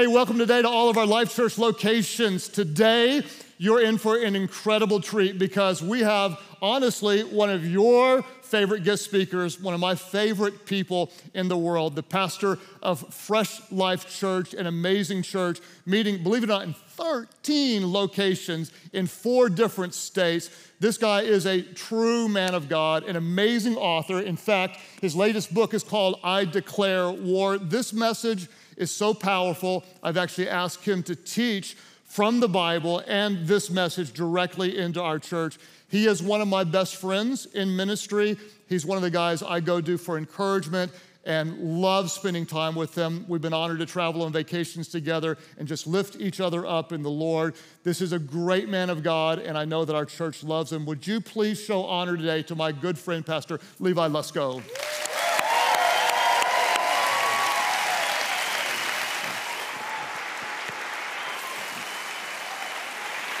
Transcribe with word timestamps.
Hey, 0.00 0.06
welcome 0.06 0.38
today 0.38 0.62
to 0.62 0.68
all 0.68 0.88
of 0.88 0.96
our 0.96 1.04
Life 1.04 1.36
Church 1.36 1.58
locations. 1.58 2.48
Today, 2.48 3.22
you're 3.58 3.82
in 3.82 3.98
for 3.98 4.16
an 4.16 4.34
incredible 4.34 4.98
treat 4.98 5.38
because 5.38 5.82
we 5.82 6.00
have, 6.00 6.40
honestly, 6.62 7.20
one 7.20 7.50
of 7.50 7.66
your 7.66 8.22
favorite 8.40 8.82
guest 8.82 9.04
speakers, 9.04 9.60
one 9.60 9.74
of 9.74 9.80
my 9.80 9.94
favorite 9.94 10.64
people 10.64 11.12
in 11.34 11.48
the 11.48 11.56
world, 11.58 11.96
the 11.96 12.02
pastor 12.02 12.58
of 12.82 13.12
Fresh 13.12 13.60
Life 13.70 14.08
Church, 14.08 14.54
an 14.54 14.66
amazing 14.66 15.20
church, 15.20 15.60
meeting, 15.84 16.22
believe 16.22 16.44
it 16.44 16.46
or 16.46 16.54
not, 16.54 16.62
in 16.62 16.72
13 16.72 17.92
locations 17.92 18.72
in 18.94 19.06
four 19.06 19.50
different 19.50 19.92
states. 19.92 20.48
This 20.80 20.96
guy 20.96 21.20
is 21.20 21.44
a 21.44 21.60
true 21.60 22.26
man 22.26 22.54
of 22.54 22.70
God, 22.70 23.04
an 23.04 23.16
amazing 23.16 23.76
author. 23.76 24.18
In 24.18 24.36
fact, 24.36 24.78
his 25.02 25.14
latest 25.14 25.52
book 25.52 25.74
is 25.74 25.84
called 25.84 26.18
I 26.24 26.46
Declare 26.46 27.10
War. 27.10 27.58
This 27.58 27.92
message 27.92 28.48
is 28.80 28.90
so 28.90 29.12
powerful. 29.12 29.84
I've 30.02 30.16
actually 30.16 30.48
asked 30.48 30.84
him 30.84 31.02
to 31.04 31.14
teach 31.14 31.76
from 32.04 32.40
the 32.40 32.48
Bible 32.48 33.02
and 33.06 33.46
this 33.46 33.70
message 33.70 34.12
directly 34.12 34.78
into 34.78 35.00
our 35.02 35.18
church. 35.18 35.58
He 35.88 36.06
is 36.06 36.22
one 36.22 36.40
of 36.40 36.48
my 36.48 36.64
best 36.64 36.96
friends 36.96 37.46
in 37.46 37.76
ministry. 37.76 38.38
He's 38.68 38.86
one 38.86 38.96
of 38.96 39.02
the 39.02 39.10
guys 39.10 39.42
I 39.42 39.60
go 39.60 39.80
to 39.80 39.98
for 39.98 40.16
encouragement 40.16 40.92
and 41.26 41.80
love 41.82 42.10
spending 42.10 42.46
time 42.46 42.74
with 42.74 42.94
them. 42.94 43.26
We've 43.28 43.42
been 43.42 43.52
honored 43.52 43.80
to 43.80 43.86
travel 43.86 44.22
on 44.22 44.32
vacations 44.32 44.88
together 44.88 45.36
and 45.58 45.68
just 45.68 45.86
lift 45.86 46.16
each 46.18 46.40
other 46.40 46.66
up 46.66 46.92
in 46.92 47.02
the 47.02 47.10
Lord. 47.10 47.56
This 47.84 48.00
is 48.00 48.12
a 48.12 48.18
great 48.18 48.70
man 48.70 48.88
of 48.88 49.02
God, 49.02 49.38
and 49.38 49.58
I 49.58 49.66
know 49.66 49.84
that 49.84 49.94
our 49.94 50.06
church 50.06 50.42
loves 50.42 50.72
him. 50.72 50.86
Would 50.86 51.06
you 51.06 51.20
please 51.20 51.60
show 51.60 51.84
honor 51.84 52.16
today 52.16 52.42
to 52.44 52.54
my 52.54 52.72
good 52.72 52.98
friend, 52.98 53.26
Pastor 53.26 53.60
Levi 53.78 54.08
Lusko? 54.08 54.62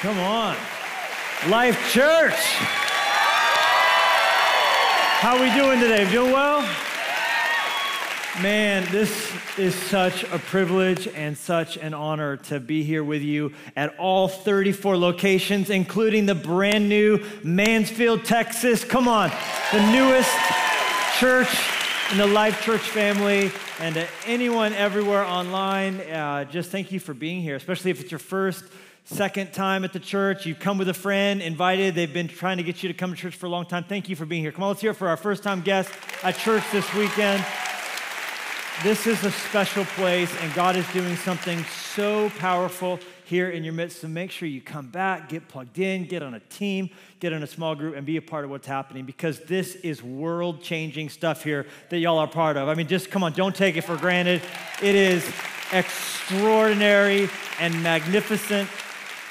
Come 0.00 0.18
on. 0.18 0.56
Life 1.50 1.92
Church. 1.92 2.32
How 5.20 5.36
are 5.36 5.42
we 5.42 5.52
doing 5.52 5.78
today? 5.78 6.10
Doing 6.10 6.32
well? 6.32 6.62
Man, 8.40 8.90
this 8.90 9.30
is 9.58 9.74
such 9.74 10.22
a 10.24 10.38
privilege 10.38 11.06
and 11.08 11.36
such 11.36 11.76
an 11.76 11.92
honor 11.92 12.38
to 12.38 12.58
be 12.58 12.82
here 12.82 13.04
with 13.04 13.20
you 13.20 13.52
at 13.76 13.94
all 13.98 14.26
34 14.26 14.96
locations, 14.96 15.68
including 15.68 16.24
the 16.24 16.34
brand 16.34 16.88
new 16.88 17.22
Mansfield, 17.44 18.24
Texas. 18.24 18.82
Come 18.82 19.06
on, 19.06 19.30
the 19.70 19.92
newest 19.92 20.34
church 21.18 21.54
in 22.10 22.16
the 22.16 22.26
Life 22.26 22.62
Church 22.62 22.80
family. 22.80 23.52
And 23.78 23.96
to 23.96 24.06
anyone 24.24 24.72
everywhere 24.72 25.26
online, 25.26 26.00
uh, 26.00 26.44
just 26.44 26.70
thank 26.70 26.90
you 26.90 27.00
for 27.00 27.12
being 27.12 27.42
here, 27.42 27.56
especially 27.56 27.90
if 27.90 28.00
it's 28.00 28.10
your 28.10 28.18
first 28.18 28.64
second 29.04 29.52
time 29.52 29.84
at 29.84 29.92
the 29.92 30.00
church. 30.00 30.46
You've 30.46 30.60
come 30.60 30.78
with 30.78 30.88
a 30.88 30.94
friend, 30.94 31.42
invited. 31.42 31.94
They've 31.94 32.12
been 32.12 32.28
trying 32.28 32.58
to 32.58 32.62
get 32.62 32.82
you 32.82 32.88
to 32.88 32.94
come 32.94 33.10
to 33.10 33.16
church 33.16 33.36
for 33.36 33.46
a 33.46 33.50
long 33.50 33.66
time. 33.66 33.84
Thank 33.84 34.08
you 34.08 34.16
for 34.16 34.26
being 34.26 34.42
here. 34.42 34.52
Come 34.52 34.64
on, 34.64 34.68
let's 34.68 34.80
hear 34.80 34.94
for 34.94 35.08
our 35.08 35.16
first 35.16 35.42
time 35.42 35.60
guest 35.60 35.90
at 36.22 36.36
church 36.36 36.64
this 36.72 36.92
weekend. 36.94 37.44
This 38.82 39.06
is 39.06 39.22
a 39.24 39.30
special 39.30 39.84
place, 39.84 40.34
and 40.40 40.54
God 40.54 40.74
is 40.74 40.90
doing 40.92 41.14
something 41.16 41.62
so 41.64 42.30
powerful 42.38 42.98
here 43.26 43.50
in 43.50 43.62
your 43.62 43.74
midst. 43.74 44.00
So 44.00 44.08
make 44.08 44.30
sure 44.30 44.48
you 44.48 44.62
come 44.62 44.86
back, 44.86 45.28
get 45.28 45.48
plugged 45.48 45.78
in, 45.78 46.06
get 46.06 46.22
on 46.22 46.32
a 46.32 46.40
team, 46.40 46.88
get 47.20 47.34
in 47.34 47.42
a 47.42 47.46
small 47.46 47.74
group, 47.74 47.94
and 47.94 48.06
be 48.06 48.16
a 48.16 48.22
part 48.22 48.44
of 48.44 48.50
what's 48.50 48.66
happening 48.66 49.04
because 49.04 49.40
this 49.40 49.74
is 49.76 50.02
world 50.02 50.62
changing 50.62 51.10
stuff 51.10 51.44
here 51.44 51.66
that 51.90 51.98
y'all 51.98 52.18
are 52.18 52.26
part 52.26 52.56
of. 52.56 52.68
I 52.68 52.74
mean, 52.74 52.88
just 52.88 53.10
come 53.10 53.22
on, 53.22 53.34
don't 53.34 53.54
take 53.54 53.76
it 53.76 53.82
for 53.82 53.96
granted. 53.96 54.40
It 54.82 54.94
is 54.94 55.30
extraordinary 55.72 57.28
and 57.60 57.82
magnificent 57.82 58.68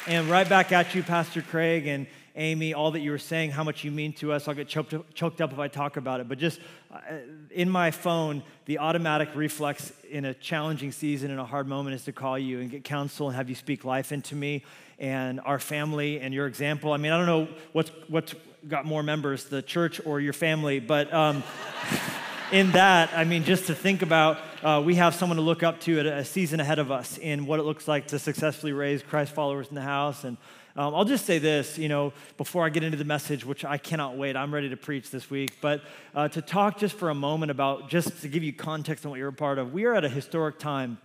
and 0.10 0.28
right 0.28 0.50
back 0.50 0.72
at 0.72 0.96
you, 0.96 1.04
Pastor 1.04 1.44
Craig 1.44 1.86
and 1.86 2.08
Amy, 2.36 2.74
all 2.74 2.90
that 2.92 3.02
you 3.02 3.12
were 3.12 3.20
saying, 3.20 3.52
how 3.52 3.64
much 3.64 3.84
you 3.84 3.92
mean 3.92 4.12
to 4.14 4.32
us. 4.32 4.48
I'll 4.48 4.56
get 4.56 4.68
choked 4.68 4.92
up, 4.96 5.14
choked 5.14 5.40
up 5.40 5.54
if 5.54 5.60
I 5.60 5.68
talk 5.68 5.98
about 5.98 6.20
it. 6.20 6.28
But 6.28 6.40
just 6.40 6.60
uh, 6.92 6.98
in 7.52 7.70
my 7.70 7.92
phone, 7.92 8.42
the 8.66 8.80
automatic 8.80 9.30
reflex 9.36 9.94
in 10.10 10.26
a 10.26 10.34
challenging 10.34 10.92
season, 10.92 11.30
and 11.30 11.40
a 11.40 11.46
hard 11.46 11.68
moment, 11.68 11.96
is 11.96 12.06
to 12.06 12.12
call 12.12 12.40
you 12.40 12.60
and 12.60 12.72
get 12.72 12.84
counsel 12.84 13.28
and 13.28 13.36
have 13.36 13.50
you 13.50 13.56
speak 13.56 13.86
life 13.86 14.12
into 14.12 14.34
me 14.34 14.64
and 14.98 15.40
our 15.42 15.60
family 15.60 16.20
and 16.20 16.34
your 16.34 16.48
example. 16.48 16.92
I 16.92 16.98
mean, 16.98 17.12
I 17.12 17.18
don't 17.18 17.28
know 17.28 17.56
what's, 17.74 17.92
what's 18.08 18.34
got 18.68 18.86
more 18.86 19.04
members, 19.04 19.44
the 19.44 19.62
church 19.62 20.02
or 20.06 20.20
your 20.20 20.34
family, 20.34 20.80
but. 20.80 21.14
Um, 21.14 21.44
in 22.52 22.72
that, 22.72 23.12
I 23.16 23.26
mean, 23.26 23.44
just 23.44 23.68
to 23.68 23.76
think 23.76 24.02
about, 24.02 24.40
uh, 24.64 24.82
we 24.84 24.96
have 24.96 25.14
someone 25.14 25.36
to 25.36 25.42
look 25.42 25.62
up 25.62 25.80
to 25.82 26.00
at 26.00 26.06
a 26.08 26.26
season 26.26 26.60
ahead 26.60 26.80
of 26.80 26.92
us 26.92 27.18
in 27.20 27.46
what 27.46 27.60
it 27.60 27.64
looks 27.64 27.88
like 27.88 28.08
to 28.08 28.18
successfully 28.18 28.74
raise 28.74 29.04
Christ 29.04 29.34
followers 29.34 29.70
in 29.70 29.76
the 29.76 29.82
house. 29.82 30.24
And 30.24 30.36
um, 30.76 30.96
I'll 30.96 31.06
just 31.06 31.26
say 31.26 31.38
this, 31.38 31.78
you 31.78 31.90
know, 31.90 32.12
before 32.38 32.66
I 32.66 32.70
get 32.70 32.84
into 32.84 32.98
the 32.98 33.06
message, 33.06 33.46
which 33.46 33.64
I 33.66 33.78
cannot 33.78 34.18
wait. 34.18 34.36
I'm 34.36 34.52
ready 34.52 34.70
to 34.70 34.78
preach 34.78 35.12
this 35.12 35.30
week. 35.30 35.58
But 35.62 35.84
uh, 36.16 36.28
to 36.30 36.42
talk 36.42 36.80
just 36.80 36.96
for 36.96 37.10
a 37.10 37.16
moment 37.16 37.52
about, 37.52 37.88
just 37.88 38.22
to 38.22 38.28
give 38.28 38.44
you 38.44 38.52
context 38.52 39.06
on 39.06 39.12
what 39.12 39.20
you're 39.20 39.30
a 39.30 39.34
part 39.34 39.60
of, 39.60 39.72
we 39.72 39.86
are 39.86 39.94
at 39.94 40.04
a 40.04 40.10
historic 40.10 40.58
time 40.58 40.98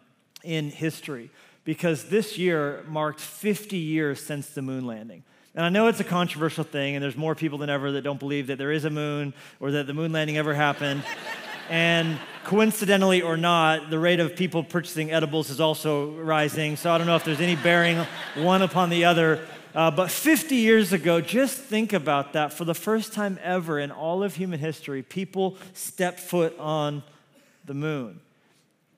in 0.43 0.71
history 0.71 1.31
because 1.65 2.09
this 2.09 2.39
year 2.39 2.85
marked 2.89 3.21
50 3.21 3.77
years 3.77 4.25
since 4.25 4.49
the 4.49 4.63
moon 4.63 4.87
landing. 4.87 5.25
And 5.55 5.65
I 5.65 5.69
know 5.69 5.87
it's 5.87 6.01
a 6.01 6.05
controversial 6.05 6.65
thing, 6.65 6.97
and 6.97 7.03
there's 7.03 7.17
more 7.17 7.37
people 7.37 7.59
than 7.59 7.71
ever 7.71 7.93
that 7.93 8.03
don't 8.03 8.19
believe 8.19 8.49
that 8.49 8.59
there 8.59 8.73
is 8.73 8.85
a 8.85 8.91
moon 8.91 9.35
or 9.61 9.71
that 9.73 9.87
the 9.87 9.95
moon 9.95 10.11
landing 10.11 10.37
ever 10.37 10.53
happened. 10.53 11.05
and 11.71 12.19
coincidentally 12.45 13.23
or 13.23 13.37
not, 13.37 13.89
the 13.89 13.99
rate 13.99 14.21
of 14.21 14.35
people 14.35 14.65
purchasing 14.65 15.13
edibles 15.13 15.51
is 15.51 15.61
also 15.61 16.13
rising. 16.17 16.77
So 16.77 16.91
I 16.91 16.99
don't 16.99 17.07
know 17.07 17.17
if 17.17 17.25
there's 17.25 17.41
any 17.41 17.57
bearing 17.57 18.05
one 18.35 18.63
upon 18.63 18.91
the 18.91 19.05
other. 19.05 19.47
Uh, 19.75 19.91
but 19.91 20.11
50 20.11 20.57
years 20.57 20.93
ago, 20.93 21.21
just 21.21 21.59
think 21.59 21.93
about 21.93 22.33
that. 22.33 22.53
For 22.53 22.65
the 22.65 22.75
first 22.75 23.13
time 23.13 23.39
ever 23.43 23.79
in 23.79 23.91
all 23.91 24.23
of 24.23 24.35
human 24.35 24.61
history, 24.61 25.03
people 25.03 25.57
stepped 25.73 26.21
foot 26.21 26.57
on 26.59 27.03
the 27.65 27.75
moon. 27.75 28.21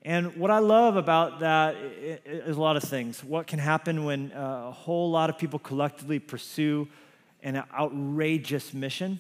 And 0.06 0.36
what 0.36 0.52
I 0.52 0.60
love 0.60 0.94
about 0.94 1.40
that 1.40 1.74
is 1.74 2.56
a 2.56 2.60
lot 2.60 2.76
of 2.76 2.84
things. 2.84 3.24
What 3.24 3.48
can 3.48 3.58
happen 3.58 4.04
when 4.04 4.30
uh, 4.30 4.66
a 4.68 4.70
whole 4.70 5.10
lot 5.10 5.30
of 5.30 5.36
people 5.36 5.58
collectively 5.58 6.20
pursue 6.20 6.86
an 7.42 7.64
outrageous 7.76 8.72
mission. 8.72 9.18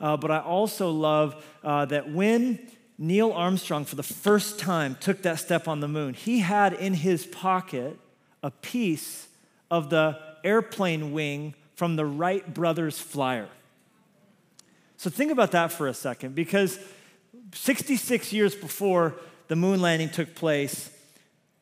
Uh, 0.00 0.16
but 0.16 0.30
I 0.30 0.38
also 0.38 0.92
love 0.92 1.44
uh, 1.64 1.86
that 1.86 2.08
when 2.08 2.70
Neil 2.98 3.32
Armstrong, 3.32 3.84
for 3.84 3.96
the 3.96 4.04
first 4.04 4.60
time, 4.60 4.96
took 5.00 5.22
that 5.22 5.40
step 5.40 5.66
on 5.66 5.80
the 5.80 5.88
moon, 5.88 6.14
he 6.14 6.38
had 6.38 6.72
in 6.72 6.94
his 6.94 7.26
pocket 7.26 7.98
a 8.44 8.52
piece 8.52 9.26
of 9.72 9.90
the 9.90 10.16
airplane 10.44 11.10
wing 11.10 11.52
from 11.74 11.96
the 11.96 12.06
Wright 12.06 12.54
brothers 12.54 13.00
flyer. 13.00 13.48
So 14.96 15.10
think 15.10 15.32
about 15.32 15.50
that 15.50 15.72
for 15.72 15.88
a 15.88 15.94
second, 15.94 16.36
because 16.36 16.78
66 17.52 18.32
years 18.32 18.54
before 18.54 19.16
the 19.50 19.56
moon 19.56 19.82
landing 19.82 20.08
took 20.08 20.36
place, 20.36 20.92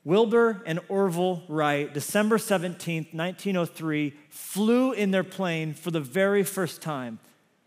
Wilbur 0.05 0.63
and 0.67 0.79
Orville 0.91 1.43
Wright, 1.49 1.93
December 1.93 2.37
17th, 2.37 3.15
1903, 3.15 4.13
flew 4.29 4.93
in 4.93 5.11
their 5.11 5.25
plane 5.25 5.73
for 5.73 5.91
the 5.91 5.99
very 5.99 6.43
first 6.43 6.83
time. 6.83 7.19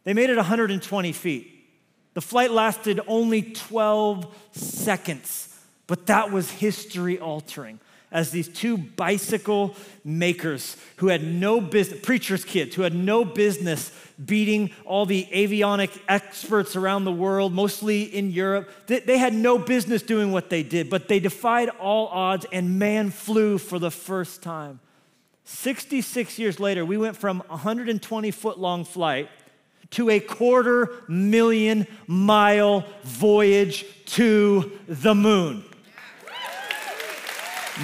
They 0.04 0.14
made 0.14 0.30
it 0.30 0.36
120 0.36 1.12
feet. 1.12 1.68
The 2.14 2.22
flight 2.22 2.52
lasted 2.52 3.02
only 3.08 3.42
12 3.42 4.32
seconds, 4.52 5.60
but 5.88 6.06
that 6.06 6.32
was 6.32 6.52
history 6.52 7.18
altering 7.18 7.80
as 8.12 8.32
these 8.32 8.50
two 8.50 8.78
bicycle 8.78 9.76
makers 10.04 10.76
who 10.98 11.08
had 11.08 11.24
no 11.24 11.62
business, 11.62 12.02
preacher's 12.02 12.44
kids, 12.44 12.76
who 12.76 12.82
had 12.82 12.94
no 12.94 13.24
business 13.24 13.92
beating 14.24 14.70
all 14.86 15.06
the 15.06 15.28
avionic 15.32 15.98
experts 16.08 16.76
around 16.76 17.06
the 17.06 17.12
world, 17.12 17.54
mostly 17.54 18.04
in 18.04 18.32
Europe. 18.32 18.70
They, 18.88 19.00
they 19.00 19.18
had 19.18 19.34
no 19.34 19.58
business 19.58 20.02
doing 20.02 20.32
what 20.32 20.50
they 20.50 20.64
did, 20.64 20.90
but 20.90 21.08
they 21.08 21.20
defied 21.20 21.70
all 21.70 22.08
odds 22.08 22.46
and 22.52 22.78
man 22.78 23.10
flew 23.10 23.58
for 23.58 23.80
the 23.80 23.92
first 23.92 24.44
time. 24.44 24.80
66 25.46 26.38
years 26.38 26.60
later, 26.60 26.86
we 26.86 26.98
went 26.98 27.18
from 27.18 27.40
120 27.48 28.32
foot 28.32 28.60
long 28.60 28.84
flight 28.84 29.30
to 29.92 30.10
a 30.10 30.20
quarter 30.20 30.90
million 31.08 31.88
mile 32.08 32.86
voyage 33.04 33.86
to 34.06 34.72
the 34.88 35.16
moon. 35.16 35.64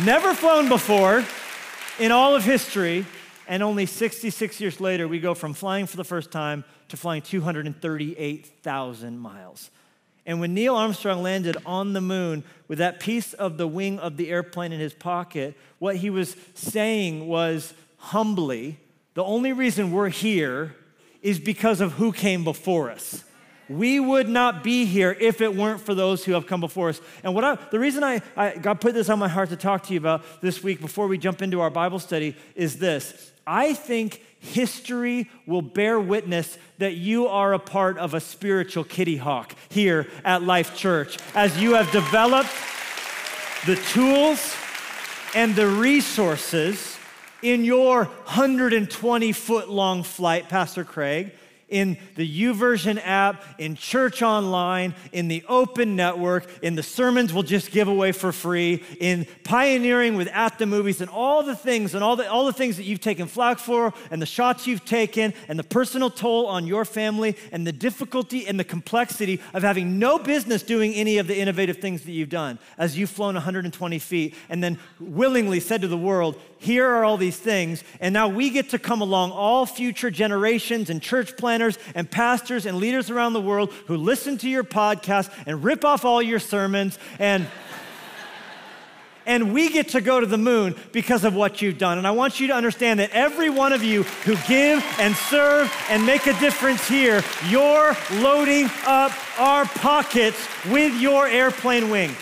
Never 0.04 0.34
flown 0.34 0.68
before 0.70 1.24
in 1.98 2.12
all 2.12 2.36
of 2.36 2.44
history, 2.44 3.06
and 3.48 3.64
only 3.64 3.86
66 3.86 4.60
years 4.60 4.82
later, 4.82 5.08
we 5.08 5.20
go 5.20 5.34
from 5.34 5.54
flying 5.54 5.88
for 5.88 5.96
the 5.98 6.04
first 6.04 6.30
time 6.30 6.66
to 6.90 6.98
flying 6.98 7.22
238,000 7.22 9.18
miles. 9.18 9.72
And 10.26 10.42
when 10.42 10.54
Neil 10.54 10.76
Armstrong 10.76 11.24
landed 11.24 11.56
on 11.66 11.94
the 11.94 12.02
moon 12.02 12.44
with 12.68 12.80
that 12.80 13.00
piece 13.00 13.32
of 13.34 13.58
the 13.58 13.68
wing 13.68 13.98
of 14.00 14.18
the 14.18 14.30
airplane 14.30 14.74
in 14.74 14.80
his 14.82 14.94
pocket, 14.94 15.58
what 15.80 15.96
he 15.96 16.10
was 16.10 16.36
saying 16.54 17.26
was 17.28 17.74
humbly, 17.98 18.78
the 19.14 19.24
only 19.24 19.54
reason 19.54 19.92
we're 19.92 20.10
here 20.10 20.76
is 21.22 21.40
because 21.40 21.80
of 21.80 21.94
who 21.94 22.12
came 22.12 22.44
before 22.44 22.92
us. 22.92 23.24
We 23.70 24.00
would 24.00 24.30
not 24.30 24.64
be 24.64 24.86
here 24.86 25.16
if 25.20 25.42
it 25.42 25.56
weren't 25.56 25.82
for 25.82 25.94
those 25.94 26.24
who 26.24 26.34
have 26.34 26.48
come 26.48 26.62
before 26.62 26.90
us. 26.90 27.02
And 27.24 27.36
what 27.36 27.44
I, 27.44 27.56
the 27.72 27.80
reason 27.80 28.04
I, 28.04 28.22
I 28.36 28.58
God 28.58 28.80
put 28.80 28.94
this 28.94 29.10
on 29.10 29.20
my 29.20 29.28
heart 29.28 29.50
to 29.50 29.56
talk 29.56 29.84
to 29.84 29.94
you 29.94 30.00
about 30.00 30.24
this 30.42 30.64
week 30.64 30.80
before 30.80 31.08
we 31.08 31.18
jump 31.18 31.42
into 31.42 31.60
our 31.62 31.70
Bible 31.70 32.00
study 32.00 32.36
is 32.56 32.78
this. 32.78 33.32
I 33.46 33.74
think 33.74 34.22
history 34.40 35.30
will 35.46 35.62
bear 35.62 36.00
witness 36.00 36.58
that 36.78 36.96
you 36.96 37.28
are 37.28 37.54
a 37.54 37.60
part 37.60 37.98
of 37.98 38.14
a 38.14 38.20
spiritual 38.20 38.84
kitty 38.84 39.18
hawk 39.18 39.54
here 39.70 40.08
at 40.24 40.44
Life 40.44 40.76
Church 40.76 41.18
as 41.36 41.60
you 41.62 41.74
have 41.76 41.92
developed 41.92 42.52
the 43.66 43.76
tools 43.92 44.56
and 45.36 45.56
the 45.56 45.68
resources 45.68 46.98
in 47.42 47.64
your 47.64 48.06
120 48.06 49.32
foot 49.32 49.70
long 49.70 50.04
flight, 50.04 50.50
Pastor 50.50 50.84
Craig 50.84 51.32
in 51.70 51.98
the 52.16 52.42
YouVersion 52.42 53.00
app, 53.04 53.44
in 53.58 53.76
church 53.76 54.22
online, 54.22 54.96
in 55.12 55.28
the 55.28 55.44
open 55.50 55.96
network, 55.96 56.48
in 56.62 56.76
the 56.76 56.84
sermons 56.84 57.34
we'll 57.34 57.44
just 57.44 57.72
give 57.72 57.88
away 57.88 58.12
for 58.14 58.32
free, 58.32 58.84
in 59.00 59.28
pioneering 59.44 60.16
with 60.16 60.30
at 60.30 60.58
the 60.60 60.66
movies, 60.66 61.02
and 61.02 61.10
all 61.10 61.44
the 61.44 61.56
things 61.56 61.94
and 61.94 62.04
all 62.04 62.16
the, 62.16 62.30
all 62.30 62.46
the 62.46 62.54
things 62.54 62.78
that 62.78 62.84
you've 62.84 63.02
taken 63.02 63.28
flack 63.28 63.60
for, 63.60 63.94
and 64.12 64.22
the 64.22 64.26
shots 64.26 64.66
you've 64.66 64.86
taken, 64.86 65.34
and 65.50 65.60
the 65.60 65.64
personal 65.64 66.10
toll 66.10 66.48
on 66.48 66.66
your 66.66 66.86
family, 66.86 67.36
and 67.52 67.68
the 67.68 67.74
difficulty 67.74 68.48
and 68.48 68.58
the 68.58 68.64
complexity 68.64 69.42
of 69.54 69.64
having 69.64 70.00
no 70.00 70.18
business 70.18 70.64
doing 70.64 70.94
any 70.94 71.18
of 71.18 71.28
the 71.28 71.38
innovative 71.38 71.78
things 71.78 72.04
that 72.04 72.12
you've 72.12 72.30
done 72.30 72.60
as 72.78 72.98
you've 72.98 73.10
flown 73.10 73.34
120 73.34 74.00
feet 74.00 74.36
and 74.50 74.64
then 74.64 74.80
willingly 75.00 75.60
said 75.60 75.82
to 75.82 75.88
the 75.88 75.98
world, 75.98 76.40
Here 76.60 76.88
are 76.88 77.04
all 77.04 77.18
these 77.18 77.38
things, 77.38 77.84
and 78.00 78.14
now 78.14 78.30
we 78.30 78.50
get 78.52 78.70
to 78.70 78.80
come 78.80 79.02
along, 79.02 79.32
all 79.32 79.66
future 79.66 80.10
generations 80.10 80.90
and 80.90 81.02
church 81.02 81.36
planners 81.36 81.57
planners 81.58 81.80
and 81.96 82.10
pastors 82.10 82.68
and 82.68 82.78
leaders 82.78 83.10
around 83.10 83.34
the 83.34 83.42
world 83.42 83.72
who 83.88 83.98
listen 83.98 84.38
to 84.38 84.48
your 84.48 84.64
podcast 84.64 85.32
and 85.48 85.64
rip 85.64 85.84
off 85.84 86.06
all 86.06 86.22
your 86.22 86.38
sermons 86.38 87.00
and 87.18 87.48
and 89.26 89.54
we 89.54 89.70
get 89.70 89.90
to 89.90 90.00
go 90.00 90.20
to 90.20 90.28
the 90.28 90.38
moon 90.38 90.76
because 90.92 91.24
of 91.24 91.34
what 91.36 91.60
you've 91.62 91.80
done. 91.80 91.98
And 91.98 92.06
I 92.06 92.12
want 92.12 92.40
you 92.40 92.48
to 92.48 92.54
understand 92.54 93.00
that 93.00 93.10
every 93.10 93.50
one 93.50 93.74
of 93.74 93.84
you 93.84 94.04
who 94.04 94.36
give 94.48 94.86
and 95.00 95.16
serve 95.16 95.74
and 95.90 96.06
make 96.06 96.28
a 96.28 96.40
difference 96.40 96.88
here, 96.88 97.24
you're 97.50 97.98
loading 98.14 98.70
up 98.86 99.12
our 99.40 99.66
pockets 99.66 100.38
with 100.70 100.94
your 101.02 101.28
airplane 101.28 101.90
wing. 101.90 102.16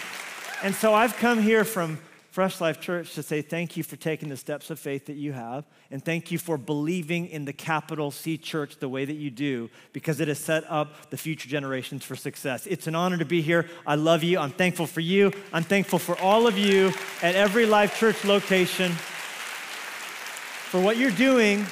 And 0.63 0.73
so 0.73 0.93
I've 0.93 1.15
come 1.17 1.41
here 1.41 1.65
from 1.65 1.99
Fresh 2.35 2.59
Life 2.59 2.81
Church 2.81 3.13
to 3.13 3.23
say 3.23 3.41
thank 3.41 3.77
you 3.77 3.83
for 3.83 3.95
taking 3.95 4.27
the 4.27 4.35
steps 4.35 4.69
of 4.69 4.77
faith 4.77 5.05
that 5.05 5.15
you 5.15 5.31
have, 5.31 5.63
and 5.89 6.03
thank 6.03 6.31
you 6.31 6.37
for 6.37 6.57
believing 6.57 7.27
in 7.27 7.45
the 7.45 7.53
capital 7.53 8.11
C 8.11 8.37
church 8.37 8.75
the 8.79 8.89
way 8.89 9.05
that 9.05 9.13
you 9.13 9.31
do, 9.31 9.69
because 9.93 10.19
it 10.19 10.27
has 10.27 10.37
set 10.37 10.69
up 10.69 11.11
the 11.11 11.15
future 11.15 11.47
generations 11.47 12.03
for 12.03 12.17
success. 12.17 12.67
It's 12.67 12.87
an 12.87 12.95
honor 12.95 13.17
to 13.19 13.23
be 13.23 13.41
here. 13.41 13.69
I 13.87 13.95
love 13.95 14.21
you. 14.21 14.37
I'm 14.37 14.51
thankful 14.51 14.85
for 14.85 14.99
you. 14.99 15.31
I'm 15.53 15.63
thankful 15.63 15.97
for 15.97 16.19
all 16.19 16.45
of 16.45 16.57
you 16.57 16.91
at 17.21 17.35
every 17.35 17.65
Life 17.65 17.97
Church 17.97 18.25
location 18.25 18.91
for 18.91 20.81
what 20.81 20.97
you're 20.97 21.11
doing 21.11 21.65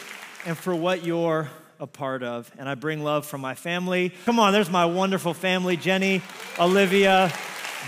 and 0.45 0.57
for 0.57 0.73
what 0.73 1.03
you're 1.03 1.49
a 1.81 1.87
part 1.87 2.23
of. 2.23 2.49
And 2.57 2.69
I 2.69 2.75
bring 2.75 3.03
love 3.03 3.25
from 3.25 3.41
my 3.41 3.55
family. 3.55 4.13
Come 4.23 4.39
on, 4.39 4.53
there's 4.53 4.69
my 4.69 4.85
wonderful 4.85 5.33
family 5.33 5.75
Jenny, 5.75 6.21
Olivia, 6.57 7.33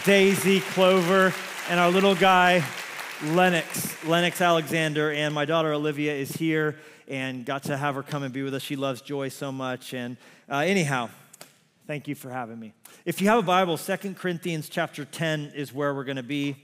Daisy, 0.04 0.60
Clover 0.60 1.34
and 1.68 1.80
our 1.80 1.90
little 1.90 2.14
guy, 2.14 2.64
Lennox, 3.24 4.04
Lennox 4.06 4.40
Alexander, 4.40 5.12
and 5.12 5.34
my 5.34 5.46
daughter 5.46 5.74
Olivia 5.74 6.14
is 6.14 6.32
here 6.32 6.78
and 7.08 7.44
got 7.44 7.64
to 7.64 7.76
have 7.76 7.96
her 7.96 8.04
come 8.04 8.22
and 8.22 8.32
be 8.32 8.44
with 8.44 8.54
us. 8.54 8.62
She 8.62 8.76
loves 8.76 9.02
joy 9.02 9.30
so 9.30 9.52
much. 9.52 9.94
And 9.94 10.18
uh, 10.50 10.58
anyhow, 10.58 11.10
thank 11.88 12.08
you 12.08 12.14
for 12.14 12.30
having 12.30 12.60
me. 12.60 12.74
If 13.04 13.20
you 13.20 13.30
have 13.30 13.40
a 13.40 13.44
Bible, 13.44 13.78
Second 13.78 14.18
Corinthians 14.18 14.70
chapter 14.70 15.06
10 15.06 15.54
is 15.56 15.74
where 15.74 15.96
we're 15.96 16.04
going 16.04 16.18
to 16.18 16.24
be. 16.24 16.56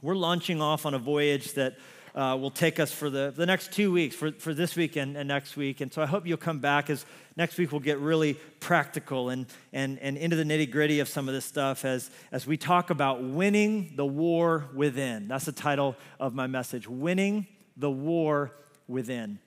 We're 0.00 0.14
launching 0.14 0.62
off 0.62 0.86
on 0.86 0.94
a 0.94 0.98
voyage 0.98 1.54
that 1.54 1.76
uh, 2.16 2.36
will 2.40 2.50
take 2.50 2.80
us 2.80 2.90
for 2.90 3.10
the, 3.10 3.32
the 3.36 3.44
next 3.44 3.72
two 3.72 3.92
weeks, 3.92 4.16
for, 4.16 4.32
for 4.32 4.54
this 4.54 4.74
week 4.74 4.96
and, 4.96 5.16
and 5.16 5.28
next 5.28 5.56
week. 5.56 5.82
And 5.82 5.92
so 5.92 6.00
I 6.00 6.06
hope 6.06 6.26
you'll 6.26 6.38
come 6.38 6.58
back 6.58 6.88
as 6.88 7.04
next 7.36 7.58
week 7.58 7.70
we'll 7.70 7.80
get 7.80 7.98
really 7.98 8.34
practical 8.58 9.28
and, 9.28 9.46
and, 9.72 9.98
and 9.98 10.16
into 10.16 10.34
the 10.34 10.44
nitty 10.44 10.70
gritty 10.70 11.00
of 11.00 11.08
some 11.08 11.28
of 11.28 11.34
this 11.34 11.44
stuff 11.44 11.84
as, 11.84 12.10
as 12.32 12.46
we 12.46 12.56
talk 12.56 12.88
about 12.88 13.22
winning 13.22 13.92
the 13.96 14.06
war 14.06 14.64
within. 14.74 15.28
That's 15.28 15.44
the 15.44 15.52
title 15.52 15.94
of 16.18 16.34
my 16.34 16.46
message 16.46 16.88
Winning 16.88 17.46
the 17.76 17.90
War 17.90 18.52
Within. 18.88 19.38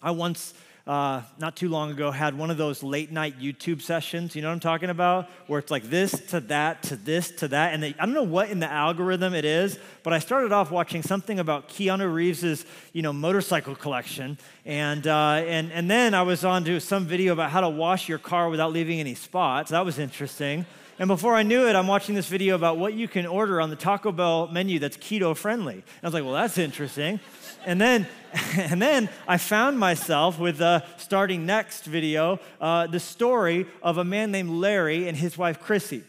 I 0.00 0.12
once 0.12 0.54
uh, 0.86 1.20
not 1.38 1.56
too 1.56 1.68
long 1.68 1.90
ago 1.90 2.12
had 2.12 2.38
one 2.38 2.48
of 2.48 2.56
those 2.56 2.82
late 2.82 3.10
night 3.10 3.40
YouTube 3.40 3.82
sessions. 3.82 4.36
You 4.36 4.42
know 4.42 4.48
what 4.48 4.54
I'm 4.54 4.60
talking 4.60 4.88
about? 4.88 5.28
Where 5.48 5.58
it's 5.58 5.70
like 5.70 5.84
this 5.84 6.12
to 6.28 6.40
that 6.40 6.84
to 6.84 6.96
this 6.96 7.30
to 7.32 7.48
that. 7.48 7.74
And 7.74 7.82
they, 7.82 7.94
I 7.98 8.06
don't 8.06 8.14
know 8.14 8.22
what 8.22 8.50
in 8.50 8.60
the 8.60 8.70
algorithm 8.70 9.34
it 9.34 9.44
is, 9.44 9.78
but 10.04 10.12
I 10.12 10.20
started 10.20 10.52
off 10.52 10.70
watching 10.70 11.02
something 11.02 11.40
about 11.40 11.68
Keanu 11.68 12.12
Reeves's 12.12 12.64
you 12.92 13.02
know 13.02 13.12
motorcycle 13.12 13.74
collection, 13.74 14.38
and 14.64 15.06
uh, 15.06 15.42
and 15.44 15.72
and 15.72 15.90
then 15.90 16.14
I 16.14 16.22
was 16.22 16.44
on 16.44 16.64
to 16.64 16.78
some 16.78 17.04
video 17.04 17.32
about 17.32 17.50
how 17.50 17.62
to 17.62 17.68
wash 17.68 18.08
your 18.08 18.18
car 18.18 18.48
without 18.48 18.72
leaving 18.72 19.00
any 19.00 19.16
spots. 19.16 19.72
That 19.72 19.84
was 19.84 19.98
interesting. 19.98 20.66
And 20.98 21.08
before 21.08 21.34
I 21.34 21.42
knew 21.42 21.68
it, 21.68 21.76
I'm 21.76 21.88
watching 21.88 22.14
this 22.14 22.26
video 22.26 22.54
about 22.54 22.78
what 22.78 22.94
you 22.94 23.06
can 23.06 23.26
order 23.26 23.60
on 23.60 23.68
the 23.68 23.76
Taco 23.76 24.12
Bell 24.12 24.48
menu 24.48 24.78
that's 24.78 24.96
keto 24.96 25.36
friendly. 25.36 25.74
And 25.74 25.84
I 26.02 26.06
was 26.06 26.14
like, 26.14 26.24
well, 26.24 26.32
that's 26.32 26.56
interesting. 26.56 27.20
And 27.66 27.80
then, 27.80 28.06
and 28.56 28.80
then 28.80 29.10
I 29.28 29.36
found 29.36 29.78
myself 29.78 30.38
with 30.38 30.62
uh, 30.62 30.80
starting 30.96 31.44
next 31.44 31.84
video, 31.84 32.40
uh, 32.60 32.86
the 32.86 33.00
story 33.00 33.66
of 33.82 33.98
a 33.98 34.04
man 34.04 34.30
named 34.30 34.50
Larry 34.50 35.08
and 35.08 35.16
his 35.16 35.36
wife 35.36 35.60
Chrissy. 35.60 36.04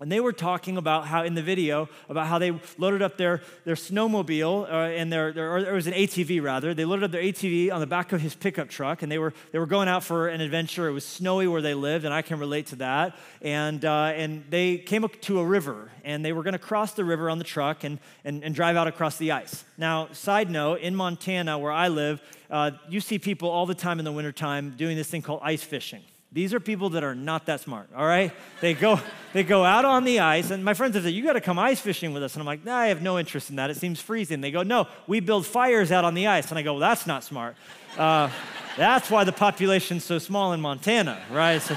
And 0.00 0.12
they 0.12 0.20
were 0.20 0.32
talking 0.32 0.76
about 0.76 1.08
how, 1.08 1.24
in 1.24 1.34
the 1.34 1.42
video, 1.42 1.88
about 2.08 2.28
how 2.28 2.38
they 2.38 2.52
loaded 2.78 3.02
up 3.02 3.16
their, 3.16 3.42
their 3.64 3.74
snowmobile, 3.74 4.70
uh, 4.70 4.74
and 4.94 5.12
their, 5.12 5.32
their, 5.32 5.52
or 5.52 5.58
it 5.58 5.72
was 5.72 5.88
an 5.88 5.92
ATV 5.92 6.40
rather. 6.40 6.72
They 6.72 6.84
loaded 6.84 7.06
up 7.06 7.10
their 7.10 7.22
ATV 7.22 7.72
on 7.72 7.80
the 7.80 7.86
back 7.86 8.12
of 8.12 8.20
his 8.20 8.36
pickup 8.36 8.68
truck, 8.68 9.02
and 9.02 9.10
they 9.10 9.18
were, 9.18 9.34
they 9.50 9.58
were 9.58 9.66
going 9.66 9.88
out 9.88 10.04
for 10.04 10.28
an 10.28 10.40
adventure. 10.40 10.86
It 10.86 10.92
was 10.92 11.04
snowy 11.04 11.48
where 11.48 11.60
they 11.60 11.74
lived, 11.74 12.04
and 12.04 12.14
I 12.14 12.22
can 12.22 12.38
relate 12.38 12.66
to 12.66 12.76
that. 12.76 13.16
And, 13.42 13.84
uh, 13.84 14.12
and 14.14 14.44
they 14.48 14.78
came 14.78 15.02
up 15.02 15.20
to 15.22 15.40
a 15.40 15.44
river, 15.44 15.90
and 16.04 16.24
they 16.24 16.32
were 16.32 16.44
going 16.44 16.52
to 16.52 16.60
cross 16.60 16.92
the 16.92 17.04
river 17.04 17.28
on 17.28 17.38
the 17.38 17.44
truck 17.44 17.82
and, 17.82 17.98
and, 18.24 18.44
and 18.44 18.54
drive 18.54 18.76
out 18.76 18.86
across 18.86 19.16
the 19.16 19.32
ice. 19.32 19.64
Now, 19.76 20.12
side 20.12 20.48
note, 20.48 20.78
in 20.80 20.94
Montana, 20.94 21.58
where 21.58 21.72
I 21.72 21.88
live, 21.88 22.22
uh, 22.52 22.70
you 22.88 23.00
see 23.00 23.18
people 23.18 23.50
all 23.50 23.66
the 23.66 23.74
time 23.74 23.98
in 23.98 24.04
the 24.04 24.12
wintertime 24.12 24.74
doing 24.76 24.96
this 24.96 25.08
thing 25.08 25.22
called 25.22 25.40
ice 25.42 25.64
fishing. 25.64 26.02
These 26.30 26.52
are 26.52 26.60
people 26.60 26.90
that 26.90 27.02
are 27.02 27.14
not 27.14 27.46
that 27.46 27.60
smart, 27.60 27.88
all 27.96 28.04
right? 28.04 28.32
They 28.60 28.74
go, 28.74 29.00
they 29.32 29.42
go 29.42 29.64
out 29.64 29.86
on 29.86 30.04
the 30.04 30.20
ice, 30.20 30.50
and 30.50 30.62
my 30.62 30.74
friends 30.74 30.94
have 30.94 31.04
said, 31.04 31.14
You 31.14 31.24
gotta 31.24 31.40
come 31.40 31.58
ice 31.58 31.80
fishing 31.80 32.12
with 32.12 32.22
us. 32.22 32.34
And 32.34 32.42
I'm 32.42 32.46
like, 32.46 32.64
Nah, 32.64 32.76
I 32.76 32.86
have 32.88 33.00
no 33.00 33.18
interest 33.18 33.48
in 33.48 33.56
that. 33.56 33.70
It 33.70 33.78
seems 33.78 34.00
freezing. 34.00 34.40
They 34.40 34.50
go, 34.50 34.62
No, 34.62 34.88
we 35.06 35.20
build 35.20 35.46
fires 35.46 35.90
out 35.90 36.04
on 36.04 36.14
the 36.14 36.26
ice. 36.26 36.50
And 36.50 36.58
I 36.58 36.62
go, 36.62 36.74
Well, 36.74 36.80
that's 36.80 37.06
not 37.06 37.24
smart. 37.24 37.56
Uh, 37.96 38.30
that's 38.76 39.10
why 39.10 39.24
the 39.24 39.32
population's 39.32 40.04
so 40.04 40.18
small 40.18 40.52
in 40.52 40.60
Montana, 40.60 41.18
right? 41.30 41.62
So, 41.62 41.76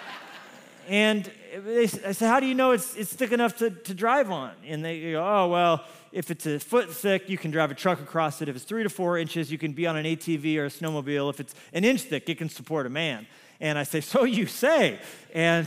and 0.88 1.30
they, 1.64 1.84
I 1.84 1.86
said, 1.86 2.28
How 2.28 2.40
do 2.40 2.46
you 2.46 2.54
know 2.54 2.72
it's, 2.72 2.94
it's 2.96 3.14
thick 3.14 3.32
enough 3.32 3.56
to, 3.58 3.70
to 3.70 3.94
drive 3.94 4.30
on? 4.30 4.52
And 4.66 4.84
they 4.84 5.12
go, 5.12 5.26
Oh, 5.26 5.48
well, 5.48 5.84
if 6.12 6.30
it's 6.30 6.46
a 6.46 6.60
foot 6.60 6.92
thick, 6.92 7.30
you 7.30 7.38
can 7.38 7.50
drive 7.50 7.70
a 7.70 7.74
truck 7.74 8.00
across 8.00 8.42
it. 8.42 8.48
If 8.48 8.56
it's 8.56 8.64
three 8.64 8.82
to 8.82 8.90
four 8.90 9.16
inches, 9.16 9.50
you 9.50 9.56
can 9.56 9.72
be 9.72 9.86
on 9.86 9.96
an 9.96 10.04
ATV 10.04 10.58
or 10.58 10.66
a 10.66 10.68
snowmobile. 10.68 11.30
If 11.30 11.40
it's 11.40 11.54
an 11.72 11.84
inch 11.84 12.02
thick, 12.02 12.28
it 12.28 12.36
can 12.36 12.50
support 12.50 12.86
a 12.86 12.90
man. 12.90 13.26
And 13.64 13.78
I 13.78 13.84
say, 13.84 14.02
So 14.02 14.24
you 14.24 14.44
say. 14.44 14.98
And 15.32 15.66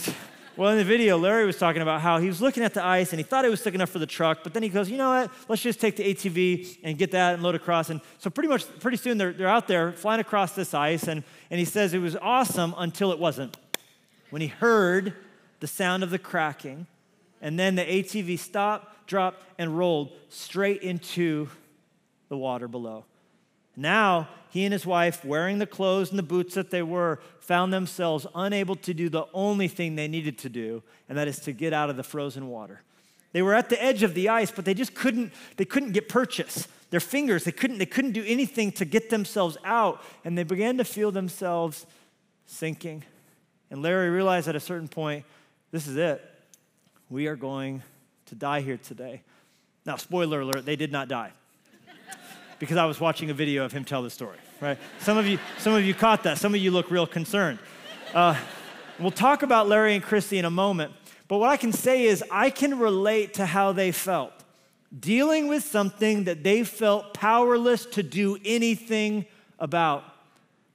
well, 0.55 0.71
in 0.71 0.77
the 0.77 0.83
video, 0.83 1.17
Larry 1.17 1.47
was 1.47 1.57
talking 1.57 1.81
about 1.81 2.01
how 2.01 2.19
he 2.19 2.27
was 2.27 2.41
looking 2.41 2.63
at 2.63 2.75
the 2.75 2.85
ice 2.85 3.11
and 3.11 3.19
he 3.19 3.23
thought 3.23 3.43
it 3.43 3.49
was 3.49 3.61
thick 3.61 3.73
enough 3.73 3.89
for 3.89 3.97
the 3.97 4.05
truck, 4.05 4.39
but 4.43 4.53
then 4.53 4.63
he 4.63 4.69
goes, 4.69 4.89
you 4.89 4.97
know 4.97 5.09
what? 5.09 5.31
Let's 5.47 5.61
just 5.61 5.79
take 5.79 5.95
the 5.95 6.03
ATV 6.03 6.79
and 6.83 6.97
get 6.97 7.11
that 7.11 7.35
and 7.35 7.43
load 7.43 7.53
across. 7.55 7.89
And 7.89 8.01
so 8.17 8.29
pretty 8.29 8.49
much, 8.49 8.65
pretty 8.79 8.97
soon 8.97 9.17
they're, 9.17 9.33
they're 9.33 9.47
out 9.47 9.67
there 9.67 9.91
flying 9.93 10.19
across 10.19 10.53
this 10.53 10.73
ice. 10.73 11.07
And, 11.07 11.23
and 11.51 11.59
he 11.59 11.65
says 11.65 11.93
it 11.93 11.99
was 11.99 12.15
awesome 12.15 12.73
until 12.77 13.11
it 13.11 13.19
wasn't. 13.19 13.57
When 14.29 14.41
he 14.41 14.47
heard 14.47 15.13
the 15.59 15.67
sound 15.67 16.03
of 16.03 16.11
the 16.11 16.19
cracking, 16.19 16.85
and 17.41 17.57
then 17.57 17.75
the 17.75 17.83
ATV 17.83 18.39
stopped, 18.39 19.07
dropped, 19.07 19.43
and 19.59 19.77
rolled 19.77 20.11
straight 20.29 20.81
into 20.81 21.49
the 22.29 22.37
water 22.37 22.67
below. 22.67 23.05
Now, 23.75 24.27
he 24.57 24.65
and 24.65 24.73
his 24.73 24.85
wife, 24.85 25.23
wearing 25.23 25.59
the 25.59 25.67
clothes 25.67 26.09
and 26.09 26.17
the 26.17 26.23
boots 26.23 26.55
that 26.55 26.71
they 26.71 26.81
were, 26.81 27.19
found 27.39 27.71
themselves 27.71 28.25
unable 28.33 28.75
to 28.75 28.93
do 28.93 29.07
the 29.07 29.25
only 29.31 29.67
thing 29.67 29.95
they 29.95 30.07
needed 30.07 30.39
to 30.39 30.49
do, 30.49 30.81
and 31.07 31.17
that 31.17 31.27
is 31.27 31.39
to 31.41 31.51
get 31.51 31.73
out 31.73 31.91
of 31.91 31.95
the 31.95 32.03
frozen 32.03 32.47
water. 32.47 32.81
They 33.33 33.43
were 33.43 33.53
at 33.53 33.69
the 33.69 33.81
edge 33.81 34.01
of 34.01 34.15
the 34.15 34.29
ice, 34.29 34.49
but 34.49 34.65
they 34.65 34.73
just 34.73 34.95
couldn't, 34.95 35.31
they 35.57 35.65
couldn't 35.65 35.91
get 35.91 36.09
purchase. 36.09 36.67
Their 36.89 36.99
fingers, 36.99 37.43
they 37.43 37.51
couldn't, 37.51 37.77
they 37.77 37.85
couldn't 37.85 38.13
do 38.13 38.23
anything 38.25 38.71
to 38.73 38.85
get 38.85 39.11
themselves 39.11 39.57
out, 39.63 40.01
and 40.25 40.35
they 40.35 40.43
began 40.43 40.77
to 40.79 40.83
feel 40.83 41.11
themselves 41.11 41.85
sinking. 42.47 43.03
And 43.69 43.83
Larry 43.83 44.09
realized 44.09 44.47
at 44.47 44.55
a 44.55 44.59
certain 44.59 44.87
point, 44.87 45.23
this 45.69 45.85
is 45.85 45.97
it. 45.97 46.23
We 47.11 47.27
are 47.27 47.35
going 47.35 47.83
to 48.25 48.35
die 48.35 48.61
here 48.61 48.77
today. 48.77 49.21
Now, 49.85 49.97
spoiler 49.97 50.41
alert, 50.41 50.65
they 50.65 50.75
did 50.75 50.91
not 50.91 51.07
die 51.09 51.31
because 52.59 52.77
I 52.77 52.85
was 52.85 52.99
watching 52.99 53.29
a 53.29 53.35
video 53.35 53.65
of 53.65 53.71
him 53.71 53.85
tell 53.85 54.01
the 54.01 54.09
story, 54.09 54.37
right? 54.61 54.77
Some 54.99 55.17
of 55.17 55.27
you, 55.27 55.39
some 55.57 55.73
of 55.73 55.83
you 55.83 55.93
caught 55.93 56.23
that. 56.23 56.37
Some 56.37 56.53
of 56.53 56.61
you 56.61 56.71
look 56.71 56.91
real 56.91 57.07
concerned. 57.07 57.59
Uh, 58.13 58.35
We'll 58.99 59.11
talk 59.11 59.43
about 59.43 59.67
Larry 59.67 59.93
and 59.93 60.03
Christy 60.03 60.39
in 60.39 60.45
a 60.45 60.49
moment. 60.49 60.91
But 61.27 61.37
what 61.37 61.51
I 61.51 61.57
can 61.57 61.71
say 61.71 62.05
is, 62.05 62.23
I 62.31 62.49
can 62.49 62.79
relate 62.79 63.35
to 63.35 63.45
how 63.45 63.71
they 63.71 63.91
felt 63.91 64.33
dealing 64.97 65.47
with 65.47 65.63
something 65.63 66.23
that 66.23 66.43
they 66.43 66.63
felt 66.63 67.13
powerless 67.13 67.85
to 67.85 68.01
do 68.01 68.39
anything 68.43 69.25
about. 69.59 70.03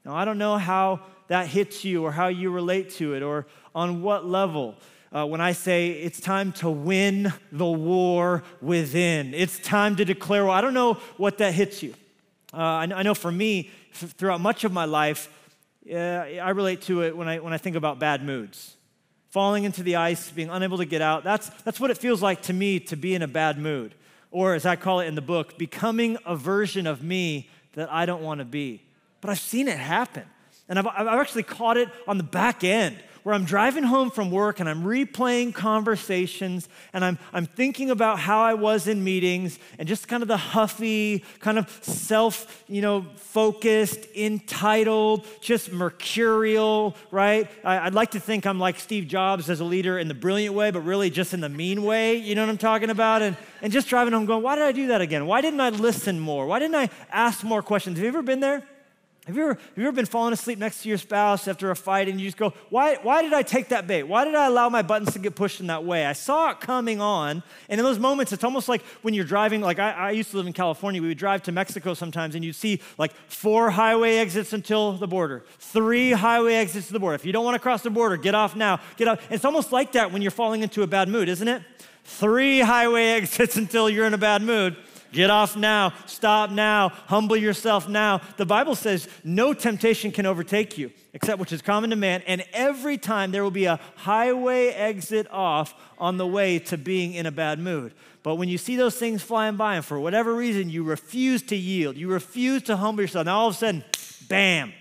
Now, 0.04 0.14
I 0.14 0.24
don't 0.24 0.38
know 0.38 0.56
how 0.56 1.00
that 1.26 1.48
hits 1.48 1.84
you 1.84 2.04
or 2.04 2.12
how 2.12 2.28
you 2.28 2.50
relate 2.50 2.90
to 2.90 3.14
it 3.14 3.24
or 3.24 3.46
on 3.74 4.02
what 4.02 4.24
level. 4.24 4.76
Uh, 5.10 5.26
when 5.26 5.40
I 5.40 5.50
say 5.50 5.90
it's 5.90 6.20
time 6.20 6.52
to 6.52 6.70
win 6.70 7.32
the 7.50 7.66
war 7.66 8.44
within, 8.60 9.34
it's 9.34 9.58
time 9.58 9.96
to 9.96 10.04
declare, 10.04 10.44
well, 10.44 10.54
I 10.54 10.60
don't 10.60 10.74
know 10.74 10.94
what 11.16 11.38
that 11.38 11.54
hits 11.54 11.82
you. 11.82 11.94
Uh, 12.52 12.56
I, 12.56 13.02
know 13.02 13.14
for 13.14 13.32
me, 13.32 13.70
f- 13.92 14.10
throughout 14.10 14.40
much 14.40 14.64
of 14.64 14.72
my 14.72 14.84
life, 14.84 15.28
uh, 15.90 15.94
I 15.96 16.50
relate 16.50 16.82
to 16.82 17.02
it 17.02 17.16
when 17.16 17.28
I, 17.28 17.38
when 17.38 17.52
I 17.52 17.58
think 17.58 17.76
about 17.76 17.98
bad 17.98 18.22
moods. 18.22 18.76
Falling 19.30 19.64
into 19.64 19.82
the 19.82 19.96
ice, 19.96 20.30
being 20.30 20.50
unable 20.50 20.76
to 20.76 20.84
get 20.84 21.00
out, 21.00 21.24
that's, 21.24 21.48
that's 21.62 21.80
what 21.80 21.90
it 21.90 21.96
feels 21.96 22.20
like 22.20 22.42
to 22.42 22.52
me 22.52 22.78
to 22.80 22.96
be 22.96 23.14
in 23.14 23.22
a 23.22 23.28
bad 23.28 23.58
mood. 23.58 23.94
Or, 24.30 24.54
as 24.54 24.66
I 24.66 24.76
call 24.76 25.00
it 25.00 25.06
in 25.06 25.14
the 25.14 25.22
book, 25.22 25.56
becoming 25.56 26.18
a 26.26 26.36
version 26.36 26.86
of 26.86 27.02
me 27.02 27.48
that 27.74 27.90
I 27.92 28.04
don't 28.06 28.22
want 28.22 28.40
to 28.40 28.44
be. 28.44 28.82
But 29.20 29.30
I've 29.30 29.40
seen 29.40 29.68
it 29.68 29.78
happen. 29.78 30.24
And 30.68 30.78
I've, 30.78 30.86
I've 30.86 31.20
actually 31.20 31.42
caught 31.42 31.76
it 31.76 31.88
on 32.06 32.18
the 32.18 32.24
back 32.24 32.64
end 32.64 32.98
where 33.22 33.34
I'm 33.34 33.44
driving 33.44 33.84
home 33.84 34.10
from 34.10 34.30
work 34.30 34.60
and 34.60 34.68
I'm 34.68 34.82
replaying 34.82 35.54
conversations 35.54 36.68
and 36.92 37.04
I'm, 37.04 37.18
I'm 37.32 37.46
thinking 37.46 37.90
about 37.90 38.18
how 38.18 38.40
I 38.40 38.54
was 38.54 38.88
in 38.88 39.04
meetings 39.04 39.58
and 39.78 39.86
just 39.86 40.08
kind 40.08 40.22
of 40.22 40.28
the 40.28 40.36
huffy, 40.36 41.24
kind 41.40 41.58
of 41.58 41.70
self, 41.82 42.64
you 42.68 42.82
know, 42.82 43.06
focused, 43.16 44.06
entitled, 44.16 45.26
just 45.40 45.72
mercurial, 45.72 46.96
right? 47.10 47.48
I, 47.64 47.84
would 47.84 47.94
like 47.94 48.12
to 48.12 48.20
think 48.20 48.46
I'm 48.46 48.58
like 48.58 48.80
Steve 48.80 49.06
Jobs 49.06 49.48
as 49.48 49.60
a 49.60 49.64
leader 49.64 49.98
in 49.98 50.08
the 50.08 50.14
brilliant 50.14 50.54
way, 50.54 50.70
but 50.70 50.80
really 50.80 51.10
just 51.10 51.34
in 51.34 51.40
the 51.40 51.48
mean 51.48 51.84
way. 51.84 52.16
You 52.16 52.34
know 52.34 52.42
what 52.42 52.50
I'm 52.50 52.58
talking 52.58 52.90
about? 52.90 53.22
And, 53.22 53.36
and 53.60 53.72
just 53.72 53.88
driving 53.88 54.12
home 54.12 54.26
going, 54.26 54.42
why 54.42 54.56
did 54.56 54.64
I 54.64 54.72
do 54.72 54.88
that 54.88 55.00
again? 55.00 55.26
Why 55.26 55.40
didn't 55.40 55.60
I 55.60 55.70
listen 55.70 56.18
more? 56.18 56.46
Why 56.46 56.58
didn't 56.58 56.76
I 56.76 56.90
ask 57.10 57.44
more 57.44 57.62
questions? 57.62 57.98
Have 57.98 58.04
you 58.04 58.08
ever 58.08 58.22
been 58.22 58.40
there? 58.40 58.62
Have 59.26 59.36
you, 59.36 59.42
ever, 59.42 59.54
have 59.54 59.76
you 59.76 59.84
ever 59.84 59.94
been 59.94 60.04
falling 60.04 60.32
asleep 60.32 60.58
next 60.58 60.82
to 60.82 60.88
your 60.88 60.98
spouse 60.98 61.46
after 61.46 61.70
a 61.70 61.76
fight 61.76 62.08
and 62.08 62.20
you 62.20 62.26
just 62.26 62.36
go, 62.36 62.52
why, 62.70 62.96
why 63.02 63.22
did 63.22 63.32
I 63.32 63.42
take 63.42 63.68
that 63.68 63.86
bait? 63.86 64.02
Why 64.02 64.24
did 64.24 64.34
I 64.34 64.46
allow 64.46 64.68
my 64.68 64.82
buttons 64.82 65.12
to 65.12 65.20
get 65.20 65.36
pushed 65.36 65.60
in 65.60 65.68
that 65.68 65.84
way? 65.84 66.04
I 66.04 66.12
saw 66.12 66.50
it 66.50 66.58
coming 66.58 67.00
on. 67.00 67.44
And 67.68 67.78
in 67.78 67.84
those 67.84 68.00
moments, 68.00 68.32
it's 68.32 68.42
almost 68.42 68.68
like 68.68 68.82
when 69.02 69.14
you're 69.14 69.24
driving, 69.24 69.60
like 69.60 69.78
I, 69.78 69.92
I 69.92 70.10
used 70.10 70.32
to 70.32 70.38
live 70.38 70.48
in 70.48 70.52
California, 70.52 71.00
we 71.00 71.06
would 71.06 71.18
drive 71.18 71.44
to 71.44 71.52
Mexico 71.52 71.94
sometimes 71.94 72.34
and 72.34 72.44
you'd 72.44 72.56
see 72.56 72.80
like 72.98 73.12
four 73.28 73.70
highway 73.70 74.16
exits 74.16 74.52
until 74.52 74.94
the 74.94 75.06
border, 75.06 75.44
three 75.60 76.10
highway 76.10 76.54
exits 76.54 76.88
to 76.88 76.92
the 76.92 77.00
border. 77.00 77.14
If 77.14 77.24
you 77.24 77.32
don't 77.32 77.44
want 77.44 77.54
to 77.54 77.60
cross 77.60 77.82
the 77.82 77.90
border, 77.90 78.16
get 78.16 78.34
off 78.34 78.56
now, 78.56 78.80
get 78.96 79.06
off. 79.06 79.24
It's 79.30 79.44
almost 79.44 79.70
like 79.70 79.92
that 79.92 80.10
when 80.10 80.22
you're 80.22 80.32
falling 80.32 80.64
into 80.64 80.82
a 80.82 80.88
bad 80.88 81.08
mood, 81.08 81.28
isn't 81.28 81.46
it? 81.46 81.62
Three 82.02 82.58
highway 82.58 83.04
exits 83.10 83.56
until 83.56 83.88
you're 83.88 84.06
in 84.06 84.14
a 84.14 84.18
bad 84.18 84.42
mood. 84.42 84.76
Get 85.12 85.30
off 85.30 85.56
now. 85.56 85.92
Stop 86.06 86.50
now. 86.50 86.88
Humble 86.88 87.36
yourself 87.36 87.88
now. 87.88 88.20
The 88.38 88.46
Bible 88.46 88.74
says 88.74 89.08
no 89.22 89.52
temptation 89.52 90.10
can 90.10 90.26
overtake 90.26 90.78
you 90.78 90.90
except 91.12 91.38
which 91.38 91.52
is 91.52 91.60
common 91.62 91.90
to 91.90 91.96
man. 91.96 92.22
And 92.26 92.44
every 92.52 92.96
time 92.96 93.30
there 93.30 93.42
will 93.42 93.50
be 93.50 93.66
a 93.66 93.78
highway 93.96 94.68
exit 94.68 95.30
off 95.30 95.74
on 95.98 96.16
the 96.16 96.26
way 96.26 96.58
to 96.60 96.78
being 96.78 97.12
in 97.12 97.26
a 97.26 97.30
bad 97.30 97.58
mood. 97.58 97.92
But 98.22 98.36
when 98.36 98.48
you 98.48 98.56
see 98.56 98.76
those 98.76 98.96
things 98.96 99.22
flying 99.22 99.56
by 99.56 99.76
and 99.76 99.84
for 99.84 100.00
whatever 100.00 100.34
reason 100.34 100.70
you 100.70 100.84
refuse 100.84 101.42
to 101.44 101.56
yield, 101.56 101.96
you 101.96 102.08
refuse 102.08 102.62
to 102.64 102.76
humble 102.76 103.02
yourself, 103.02 103.26
now 103.26 103.38
all 103.38 103.48
of 103.48 103.54
a 103.54 103.58
sudden, 103.58 103.84
bam, 104.28 104.72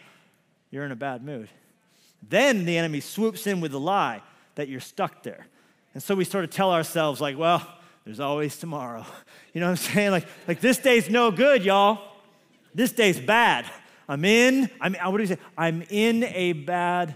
you're 0.70 0.86
in 0.86 0.92
a 0.92 0.96
bad 0.96 1.24
mood. 1.24 1.50
Then 2.28 2.66
the 2.66 2.78
enemy 2.78 3.00
swoops 3.00 3.48
in 3.48 3.60
with 3.60 3.72
the 3.72 3.80
lie 3.80 4.22
that 4.56 4.68
you're 4.70 4.80
stuck 4.80 5.24
there. 5.24 5.48
And 5.94 6.02
so 6.02 6.16
we 6.16 6.24
sort 6.24 6.44
of 6.44 6.52
tell 6.52 6.72
ourselves, 6.72 7.20
like, 7.20 7.38
well, 7.38 7.68
there's 8.06 8.20
always 8.20 8.58
tomorrow. 8.58 9.06
You 9.54 9.62
know 9.62 9.68
what 9.68 9.72
I'm 9.72 9.94
saying? 9.94 10.12
Like, 10.12 10.28
like 10.48 10.62
this 10.62 10.78
day's 10.78 11.10
no 11.10 11.32
good, 11.32 11.64
y'all. 11.64 12.00
This 12.74 12.92
day's 12.92 13.20
bad. 13.20 13.66
I'm 14.08 14.26
in, 14.26 14.70
I'm, 14.80 14.94
what 14.94 15.18
do 15.18 15.24
you 15.24 15.28
say? 15.28 15.38
I'm 15.58 15.84
in 15.90 16.24
a 16.24 16.54
bad 16.54 17.16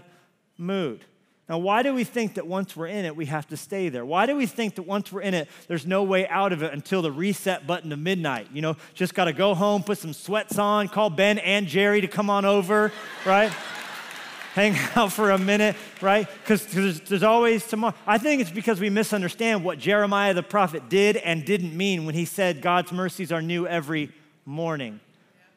mood. 0.56 1.04
Now, 1.48 1.58
why 1.58 1.82
do 1.82 1.94
we 1.94 2.02
think 2.02 2.34
that 2.34 2.46
once 2.46 2.74
we're 2.74 2.88
in 2.88 3.04
it, 3.04 3.14
we 3.14 3.26
have 3.26 3.46
to 3.48 3.56
stay 3.56 3.88
there? 3.88 4.04
Why 4.04 4.26
do 4.26 4.34
we 4.34 4.46
think 4.46 4.74
that 4.74 4.82
once 4.82 5.12
we're 5.12 5.20
in 5.20 5.32
it, 5.32 5.48
there's 5.68 5.86
no 5.86 6.02
way 6.02 6.26
out 6.26 6.52
of 6.52 6.62
it 6.62 6.72
until 6.72 7.02
the 7.02 7.12
reset 7.12 7.66
button 7.66 7.92
of 7.92 8.00
midnight? 8.00 8.48
You 8.52 8.62
know, 8.62 8.76
just 8.94 9.14
got 9.14 9.26
to 9.26 9.32
go 9.32 9.54
home, 9.54 9.84
put 9.84 9.98
some 9.98 10.12
sweats 10.12 10.58
on, 10.58 10.88
call 10.88 11.08
Ben 11.08 11.38
and 11.38 11.68
Jerry 11.68 12.00
to 12.00 12.08
come 12.08 12.30
on 12.30 12.44
over, 12.44 12.90
right? 13.24 13.52
Hang 14.56 14.74
out 14.96 15.12
for 15.12 15.30
a 15.30 15.38
minute, 15.38 15.76
right? 16.00 16.26
Because 16.42 16.66
there's, 16.66 17.00
there's 17.02 17.22
always 17.22 17.64
tomorrow. 17.66 17.94
I 18.06 18.18
think 18.18 18.40
it's 18.40 18.50
because 18.50 18.80
we 18.80 18.90
misunderstand 18.90 19.62
what 19.62 19.78
Jeremiah 19.78 20.32
the 20.34 20.42
prophet 20.42 20.88
did 20.88 21.18
and 21.18 21.44
didn't 21.44 21.76
mean 21.76 22.06
when 22.06 22.14
he 22.14 22.24
said 22.24 22.62
God's 22.62 22.90
mercies 22.90 23.30
are 23.30 23.42
new 23.42 23.66
every 23.66 24.10
morning. 24.46 24.98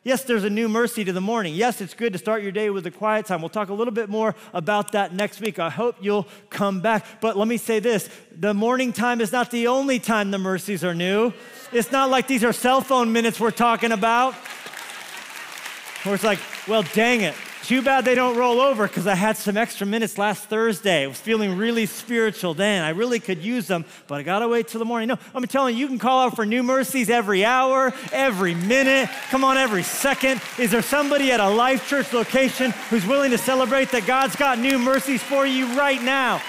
Yes, 0.03 0.23
there's 0.23 0.43
a 0.43 0.49
new 0.49 0.69
mercy 0.69 1.03
to 1.05 1.13
the 1.13 1.21
morning. 1.21 1.55
Yes, 1.55 1.81
it's 1.81 1.93
good 1.93 2.13
to 2.13 2.19
start 2.19 2.41
your 2.41 2.51
day 2.51 2.69
with 2.69 2.85
a 2.87 2.91
quiet 2.91 3.25
time. 3.25 3.41
We'll 3.41 3.49
talk 3.49 3.69
a 3.69 3.73
little 3.73 3.93
bit 3.93 4.09
more 4.09 4.35
about 4.53 4.91
that 4.93 5.13
next 5.13 5.39
week. 5.39 5.59
I 5.59 5.69
hope 5.69 5.97
you'll 6.01 6.27
come 6.49 6.81
back. 6.81 7.05
But 7.21 7.37
let 7.37 7.47
me 7.47 7.57
say 7.57 7.79
this 7.79 8.09
the 8.37 8.53
morning 8.53 8.91
time 8.91 9.21
is 9.21 9.31
not 9.31 9.51
the 9.51 9.67
only 9.67 9.99
time 9.99 10.31
the 10.31 10.37
mercies 10.37 10.83
are 10.83 10.95
new. 10.95 11.33
It's 11.71 11.91
not 11.91 12.09
like 12.09 12.27
these 12.27 12.43
are 12.43 12.53
cell 12.53 12.81
phone 12.81 13.13
minutes 13.13 13.39
we're 13.39 13.51
talking 13.51 13.91
about. 13.91 14.35
Where 16.03 16.15
it's 16.15 16.23
like, 16.23 16.39
well, 16.67 16.83
dang 16.93 17.21
it. 17.21 17.35
Too 17.69 17.83
bad 17.83 18.03
they 18.03 18.15
don't 18.15 18.35
roll 18.35 18.61
over 18.61 18.87
because 18.87 19.05
I 19.05 19.13
had 19.13 19.37
some 19.37 19.55
extra 19.55 19.85
minutes 19.85 20.17
last 20.17 20.45
Thursday. 20.45 21.03
I 21.03 21.07
was 21.07 21.19
feeling 21.19 21.55
really 21.55 21.85
spiritual 21.85 22.55
then. 22.55 22.83
I 22.83 22.89
really 22.89 23.19
could 23.19 23.43
use 23.43 23.67
them, 23.67 23.85
but 24.07 24.15
I 24.15 24.23
got 24.23 24.39
to 24.39 24.47
wait 24.47 24.69
till 24.69 24.79
the 24.79 24.85
morning. 24.85 25.09
No, 25.09 25.19
I'm 25.35 25.45
telling 25.45 25.75
you, 25.75 25.81
you 25.81 25.87
can 25.87 25.99
call 25.99 26.25
out 26.25 26.35
for 26.35 26.47
new 26.47 26.63
mercies 26.63 27.11
every 27.11 27.45
hour, 27.45 27.93
every 28.11 28.55
minute, 28.55 29.07
come 29.29 29.43
on, 29.43 29.55
every 29.57 29.83
second. 29.83 30.41
Is 30.57 30.71
there 30.71 30.81
somebody 30.81 31.31
at 31.31 31.39
a 31.39 31.47
Life 31.47 31.87
Church 31.87 32.11
location 32.11 32.71
who's 32.89 33.05
willing 33.05 33.29
to 33.29 33.37
celebrate 33.37 33.91
that 33.91 34.07
God's 34.07 34.35
got 34.35 34.57
new 34.57 34.79
mercies 34.79 35.21
for 35.21 35.45
you 35.45 35.67
right 35.77 36.01
now? 36.01 36.41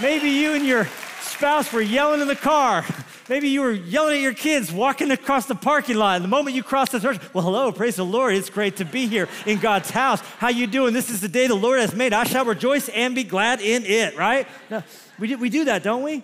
Maybe 0.00 0.28
you 0.28 0.54
and 0.54 0.64
your 0.64 0.86
spouse 1.20 1.72
were 1.72 1.82
yelling 1.82 2.20
in 2.20 2.28
the 2.28 2.36
car. 2.36 2.84
Maybe 3.28 3.48
you 3.48 3.62
were 3.62 3.72
yelling 3.72 4.16
at 4.16 4.20
your 4.20 4.34
kids 4.34 4.70
walking 4.70 5.10
across 5.10 5.46
the 5.46 5.54
parking 5.54 5.96
lot. 5.96 6.20
The 6.20 6.28
moment 6.28 6.54
you 6.54 6.62
cross 6.62 6.90
the 6.90 7.00
threshold, 7.00 7.30
well, 7.32 7.44
hello, 7.44 7.72
praise 7.72 7.96
the 7.96 8.04
Lord. 8.04 8.34
It's 8.34 8.50
great 8.50 8.76
to 8.76 8.84
be 8.84 9.06
here 9.06 9.28
in 9.46 9.58
God's 9.60 9.90
house. 9.90 10.20
How 10.38 10.48
you 10.48 10.66
doing? 10.66 10.92
This 10.92 11.08
is 11.08 11.22
the 11.22 11.28
day 11.28 11.46
the 11.46 11.54
Lord 11.54 11.80
has 11.80 11.94
made. 11.94 12.12
I 12.12 12.24
shall 12.24 12.44
rejoice 12.44 12.90
and 12.90 13.14
be 13.14 13.24
glad 13.24 13.62
in 13.62 13.84
it, 13.86 14.16
right? 14.16 14.46
We 15.18 15.28
do, 15.28 15.38
we 15.38 15.48
do 15.48 15.64
that, 15.64 15.82
don't 15.82 16.02
we? 16.02 16.22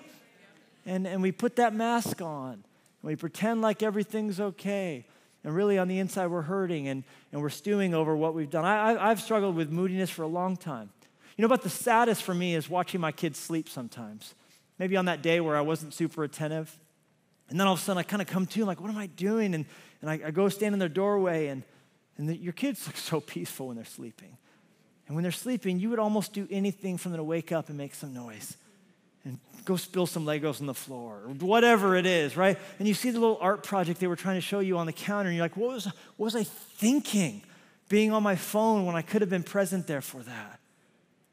And, 0.85 1.07
and 1.07 1.23
we 1.23 1.33
put 1.33 1.57
that 1.57 1.75
mask 1.75 2.21
on. 2.21 2.53
And 2.53 2.63
we 3.03 3.17
pretend 3.17 3.63
like 3.63 3.83
everything's 3.83 4.39
okay. 4.39 5.07
And 5.43 5.55
really, 5.55 5.79
on 5.79 5.89
the 5.89 5.99
inside, 5.99 6.27
we're 6.27 6.43
hurting 6.43 6.89
and, 6.89 7.03
and 7.33 7.41
we're 7.41 7.49
stewing 7.49 7.95
over 7.95 8.15
what 8.15 8.35
we've 8.35 8.51
done. 8.51 8.67
I, 8.67 8.93
I, 8.93 9.11
I've 9.11 9.23
struggled 9.23 9.57
with 9.57 9.71
moodiness 9.71 10.11
for 10.11 10.23
a 10.23 10.29
long 10.29 10.55
time. 10.55 10.91
You 11.39 11.43
know, 11.43 11.49
but 11.49 11.63
the 11.63 11.71
saddest 11.71 12.23
for 12.23 12.35
me 12.35 12.55
is 12.55 12.69
watching 12.69 13.01
my 13.01 13.13
kids 13.13 13.39
sleep 13.39 13.71
sometimes. 13.71 14.35
Maybe 14.79 14.99
on 14.99 15.07
that 15.07 15.23
day 15.23 15.41
where 15.41 15.57
I 15.57 15.63
wasn't 15.63 15.95
super 15.95 16.25
attentive. 16.25 16.79
And 17.51 17.59
then 17.59 17.67
all 17.67 17.75
of 17.75 17.81
a 17.81 17.83
sudden, 17.83 17.99
I 17.99 18.05
kind 18.05 18.23
of 18.23 18.29
come 18.29 18.47
to, 18.47 18.61
I'm 18.61 18.67
like, 18.67 18.81
what 18.81 18.91
am 18.91 18.97
I 18.97 19.07
doing? 19.07 19.55
And, 19.55 19.67
and 20.01 20.11
I, 20.11 20.21
I 20.27 20.31
go 20.31 20.49
stand 20.49 20.73
in 20.73 20.79
their 20.79 20.89
doorway, 20.89 21.49
and, 21.49 21.65
and 22.17 22.29
the, 22.29 22.37
your 22.37 22.53
kids 22.53 22.87
look 22.87 22.97
so 23.13 23.21
peaceful 23.21 23.67
when 23.67 23.77
they're 23.77 23.85
sleeping. 23.85 24.37
And 25.07 25.17
when 25.17 25.23
they're 25.23 25.33
sleeping, 25.33 25.81
you 25.81 25.91
would 25.91 25.99
almost 25.99 26.33
do 26.33 26.47
anything 26.51 26.97
for 26.97 27.09
them 27.09 27.19
to 27.19 27.25
wake 27.25 27.51
up 27.51 27.69
and 27.69 27.77
make 27.77 27.95
some 27.95 28.15
noise 28.15 28.57
and 29.25 29.39
go 29.65 29.77
spill 29.77 30.07
some 30.07 30.25
Legos 30.25 30.61
on 30.61 30.67
the 30.67 30.75
floor 30.75 31.23
or 31.27 31.35
whatever 31.35 31.97
it 31.97 32.07
is, 32.07 32.37
right? 32.37 32.57
And 32.79 32.89
you 32.89 32.95
see 32.95 33.11
the 33.11 33.21
little 33.21 33.39
art 33.41 33.63
project 33.63 34.01
they 34.01 34.07
were 34.07 34.17
trying 34.17 34.37
to 34.37 34.41
show 34.41 34.61
you 34.61 34.79
on 34.79 34.87
the 34.87 34.93
counter, 34.93 35.29
and 35.29 35.37
you're 35.37 35.45
like, 35.45 35.57
what 35.57 35.75
was, 35.75 35.85
what 35.85 36.25
was 36.27 36.37
I 36.37 36.45
thinking 36.45 37.43
being 37.89 38.13
on 38.13 38.23
my 38.23 38.37
phone 38.37 38.87
when 38.87 38.95
I 38.95 39.03
could 39.03 39.21
have 39.21 39.29
been 39.29 39.43
present 39.43 39.87
there 39.87 40.01
for 40.01 40.23
that? 40.23 40.61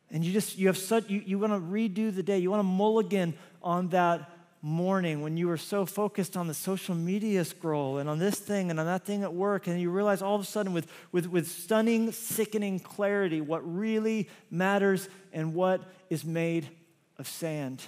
And 0.09 0.23
you 0.23 0.33
just, 0.33 0.57
you 0.57 0.67
have 0.67 0.77
such, 0.77 1.09
you, 1.09 1.21
you 1.25 1.37
want 1.37 1.53
to 1.53 1.59
redo 1.59 2.13
the 2.13 2.23
day. 2.23 2.39
You 2.39 2.49
want 2.49 2.61
to 2.61 2.67
mulligan 2.67 3.33
on 3.61 3.89
that 3.89 4.29
morning 4.61 5.21
when 5.21 5.37
you 5.37 5.47
were 5.47 5.57
so 5.57 5.85
focused 5.85 6.35
on 6.35 6.47
the 6.47 6.53
social 6.53 6.95
media 6.95 7.45
scroll 7.45 7.97
and 7.97 8.09
on 8.09 8.19
this 8.19 8.39
thing 8.39 8.69
and 8.69 8.79
on 8.79 8.85
that 8.85 9.05
thing 9.05 9.23
at 9.23 9.33
work, 9.33 9.67
and 9.67 9.79
you 9.79 9.89
realize 9.89 10.21
all 10.21 10.35
of 10.35 10.41
a 10.41 10.45
sudden, 10.45 10.73
with, 10.73 10.87
with, 11.11 11.27
with 11.27 11.47
stunning, 11.47 12.11
sickening 12.11 12.79
clarity, 12.79 13.41
what 13.41 13.61
really 13.63 14.27
matters 14.49 15.09
and 15.31 15.53
what 15.53 15.81
is 16.09 16.25
made 16.25 16.67
of 17.17 17.27
sand. 17.27 17.83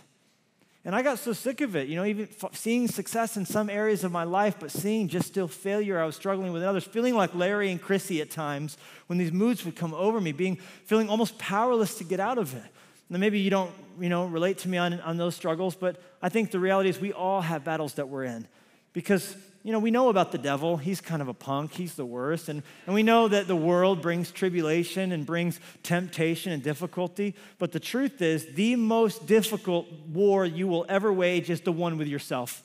And 0.85 0.95
I 0.95 1.01
got 1.01 1.19
so 1.19 1.33
sick 1.33 1.59
of 1.61 1.75
it, 1.75 1.87
you 1.87 1.97
know, 1.97 2.05
even 2.05 2.29
f- 2.41 2.55
seeing 2.55 2.87
success 2.87 3.35
in 3.35 3.45
some 3.45 3.69
areas 3.69 4.05
of 4.05 4.11
my 4.11 4.23
life, 4.23 4.55
but 4.59 4.71
seeing 4.71 5.09
just 5.09 5.27
still 5.27 5.47
failure 5.47 5.99
I 5.99 6.05
was 6.05 6.15
struggling 6.15 6.53
with 6.53 6.63
others, 6.63 6.85
feeling 6.85 7.15
like 7.15 7.35
Larry 7.35 7.69
and 7.69 7.81
Chrissy 7.81 8.21
at 8.21 8.31
times 8.31 8.77
when 9.07 9.19
these 9.19 9.31
moods 9.31 9.65
would 9.65 9.75
come 9.75 9.93
over 9.93 10.21
me, 10.21 10.31
being 10.31 10.55
feeling 10.85 11.09
almost 11.09 11.37
powerless 11.37 11.97
to 11.97 12.05
get 12.05 12.21
out 12.21 12.37
of 12.37 12.55
it. 12.55 12.63
Maybe 13.09 13.39
you 13.39 13.49
don't, 13.49 13.71
you 13.99 14.09
know, 14.09 14.25
relate 14.25 14.59
to 14.59 14.69
me 14.69 14.77
on, 14.77 14.99
on 15.01 15.17
those 15.17 15.35
struggles, 15.35 15.75
but 15.75 15.99
I 16.21 16.29
think 16.29 16.51
the 16.51 16.59
reality 16.59 16.89
is 16.89 16.99
we 16.99 17.11
all 17.11 17.41
have 17.41 17.63
battles 17.63 17.95
that 17.95 18.07
we're 18.07 18.25
in. 18.25 18.47
Because 18.93 19.35
you 19.63 19.73
know, 19.73 19.79
we 19.79 19.91
know 19.91 20.07
about 20.09 20.31
the 20.31 20.37
devil. 20.37 20.77
He's 20.77 21.01
kind 21.01 21.21
of 21.21 21.27
a 21.27 21.33
punk, 21.33 21.73
he's 21.73 21.95
the 21.95 22.05
worst. 22.05 22.47
And, 22.49 22.63
and 22.85 22.95
we 22.95 23.03
know 23.03 23.27
that 23.27 23.47
the 23.47 23.55
world 23.55 24.01
brings 24.01 24.31
tribulation 24.31 25.11
and 25.11 25.25
brings 25.25 25.59
temptation 25.83 26.51
and 26.51 26.63
difficulty. 26.63 27.35
But 27.57 27.71
the 27.73 27.79
truth 27.79 28.21
is, 28.21 28.45
the 28.53 28.75
most 28.77 29.27
difficult 29.27 29.87
war 30.07 30.45
you 30.45 30.67
will 30.67 30.85
ever 30.87 31.11
wage 31.11 31.49
is 31.49 31.61
the 31.61 31.73
one 31.73 31.97
with 31.97 32.07
yourself. 32.07 32.63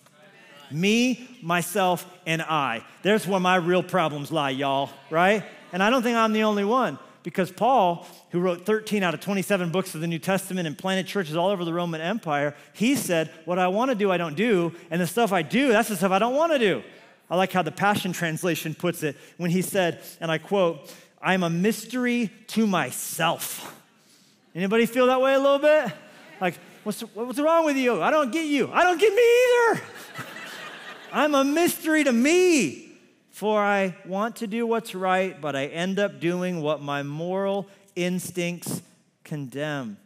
Me, 0.71 1.29
myself, 1.43 2.07
and 2.27 2.41
I. 2.43 2.85
There's 3.03 3.27
where 3.27 3.41
my 3.41 3.57
real 3.57 3.83
problems 3.83 4.31
lie, 4.33 4.51
y'all, 4.51 4.91
right? 5.11 5.45
And 5.73 5.83
I 5.83 5.91
don't 5.91 6.03
think 6.03 6.17
I'm 6.17 6.33
the 6.33 6.45
only 6.45 6.65
one 6.65 6.99
because 7.25 7.51
Paul, 7.51 8.07
who 8.31 8.39
wrote 8.39 8.65
13 8.67 9.03
out 9.03 9.15
of 9.15 9.21
27 9.21 9.71
books 9.71 9.95
of 9.95 10.03
the 10.03 10.07
New 10.07 10.21
Testament 10.21 10.69
and 10.69 10.79
planted 10.79 11.07
churches 11.07 11.35
all 11.35 11.49
over 11.49 11.65
the 11.65 11.73
Roman 11.73 12.01
Empire, 12.01 12.55
he 12.75 12.95
said, 12.95 13.31
What 13.47 13.59
I 13.59 13.67
want 13.69 13.91
to 13.91 13.95
do, 13.97 14.13
I 14.13 14.19
don't 14.19 14.37
do, 14.37 14.73
and 14.91 15.01
the 15.01 15.07
stuff 15.07 15.33
I 15.33 15.43
do, 15.43 15.69
that's 15.73 15.89
the 15.89 15.97
stuff 15.97 16.13
I 16.13 16.21
don't 16.21 16.37
want 16.37 16.53
to 16.53 16.59
do. 16.59 16.83
I 17.29 17.37
like 17.37 17.51
how 17.51 17.63
the 17.63 17.73
Passion 17.73 18.13
Translation 18.13 18.75
puts 18.75 19.03
it 19.03 19.17
when 19.39 19.51
he 19.51 19.63
said, 19.63 20.03
and 20.21 20.31
I 20.31 20.39
quote, 20.39 20.95
I'm 21.21 21.43
a 21.43 21.51
mystery 21.51 22.31
to 22.49 22.67
myself. 22.67 23.75
Anybody 24.55 24.85
feel 24.85 25.07
that 25.07 25.21
way 25.21 25.35
a 25.35 25.39
little 25.39 25.59
bit? 25.59 25.93
Like, 26.43 26.59
what's, 26.85 27.01
what's 27.01 27.41
wrong 27.41 27.65
with 27.65 27.79
you? 27.79 28.03
I 28.03 28.11
don't 28.11 28.31
get 28.31 28.45
you. 28.45 28.71
I 28.71 28.85
don't 28.85 29.01
get 29.01 29.15
me 29.15 29.23
either. 29.23 29.83
I'm 31.13 31.35
a 31.35 31.43
mystery 31.43 32.05
to 32.05 32.13
me. 32.13 32.84
For 33.35 33.61
I 33.61 33.97
want 34.07 34.37
to 34.37 34.47
do 34.47 34.65
what's 34.65 34.95
right, 34.95 35.41
but 35.41 35.57
I 35.57 35.67
end 35.67 35.99
up 35.99 36.21
doing 36.21 36.63
what 36.63 36.81
my 36.81 37.03
moral 37.03 37.67
instincts 37.97 38.81
condemn. 39.25 39.97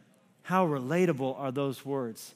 How 0.41 0.65
relatable 0.65 1.39
are 1.39 1.51
those 1.51 1.85
words? 1.85 2.33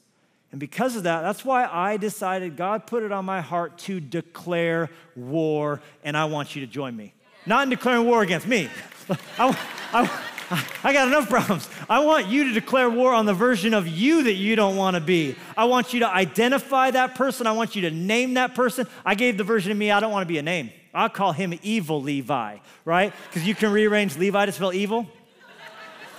And 0.52 0.60
because 0.60 0.94
of 0.94 1.02
that, 1.02 1.22
that's 1.22 1.44
why 1.44 1.66
I 1.66 1.96
decided 1.96 2.56
God 2.56 2.86
put 2.86 3.02
it 3.02 3.10
on 3.10 3.24
my 3.24 3.40
heart 3.40 3.76
to 3.78 3.98
declare 3.98 4.88
war, 5.16 5.80
and 6.04 6.16
I 6.16 6.26
want 6.26 6.54
you 6.54 6.64
to 6.64 6.70
join 6.70 6.96
me. 6.96 7.12
Not 7.44 7.64
in 7.64 7.70
declaring 7.70 8.06
war 8.06 8.22
against 8.22 8.46
me. 8.46 8.70
I, 9.36 9.58
I, 9.92 10.64
I 10.84 10.92
got 10.92 11.08
enough 11.08 11.28
problems. 11.28 11.68
I 11.90 12.04
want 12.04 12.28
you 12.28 12.44
to 12.44 12.52
declare 12.52 12.88
war 12.88 13.12
on 13.12 13.26
the 13.26 13.34
version 13.34 13.74
of 13.74 13.88
you 13.88 14.22
that 14.22 14.34
you 14.34 14.54
don't 14.54 14.76
want 14.76 14.94
to 14.94 15.00
be. 15.00 15.34
I 15.56 15.64
want 15.64 15.92
you 15.92 15.98
to 16.00 16.08
identify 16.08 16.92
that 16.92 17.16
person. 17.16 17.48
I 17.48 17.52
want 17.52 17.74
you 17.74 17.82
to 17.82 17.90
name 17.90 18.34
that 18.34 18.54
person. 18.54 18.86
I 19.04 19.16
gave 19.16 19.38
the 19.38 19.44
version 19.44 19.72
of 19.72 19.76
me, 19.76 19.90
I 19.90 19.98
don't 19.98 20.12
want 20.12 20.22
to 20.22 20.32
be 20.32 20.38
a 20.38 20.42
name. 20.42 20.70
I'll 20.94 21.08
call 21.08 21.32
him 21.32 21.58
evil 21.62 22.00
Levi, 22.00 22.58
right? 22.84 23.12
Because 23.28 23.46
you 23.46 23.54
can 23.54 23.72
rearrange 23.72 24.16
Levi 24.16 24.46
to 24.46 24.52
spell 24.52 24.72
evil. 24.72 25.06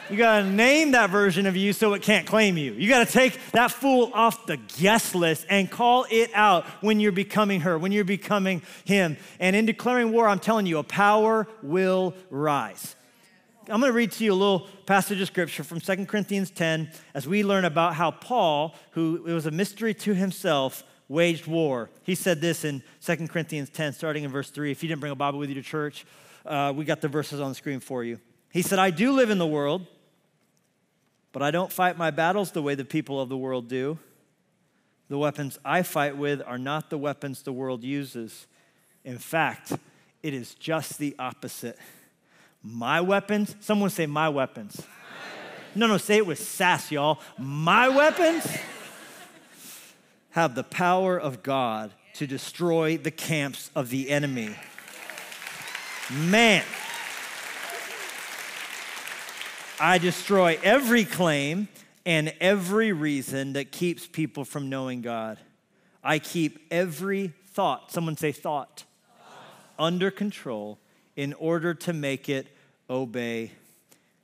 You 0.10 0.17
gotta 0.17 0.46
name 0.46 0.91
that 0.91 1.10
version 1.10 1.48
of 1.48 1.55
you 1.55 1.74
so 1.74 1.94
it 1.94 2.03
can't 2.03 2.27
claim 2.27 2.58
you. 2.58 2.74
You 2.74 2.88
gotta 2.88 3.12
take 3.12 3.39
that 3.53 3.72
fool 3.72 4.12
off 4.13 4.46
the 4.46 4.58
guest 4.58 5.15
list 5.15 5.48
and 5.50 5.72
call 5.72 6.05
it 6.12 6.29
out 6.36 6.65
when 6.82 7.00
you're 7.00 7.12
becoming 7.12 7.62
her, 7.62 7.79
when 7.79 7.91
you're 7.91 8.03
becoming 8.03 8.62
him. 8.84 9.17
And 9.39 9.55
in 9.55 9.65
declaring 9.65 10.12
war, 10.12 10.27
I'm 10.27 10.39
telling 10.39 10.67
you, 10.67 10.77
a 10.77 10.84
power 10.84 11.48
will 11.63 12.13
rise. 12.29 12.96
I'm 13.67 13.82
gonna 13.82 13.94
read 13.94 14.12
to 14.13 14.24
you 14.24 14.32
a 14.32 14.36
little 14.36 14.67
passage 14.86 15.20
of 15.22 15.27
scripture 15.27 15.63
from 15.63 15.79
2 15.79 16.05
Corinthians 16.05 16.51
10 16.51 16.91
as 17.15 17.27
we 17.27 17.44
learn 17.44 17.65
about 17.65 17.96
how 17.96 18.12
Paul, 18.12 18.75
who 18.91 19.25
it 19.25 19.34
was 19.34 19.48
a 19.48 19.51
mystery 19.51 19.96
to 19.96 20.13
himself, 20.13 20.84
waged 21.07 21.47
war. 21.47 21.89
He 22.03 22.15
said 22.15 22.41
this 22.41 22.65
in 22.65 22.81
2 23.05 23.27
Corinthians 23.27 23.69
10, 23.69 23.93
starting 23.93 24.24
in 24.24 24.31
verse 24.31 24.50
3. 24.50 24.71
If 24.71 24.83
you 24.83 24.89
didn't 24.89 25.01
bring 25.01 25.12
a 25.12 25.15
Bible 25.15 25.39
with 25.39 25.50
you 25.50 25.55
to 25.55 25.62
church, 25.62 26.05
uh, 26.45 26.74
we 26.75 26.85
got 26.85 27.01
the 27.01 27.07
verses 27.07 27.39
on 27.39 27.50
the 27.50 27.55
screen 27.55 27.79
for 27.79 28.03
you. 28.03 28.19
He 28.51 28.62
said, 28.62 28.79
I 28.79 28.89
do 28.89 29.12
live 29.12 29.29
in 29.29 29.38
the 29.38 29.47
world, 29.47 29.85
but 31.31 31.41
I 31.41 31.51
don't 31.51 31.71
fight 31.71 31.97
my 31.97 32.12
battles 32.12 32.51
the 32.51 32.62
way 32.62 32.75
the 32.75 32.85
people 32.85 33.19
of 33.19 33.29
the 33.29 33.38
world 33.38 33.67
do. 33.67 34.00
The 35.09 35.17
weapons 35.17 35.59
I 35.63 35.83
fight 35.83 36.17
with 36.17 36.41
are 36.45 36.57
not 36.57 36.89
the 36.89 36.97
weapons 36.97 37.43
the 37.43 37.53
world 37.53 37.83
uses. 37.83 38.47
In 39.03 39.19
fact, 39.19 39.74
it 40.24 40.33
is 40.33 40.55
just 40.55 40.97
the 40.97 41.15
opposite. 41.19 41.77
My 42.63 43.01
weapons, 43.01 43.55
someone 43.59 43.91
say, 43.91 44.07
my 44.07 44.29
weapons. 44.29 44.81
No, 45.75 45.88
no, 45.88 45.97
say 45.97 46.17
it 46.17 46.25
with 46.25 46.39
sass, 46.39 46.91
y'all. 46.91 47.19
My 47.38 47.89
weapons 47.89 48.47
have 50.35 50.53
the 50.53 50.65
power 50.65 51.17
of 51.17 51.41
God 51.43 51.93
to 52.13 52.27
destroy 52.27 52.97
the 52.97 53.09
camps 53.09 53.71
of 53.73 53.89
the 53.89 54.09
enemy. 54.09 54.53
Man, 56.11 56.61
I 59.79 59.98
destroy 59.98 60.59
every 60.61 61.05
claim 61.05 61.69
and 62.05 62.33
every 62.41 62.91
reason 62.91 63.53
that 63.53 63.71
keeps 63.71 64.07
people 64.07 64.43
from 64.43 64.69
knowing 64.69 65.01
God. 65.01 65.37
I 66.03 66.19
keep 66.19 66.67
every 66.69 67.31
thought, 67.53 67.93
someone 67.93 68.17
say 68.17 68.33
thought, 68.33 68.83
under 69.79 70.11
control 70.11 70.79
in 71.15 71.31
order 71.35 71.74
to 71.74 71.93
make 71.93 72.27
it 72.27 72.48
obey 72.89 73.53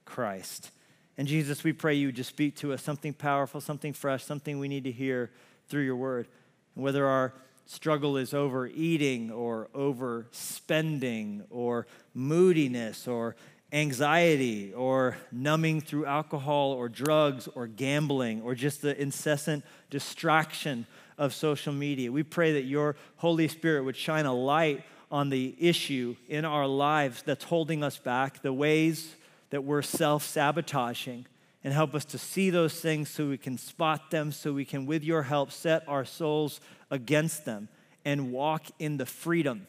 Christ. 0.04 0.71
And 1.17 1.26
Jesus, 1.26 1.63
we 1.63 1.71
pray 1.71 1.93
you 1.93 2.12
just 2.12 2.32
speak 2.32 2.58
to 2.58 2.74
us 2.74 2.84
something 2.84 3.13
powerful, 3.13 3.62
something 3.62 3.93
fresh, 3.93 4.26
something 4.26 4.60
we 4.60 4.67
need 4.67 4.84
to 4.84 4.91
hear 4.91 5.32
through 5.72 5.86
your 5.86 5.96
word. 5.96 6.28
And 6.76 6.84
whether 6.84 7.08
our 7.08 7.34
struggle 7.66 8.18
is 8.18 8.34
over 8.34 8.68
eating 8.68 9.32
or 9.32 9.70
over 9.74 10.28
spending 10.32 11.44
or 11.50 11.88
moodiness 12.14 13.08
or 13.08 13.36
anxiety 13.72 14.74
or 14.74 15.16
numbing 15.32 15.80
through 15.80 16.06
alcohol 16.06 16.74
or 16.74 16.90
drugs 16.90 17.48
or 17.56 17.68
gambling 17.68 18.42
or 18.42 18.54
just 18.54 18.82
the 18.82 19.02
incessant 19.02 19.64
distraction 19.90 20.86
of 21.18 21.34
social 21.34 21.72
media. 21.72 22.12
We 22.12 22.24
pray 22.24 22.54
that 22.54 22.64
your 22.64 22.98
Holy 23.18 23.48
Spirit 23.48 23.84
would 23.84 23.96
shine 23.96 24.26
a 24.26 24.34
light 24.34 24.84
on 25.10 25.30
the 25.30 25.56
issue 25.58 26.16
in 26.28 26.44
our 26.44 26.68
lives 26.68 27.24
that's 27.24 27.46
holding 27.46 27.84
us 27.84 27.98
back, 27.98 28.42
the 28.42 28.54
ways 28.54 29.16
that 29.52 29.64
we're 29.64 29.82
self 29.82 30.24
sabotaging, 30.24 31.26
and 31.63 31.74
help 31.74 31.93
us 31.93 32.06
to 32.06 32.17
see 32.17 32.50
those 32.50 32.80
things 32.80 33.10
so 33.10 33.28
we 33.28 33.38
can 33.38 33.58
spot 33.58 34.12
them, 34.12 34.32
so 34.32 34.54
we 34.54 34.65
can, 34.65 34.86
with 34.86 35.04
your 35.04 35.24
help, 35.24 35.52
set 35.52 35.88
our 35.88 36.06
souls 36.06 36.60
against 36.89 37.45
them 37.45 37.69
and 38.04 38.32
walk 38.32 38.65
in 38.80 38.97
the 38.97 39.06
freedom 39.06 39.67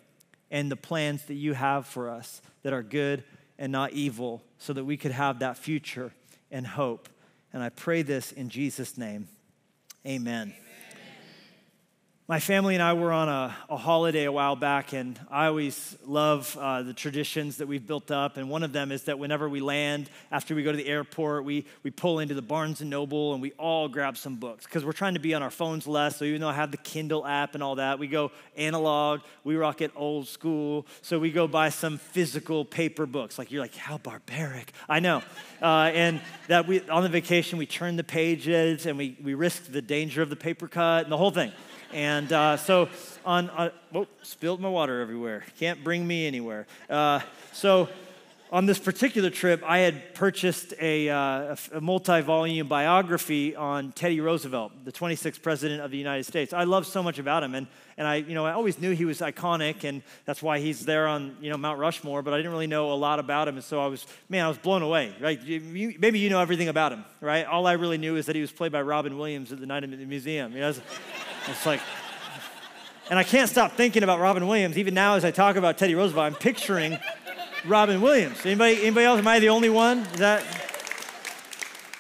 and 0.50 0.70
the 0.70 0.76
plans 0.76 1.24
that 1.26 1.35
you 1.35 1.55
have 1.55 1.87
for 1.87 2.09
us 2.09 2.40
that 2.62 2.72
are 2.72 2.83
good 2.83 3.24
and 3.59 3.70
not 3.70 3.92
evil, 3.92 4.42
so 4.59 4.72
that 4.72 4.85
we 4.85 4.96
could 4.96 5.12
have 5.12 5.38
that 5.38 5.57
future 5.57 6.12
and 6.50 6.66
hope. 6.66 7.09
And 7.52 7.62
I 7.62 7.68
pray 7.68 8.02
this 8.02 8.33
in 8.33 8.48
Jesus' 8.48 8.96
name. 8.96 9.28
Amen. 10.07 10.55
My 12.28 12.38
family 12.38 12.74
and 12.74 12.82
I 12.82 12.92
were 12.92 13.11
on 13.11 13.28
a, 13.28 13.54
a, 13.68 13.76
holiday 13.76 14.24
a 14.24 14.32
while 14.32 14.54
back, 14.54 14.92
and 14.92 15.18
I 15.28 15.46
always 15.46 15.98
love 16.06 16.56
uh, 16.56 16.85
the 16.85 16.94
traditions 16.94 17.56
that 17.56 17.66
we've 17.66 17.85
built 17.85 18.12
up. 18.12 18.37
And 18.37 18.48
one 18.48 18.62
of 18.62 18.72
them 18.72 18.92
is 18.92 19.02
that 19.04 19.18
whenever 19.18 19.48
we 19.48 19.61
land, 19.61 20.08
after 20.30 20.54
we 20.54 20.62
go 20.62 20.70
to 20.70 20.78
the 20.78 20.87
airport, 20.87 21.44
we, 21.44 21.66
we 21.82 21.90
pull 21.90 22.20
into 22.20 22.35
the 22.35 22.40
Barnes 22.40 22.80
and 22.80 22.88
Noble 22.88 23.32
and 23.32 23.42
we 23.42 23.50
all 23.58 23.88
grab 23.88 24.16
some 24.16 24.37
books 24.37 24.64
because 24.66 24.85
we're 24.85 24.92
trying 24.92 25.14
to 25.14 25.20
be 25.20 25.35
on 25.35 25.42
our 25.42 25.50
phones 25.50 25.85
less. 25.88 26.16
So 26.16 26.24
even 26.24 26.40
though 26.40 26.48
I 26.48 26.54
have 26.54 26.70
the 26.70 26.76
Kindle 26.76 27.26
app 27.26 27.54
and 27.54 27.62
all 27.62 27.74
that, 27.74 27.98
we 27.98 28.06
go 28.06 28.30
analog. 28.56 29.22
We 29.42 29.56
rock 29.56 29.80
it 29.80 29.90
old 29.96 30.28
school. 30.28 30.87
So 31.02 31.18
we 31.18 31.32
go 31.32 31.48
buy 31.48 31.70
some 31.70 31.98
physical 31.98 32.64
paper 32.64 33.04
books. 33.04 33.37
Like 33.37 33.50
you're 33.50 33.62
like, 33.62 33.74
how 33.74 33.98
barbaric! 33.98 34.72
I 34.88 35.00
know. 35.00 35.22
Uh, 35.62 35.92
and 35.94 36.20
that 36.48 36.66
we 36.66 36.80
on 36.88 37.04
the 37.04 37.08
vacation 37.08 37.56
we 37.56 37.66
turn 37.66 37.94
the 37.94 38.02
pages 38.02 38.85
and 38.85 38.98
we 38.98 39.16
we 39.22 39.35
risk 39.35 39.70
the 39.70 39.80
danger 39.80 40.20
of 40.20 40.28
the 40.28 40.35
paper 40.35 40.66
cut 40.66 41.04
and 41.04 41.12
the 41.12 41.16
whole 41.16 41.30
thing. 41.30 41.52
And 41.92 42.33
uh, 42.33 42.57
so 42.57 42.88
on, 43.24 43.50
uh, 43.50 43.70
spilled 44.22 44.61
my 44.61 44.68
water 44.68 45.00
everywhere. 45.00 45.44
Can't 45.59 45.85
bring 45.85 46.07
me 46.07 46.26
anywhere. 46.26 46.66
Uh, 46.88 47.20
so 47.52 47.88
on 48.52 48.66
this 48.66 48.78
particular 48.78 49.31
trip, 49.31 49.62
I 49.66 49.78
had 49.78 50.14
purchased 50.14 50.74
a, 50.78 51.09
uh, 51.09 51.57
a 51.72 51.81
multi-volume 51.81 52.68
biography 52.68 53.57
on 53.57 53.92
Teddy 53.92 54.20
Roosevelt, 54.20 54.85
the 54.85 54.92
26th 54.92 55.40
president 55.40 55.81
of 55.81 55.90
the 55.90 55.96
United 55.96 56.24
States. 56.24 56.52
I 56.52 56.64
love 56.64 56.87
so 56.87 57.02
much 57.02 57.18
about 57.18 57.42
him, 57.42 57.55
and, 57.55 57.66
and 57.96 58.07
I, 58.07 58.16
you 58.16 58.35
know, 58.35 58.44
I 58.44 58.52
always 58.52 58.78
knew 58.78 58.90
he 58.90 59.07
was 59.07 59.20
iconic, 59.20 59.85
and 59.85 60.02
that's 60.26 60.42
why 60.42 60.59
he's 60.59 60.85
there 60.85 61.09
on, 61.09 61.35
you 61.40 61.48
know, 61.48 61.57
Mount 61.57 61.78
Rushmore. 61.78 62.20
But 62.20 62.35
I 62.35 62.37
didn't 62.37 62.52
really 62.52 62.66
know 62.66 62.92
a 62.92 62.94
lot 62.94 63.18
about 63.18 63.48
him, 63.48 63.55
and 63.55 63.64
so 63.64 63.81
I 63.81 63.87
was, 63.87 64.07
man, 64.28 64.44
I 64.44 64.48
was 64.48 64.59
blown 64.59 64.83
away. 64.83 65.14
Right? 65.18 65.40
You, 65.40 65.94
maybe 65.98 66.18
you 66.18 66.28
know 66.28 66.40
everything 66.40 66.68
about 66.68 66.92
him, 66.92 67.07
right? 67.22 67.46
All 67.46 67.66
I 67.66 67.72
really 67.72 67.98
knew 67.98 68.16
is 68.16 68.26
that 68.26 68.37
he 68.37 68.42
was 68.42 68.52
played 68.52 68.70
by 68.70 68.83
Robin 68.83 69.16
Williams 69.16 69.50
at 69.50 69.61
the 69.61 69.66
night 69.66 69.83
of 69.83 69.90
the 69.90 69.96
museum. 69.96 70.52
You 70.52 70.61
know, 70.61 70.74
it's 71.48 71.66
like, 71.66 71.81
and 73.11 73.18
I 73.18 73.24
can't 73.24 73.48
stop 73.48 73.72
thinking 73.72 74.02
about 74.02 74.20
Robin 74.20 74.46
Williams. 74.46 74.78
Even 74.78 74.94
now, 74.94 75.14
as 75.14 75.24
I 75.24 75.31
talk 75.31 75.57
about 75.57 75.78
Teddy 75.78 75.94
Roosevelt, 75.94 76.24
I'm 76.24 76.35
picturing 76.35 76.98
Robin 77.66 78.00
Williams. 78.00 78.44
Anybody, 78.44 78.81
anybody 78.83 79.07
else? 79.07 79.18
Am 79.18 79.28
I 79.28 79.38
the 79.38 79.48
only 79.48 79.70
one? 79.70 79.98
Is 79.98 80.18
that? 80.18 80.44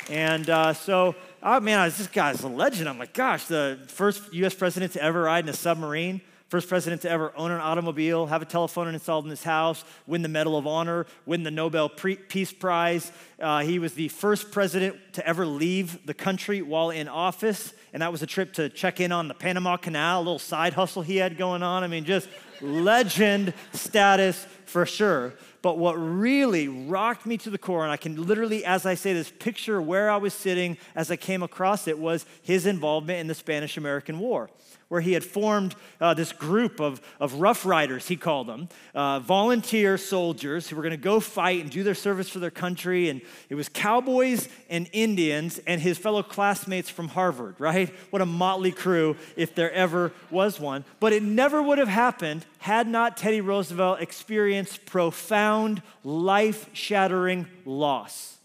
And 0.08 0.48
uh, 0.48 0.72
so, 0.72 1.14
oh 1.42 1.60
man, 1.60 1.88
this 1.90 2.06
guy's 2.06 2.42
a 2.42 2.48
legend. 2.48 2.88
I'm 2.88 2.98
like, 2.98 3.14
gosh, 3.14 3.46
the 3.46 3.78
first 3.88 4.32
U.S. 4.34 4.54
president 4.54 4.92
to 4.92 5.02
ever 5.02 5.22
ride 5.22 5.44
in 5.44 5.50
a 5.50 5.54
submarine 5.54 6.20
First 6.52 6.68
president 6.68 7.00
to 7.00 7.08
ever 7.08 7.32
own 7.34 7.50
an 7.50 7.62
automobile, 7.62 8.26
have 8.26 8.42
a 8.42 8.44
telephone 8.44 8.86
installed 8.88 9.24
in 9.24 9.30
his 9.30 9.42
house, 9.42 9.86
win 10.06 10.20
the 10.20 10.28
Medal 10.28 10.58
of 10.58 10.66
Honor, 10.66 11.06
win 11.24 11.44
the 11.44 11.50
Nobel 11.50 11.88
Peace 11.88 12.52
Prize. 12.52 13.10
Uh, 13.40 13.60
he 13.60 13.78
was 13.78 13.94
the 13.94 14.08
first 14.08 14.50
president 14.50 14.96
to 15.14 15.26
ever 15.26 15.46
leave 15.46 16.04
the 16.04 16.12
country 16.12 16.60
while 16.60 16.90
in 16.90 17.08
office 17.08 17.72
and 17.92 18.02
that 18.02 18.10
was 18.10 18.22
a 18.22 18.26
trip 18.26 18.52
to 18.54 18.68
check 18.68 19.00
in 19.00 19.12
on 19.12 19.28
the 19.28 19.34
Panama 19.34 19.76
Canal, 19.76 20.18
a 20.18 20.22
little 20.22 20.38
side 20.38 20.72
hustle 20.72 21.02
he 21.02 21.16
had 21.16 21.36
going 21.36 21.62
on. 21.62 21.84
I 21.84 21.86
mean, 21.86 22.04
just 22.04 22.28
legend 22.60 23.52
status 23.72 24.46
for 24.64 24.86
sure. 24.86 25.34
But 25.60 25.78
what 25.78 25.94
really 25.94 26.68
rocked 26.68 27.26
me 27.26 27.36
to 27.38 27.50
the 27.50 27.58
core, 27.58 27.82
and 27.82 27.92
I 27.92 27.96
can 27.96 28.26
literally, 28.26 28.64
as 28.64 28.84
I 28.84 28.94
say 28.94 29.12
this, 29.12 29.30
picture 29.30 29.80
where 29.80 30.10
I 30.10 30.16
was 30.16 30.34
sitting 30.34 30.76
as 30.94 31.10
I 31.10 31.16
came 31.16 31.42
across 31.42 31.86
it, 31.86 31.98
was 31.98 32.26
his 32.42 32.66
involvement 32.66 33.20
in 33.20 33.26
the 33.28 33.34
Spanish 33.34 33.76
American 33.76 34.18
War 34.18 34.50
where 34.92 35.00
he 35.00 35.14
had 35.14 35.24
formed 35.24 35.74
uh, 36.02 36.12
this 36.12 36.32
group 36.32 36.78
of, 36.78 37.00
of 37.18 37.40
rough 37.40 37.64
riders, 37.64 38.08
he 38.08 38.14
called 38.14 38.46
them, 38.46 38.68
uh, 38.94 39.18
volunteer 39.20 39.96
soldiers 39.96 40.68
who 40.68 40.76
were 40.76 40.82
going 40.82 40.90
to 40.90 40.98
go 40.98 41.18
fight 41.18 41.62
and 41.62 41.70
do 41.70 41.82
their 41.82 41.94
service 41.94 42.28
for 42.28 42.40
their 42.40 42.50
country. 42.50 43.08
And 43.08 43.22
it 43.48 43.54
was 43.54 43.70
cowboys 43.70 44.50
and 44.68 44.90
Indians 44.92 45.58
and 45.66 45.80
his 45.80 45.96
fellow 45.96 46.22
classmates 46.22 46.90
from 46.90 47.08
Harvard, 47.08 47.58
right? 47.58 47.88
What 48.10 48.20
a 48.20 48.26
motley 48.26 48.70
crew, 48.70 49.16
if 49.34 49.54
there 49.54 49.72
ever 49.72 50.12
was 50.30 50.60
one. 50.60 50.84
But 51.00 51.14
it 51.14 51.22
never 51.22 51.62
would 51.62 51.78
have 51.78 51.88
happened 51.88 52.44
had 52.58 52.86
not 52.86 53.16
Teddy 53.16 53.40
Roosevelt 53.40 54.02
experienced 54.02 54.84
profound, 54.84 55.80
life 56.04 56.68
shattering 56.74 57.46
loss. 57.64 58.36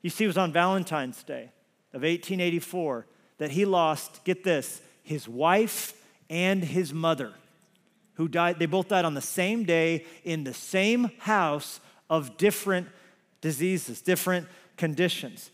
You 0.00 0.08
see, 0.08 0.24
it 0.24 0.28
was 0.28 0.38
on 0.38 0.54
Valentine's 0.54 1.22
Day 1.22 1.50
of 1.92 2.00
1884 2.00 3.04
that 3.36 3.50
he 3.50 3.66
lost, 3.66 4.24
get 4.24 4.42
this, 4.42 4.80
his 5.04 5.28
wife 5.28 5.94
and 6.28 6.64
his 6.64 6.92
mother, 6.92 7.32
who 8.14 8.26
died. 8.26 8.58
They 8.58 8.66
both 8.66 8.88
died 8.88 9.04
on 9.04 9.14
the 9.14 9.20
same 9.20 9.64
day 9.64 10.04
in 10.24 10.42
the 10.42 10.54
same 10.54 11.12
house 11.18 11.78
of 12.10 12.36
different 12.36 12.88
diseases, 13.40 14.00
different 14.00 14.48
conditions. 14.76 15.50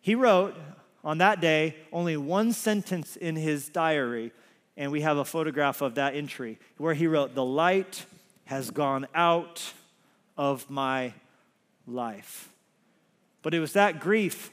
He 0.00 0.14
wrote 0.14 0.56
on 1.04 1.18
that 1.18 1.40
day 1.40 1.76
only 1.92 2.16
one 2.16 2.52
sentence 2.52 3.16
in 3.16 3.36
his 3.36 3.68
diary, 3.68 4.32
and 4.76 4.92
we 4.92 5.00
have 5.00 5.16
a 5.16 5.24
photograph 5.24 5.80
of 5.80 5.94
that 5.94 6.14
entry 6.14 6.58
where 6.76 6.94
he 6.94 7.06
wrote, 7.06 7.34
The 7.34 7.44
light 7.44 8.04
has 8.46 8.70
gone 8.70 9.06
out 9.14 9.72
of 10.36 10.68
my 10.68 11.14
life. 11.86 12.50
But 13.42 13.54
it 13.54 13.60
was 13.60 13.72
that 13.74 14.00
grief 14.00 14.50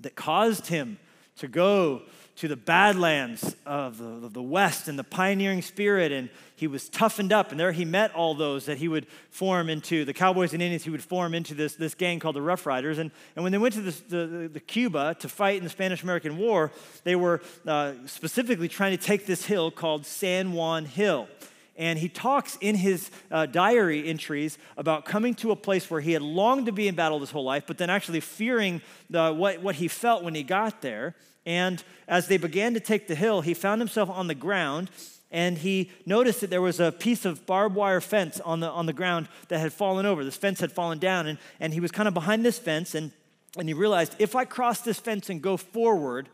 that 0.00 0.14
caused 0.14 0.68
him 0.68 0.98
to 1.38 1.48
go 1.48 2.02
to 2.36 2.48
the 2.48 2.56
badlands 2.56 3.54
of 3.64 3.98
the, 3.98 4.26
of 4.26 4.32
the 4.32 4.42
West 4.42 4.88
and 4.88 4.98
the 4.98 5.04
pioneering 5.04 5.62
spirit, 5.62 6.10
and 6.10 6.28
he 6.56 6.66
was 6.66 6.88
toughened 6.88 7.32
up. 7.32 7.50
And 7.50 7.60
there 7.60 7.72
he 7.72 7.84
met 7.84 8.12
all 8.14 8.34
those 8.34 8.66
that 8.66 8.78
he 8.78 8.88
would 8.88 9.06
form 9.30 9.68
into 9.68 10.04
the 10.04 10.12
Cowboys 10.12 10.52
and 10.52 10.60
Indians. 10.60 10.84
He 10.84 10.90
would 10.90 11.02
form 11.02 11.34
into 11.34 11.54
this, 11.54 11.74
this 11.74 11.94
gang 11.94 12.18
called 12.18 12.36
the 12.36 12.42
Rough 12.42 12.66
Riders. 12.66 12.98
And, 12.98 13.10
and 13.36 13.42
when 13.44 13.52
they 13.52 13.58
went 13.58 13.74
to 13.74 13.82
the, 13.82 14.16
the, 14.16 14.48
the 14.48 14.60
Cuba 14.60 15.16
to 15.20 15.28
fight 15.28 15.58
in 15.58 15.64
the 15.64 15.70
Spanish 15.70 16.02
American 16.02 16.36
War, 16.36 16.72
they 17.04 17.16
were 17.16 17.40
uh, 17.66 17.92
specifically 18.06 18.68
trying 18.68 18.96
to 18.96 19.02
take 19.02 19.26
this 19.26 19.44
hill 19.44 19.70
called 19.70 20.04
San 20.04 20.52
Juan 20.52 20.86
Hill. 20.86 21.28
And 21.76 21.98
he 21.98 22.08
talks 22.08 22.56
in 22.60 22.76
his 22.76 23.10
uh, 23.32 23.46
diary 23.46 24.06
entries 24.08 24.58
about 24.76 25.04
coming 25.04 25.34
to 25.36 25.50
a 25.50 25.56
place 25.56 25.90
where 25.90 26.00
he 26.00 26.12
had 26.12 26.22
longed 26.22 26.66
to 26.66 26.72
be 26.72 26.86
in 26.86 26.94
battle 26.94 27.18
his 27.18 27.32
whole 27.32 27.44
life, 27.44 27.64
but 27.66 27.78
then 27.78 27.90
actually 27.90 28.20
fearing 28.20 28.80
the, 29.10 29.32
what, 29.32 29.60
what 29.60 29.74
he 29.76 29.88
felt 29.88 30.22
when 30.22 30.34
he 30.36 30.44
got 30.44 30.82
there. 30.82 31.16
And 31.46 31.82
as 32.08 32.28
they 32.28 32.36
began 32.36 32.74
to 32.74 32.80
take 32.80 33.06
the 33.08 33.14
hill, 33.14 33.40
he 33.40 33.54
found 33.54 33.80
himself 33.80 34.08
on 34.08 34.26
the 34.26 34.34
ground 34.34 34.90
and 35.34 35.58
he 35.58 35.90
noticed 36.06 36.42
that 36.42 36.50
there 36.50 36.62
was 36.62 36.78
a 36.78 36.92
piece 36.92 37.24
of 37.24 37.44
barbed 37.44 37.74
wire 37.74 38.00
fence 38.00 38.38
on 38.38 38.60
the, 38.60 38.70
on 38.70 38.86
the 38.86 38.92
ground 38.92 39.26
that 39.48 39.58
had 39.58 39.72
fallen 39.72 40.06
over. 40.06 40.24
This 40.24 40.36
fence 40.36 40.60
had 40.60 40.70
fallen 40.70 41.00
down, 41.00 41.26
and, 41.26 41.38
and 41.58 41.74
he 41.74 41.80
was 41.80 41.90
kind 41.90 42.06
of 42.06 42.14
behind 42.14 42.44
this 42.44 42.56
fence, 42.56 42.94
and, 42.94 43.10
and 43.58 43.68
he 43.68 43.74
realized 43.74 44.14
if 44.20 44.36
I 44.36 44.44
cross 44.44 44.82
this 44.82 45.00
fence 45.00 45.28
and 45.30 45.42
go 45.42 45.56
forward, 45.56 46.28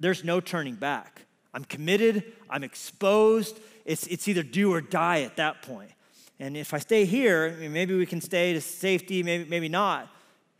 there's 0.00 0.24
no 0.24 0.40
turning 0.40 0.74
back. 0.74 1.26
I'm 1.52 1.66
committed, 1.66 2.32
I'm 2.48 2.64
exposed. 2.64 3.60
It's, 3.84 4.06
it's 4.06 4.26
either 4.26 4.42
do 4.42 4.72
or 4.72 4.80
die 4.80 5.20
at 5.20 5.36
that 5.36 5.60
point. 5.60 5.90
And 6.40 6.56
if 6.56 6.72
I 6.72 6.78
stay 6.78 7.04
here, 7.04 7.54
maybe 7.60 7.94
we 7.94 8.06
can 8.06 8.22
stay 8.22 8.54
to 8.54 8.62
safety, 8.62 9.22
maybe, 9.22 9.44
maybe 9.50 9.68
not. 9.68 10.08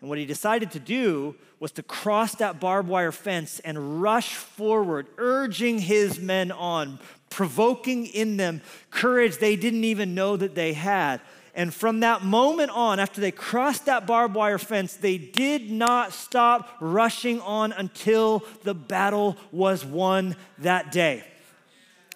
And 0.01 0.09
what 0.09 0.19
he 0.19 0.27
decided 0.27 0.71
to 0.73 0.79
do 0.79 1.35
was 1.59 1.73
to 1.73 1.83
cross 1.83 2.35
that 2.37 2.61
barbed 2.61 2.89
wire 2.89 3.13
fence 3.13 3.61
and 3.61 4.03
rush 4.03 4.35
forward, 4.35 5.07
urging 5.17 5.79
his 5.79 6.21
men 6.21 6.53
on, 6.53 6.99
provoking 7.31 8.07
in 8.07 8.37
them 8.37 8.61
courage 8.91 9.39
they 9.39 9.57
didn't 9.57 9.85
even 9.85 10.15
know 10.15 10.37
that 10.37 10.55
they 10.55 10.75
had. 10.75 11.21
And 11.55 11.73
from 11.73 12.01
that 12.01 12.23
moment 12.23 12.71
on, 12.73 13.01
after 13.01 13.23
they 13.23 13.31
crossed 13.31 13.87
that 13.87 14.07
barbed 14.07 14.35
wire 14.35 14.59
fence, 14.59 14.93
they 14.95 15.17
did 15.17 15.71
not 15.71 16.13
stop 16.13 16.77
rushing 16.81 17.41
on 17.41 17.73
until 17.73 18.45
the 18.63 18.75
battle 18.75 19.39
was 19.51 19.83
won 19.83 20.37
that 20.59 20.93
day. 20.93 21.25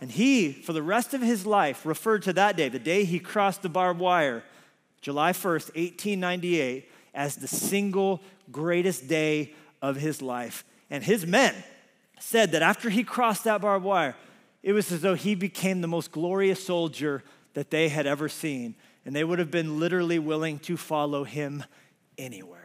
And 0.02 0.10
he, 0.10 0.52
for 0.52 0.74
the 0.74 0.82
rest 0.82 1.14
of 1.14 1.22
his 1.22 1.46
life, 1.46 1.86
referred 1.86 2.22
to 2.24 2.34
that 2.34 2.58
day, 2.58 2.68
the 2.68 2.78
day 2.78 3.04
he 3.04 3.18
crossed 3.18 3.62
the 3.62 3.70
barbed 3.70 3.98
wire, 3.98 4.44
July 5.00 5.32
1st, 5.32 5.74
1898, 5.74 6.89
as 7.14 7.36
the 7.36 7.48
single 7.48 8.20
greatest 8.50 9.08
day 9.08 9.54
of 9.82 9.96
his 9.96 10.22
life. 10.22 10.64
And 10.90 11.02
his 11.02 11.26
men 11.26 11.54
said 12.18 12.52
that 12.52 12.62
after 12.62 12.90
he 12.90 13.04
crossed 13.04 13.44
that 13.44 13.60
barbed 13.60 13.84
wire, 13.84 14.16
it 14.62 14.72
was 14.72 14.92
as 14.92 15.00
though 15.00 15.14
he 15.14 15.34
became 15.34 15.80
the 15.80 15.88
most 15.88 16.12
glorious 16.12 16.64
soldier 16.64 17.22
that 17.54 17.70
they 17.70 17.88
had 17.88 18.06
ever 18.06 18.28
seen. 18.28 18.74
And 19.04 19.16
they 19.16 19.24
would 19.24 19.38
have 19.38 19.50
been 19.50 19.80
literally 19.80 20.18
willing 20.18 20.58
to 20.60 20.76
follow 20.76 21.24
him 21.24 21.64
anywhere. 22.18 22.59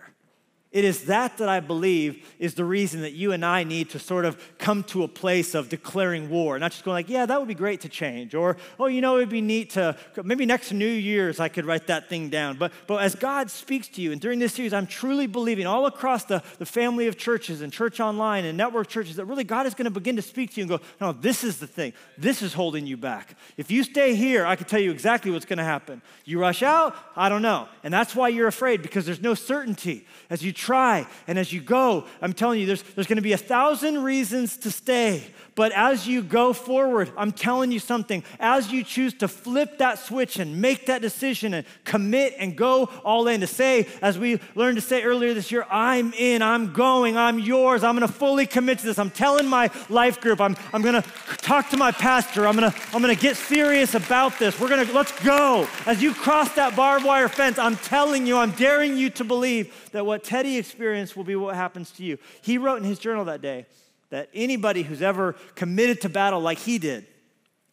It 0.76 0.84
is 0.84 1.06
that 1.06 1.38
that 1.38 1.48
I 1.48 1.62
believe 1.62 2.28
is 2.38 2.56
the 2.56 2.66
reason 2.66 3.00
that 3.04 3.14
you 3.14 3.32
and 3.32 3.46
I 3.46 3.64
need 3.64 3.92
to 3.92 4.00
sort 4.00 4.26
of 4.26 4.38
come 4.58 4.84
to 4.84 5.04
a 5.04 5.08
place 5.08 5.56
of 5.56 5.70
declaring 5.70 6.30
war, 6.30 6.60
not 6.60 6.72
just 6.72 6.84
going 6.84 6.96
like, 6.96 7.08
yeah, 7.08 7.26
that 7.26 7.40
would 7.40 7.48
be 7.48 7.56
great 7.56 7.80
to 7.82 7.90
change, 7.90 8.36
or 8.36 8.58
oh, 8.78 8.88
you 8.88 9.00
know, 9.00 9.16
it'd 9.16 9.30
be 9.30 9.40
neat 9.40 9.70
to 9.70 9.98
maybe 10.22 10.46
next 10.46 10.74
New 10.74 10.86
Year's 10.86 11.40
I 11.40 11.48
could 11.48 11.66
write 11.66 11.88
that 11.88 12.10
thing 12.10 12.28
down. 12.28 12.58
But 12.58 12.74
but 12.88 13.02
as 13.02 13.16
God 13.16 13.50
speaks 13.50 13.88
to 13.88 14.02
you, 14.02 14.12
and 14.12 14.20
during 14.20 14.38
this 14.38 14.52
series, 14.52 14.74
I'm 14.74 14.86
truly 14.86 15.28
believing 15.28 15.66
all 15.66 15.86
across 15.86 16.26
the, 16.26 16.44
the 16.58 16.66
family 16.66 17.08
of 17.08 17.18
churches 17.18 17.62
and 17.62 17.72
church 17.72 18.02
online 18.02 18.44
and 18.44 18.58
network 18.58 18.90
churches 18.90 19.16
that 19.16 19.24
really 19.28 19.46
God 19.46 19.68
is 19.68 19.76
going 19.76 19.86
to 19.86 19.92
begin 19.92 20.18
to 20.18 20.22
speak 20.22 20.56
to 20.56 20.58
you 20.58 20.64
and 20.64 20.70
go, 20.70 20.82
no, 21.00 21.14
this 21.14 21.46
is 21.46 21.58
the 21.58 21.68
thing. 21.68 21.94
This 22.18 22.42
is 22.42 22.54
holding 22.54 22.86
you 22.86 22.98
back. 22.98 23.38
If 23.56 23.72
you 23.72 23.82
stay 23.84 24.14
here, 24.14 24.46
I 24.46 24.58
can 24.58 24.68
tell 24.68 24.82
you 24.82 24.92
exactly 24.92 25.32
what's 25.32 25.46
going 25.46 25.60
to 25.60 25.64
happen. 25.64 26.02
You 26.26 26.38
rush 26.38 26.64
out, 26.64 26.98
I 27.16 27.30
don't 27.30 27.42
know. 27.42 27.70
And 27.82 27.94
that's 27.94 28.14
why 28.14 28.28
you're 28.28 28.50
afraid 28.50 28.82
because 28.82 29.06
there's 29.06 29.22
no 29.22 29.36
certainty. 29.36 30.06
As 30.30 30.44
you 30.44 30.52
try 30.66 31.06
and 31.28 31.38
as 31.38 31.54
you 31.54 31.62
go, 31.62 32.06
I'm 32.22 32.34
telling 32.34 32.60
you, 32.60 32.66
there's, 32.66 32.82
there's 32.82 33.08
going 33.08 33.18
to 33.18 33.22
be 33.22 33.34
a 33.34 33.38
thousand 33.38 34.04
reasons 34.04 34.58
to 34.58 34.72
stay. 34.72 35.24
But 35.56 35.72
as 35.72 36.06
you 36.06 36.22
go 36.22 36.52
forward, 36.52 37.12
I'm 37.18 37.32
telling 37.32 37.72
you 37.72 37.80
something. 37.80 38.26
As 38.42 38.74
you 38.74 38.84
choose 38.84 39.14
to 39.16 39.30
flip 39.30 39.78
that 39.78 40.00
switch 40.00 40.38
and 40.38 40.62
make 40.62 40.88
that 40.88 41.02
decision 41.02 41.54
and 41.54 41.66
commit 41.86 42.36
and 42.38 42.58
go 42.58 42.90
all 43.06 43.30
in, 43.30 43.40
to 43.40 43.48
say, 43.48 43.88
as 44.02 44.20
we 44.20 44.42
learned 44.54 44.76
to 44.76 44.82
say 44.82 45.04
earlier 45.04 45.34
this 45.34 45.54
year, 45.54 45.66
I'm 45.72 46.12
in, 46.14 46.42
I'm 46.42 46.74
going, 46.74 47.16
I'm 47.16 47.40
yours, 47.40 47.86
I'm 47.86 47.96
gonna 47.96 48.10
fully 48.10 48.46
commit 48.46 48.80
to 48.80 48.86
this. 48.86 49.00
I'm 49.00 49.10
telling 49.10 49.48
my 49.48 49.72
life 49.90 50.20
group, 50.20 50.42
I'm, 50.42 50.58
I'm 50.74 50.82
gonna 50.82 51.04
talk 51.38 51.70
to 51.70 51.78
my 51.78 51.92
pastor, 51.92 52.46
I'm 52.46 52.56
gonna, 52.56 52.74
I'm 52.92 53.02
gonna 53.02 53.16
get 53.16 53.38
serious 53.38 53.96
about 53.96 54.38
this. 54.38 54.60
We're 54.60 54.70
gonna, 54.70 54.92
let's 54.92 55.18
go. 55.24 55.70
As 55.86 56.02
you 56.02 56.14
cross 56.14 56.54
that 56.56 56.76
barbed 56.76 57.06
wire 57.06 57.30
fence, 57.30 57.58
I'm 57.58 57.78
telling 57.78 58.28
you, 58.28 58.38
I'm 58.38 58.52
daring 58.52 58.98
you 58.98 59.10
to 59.12 59.24
believe 59.24 59.90
that 59.92 60.06
what 60.06 60.26
Teddy 60.26 60.58
experienced 60.58 61.16
will 61.16 61.24
be 61.24 61.38
what 61.38 61.56
happens 61.56 61.92
to 61.92 62.04
you. 62.04 62.18
He 62.42 62.58
wrote 62.58 62.76
in 62.78 62.84
his 62.84 63.00
journal 63.00 63.24
that 63.26 63.42
day, 63.42 63.68
that 64.16 64.30
anybody 64.34 64.82
who's 64.82 65.02
ever 65.02 65.36
committed 65.56 66.00
to 66.00 66.08
battle 66.08 66.40
like 66.40 66.58
he 66.58 66.78
did 66.78 67.06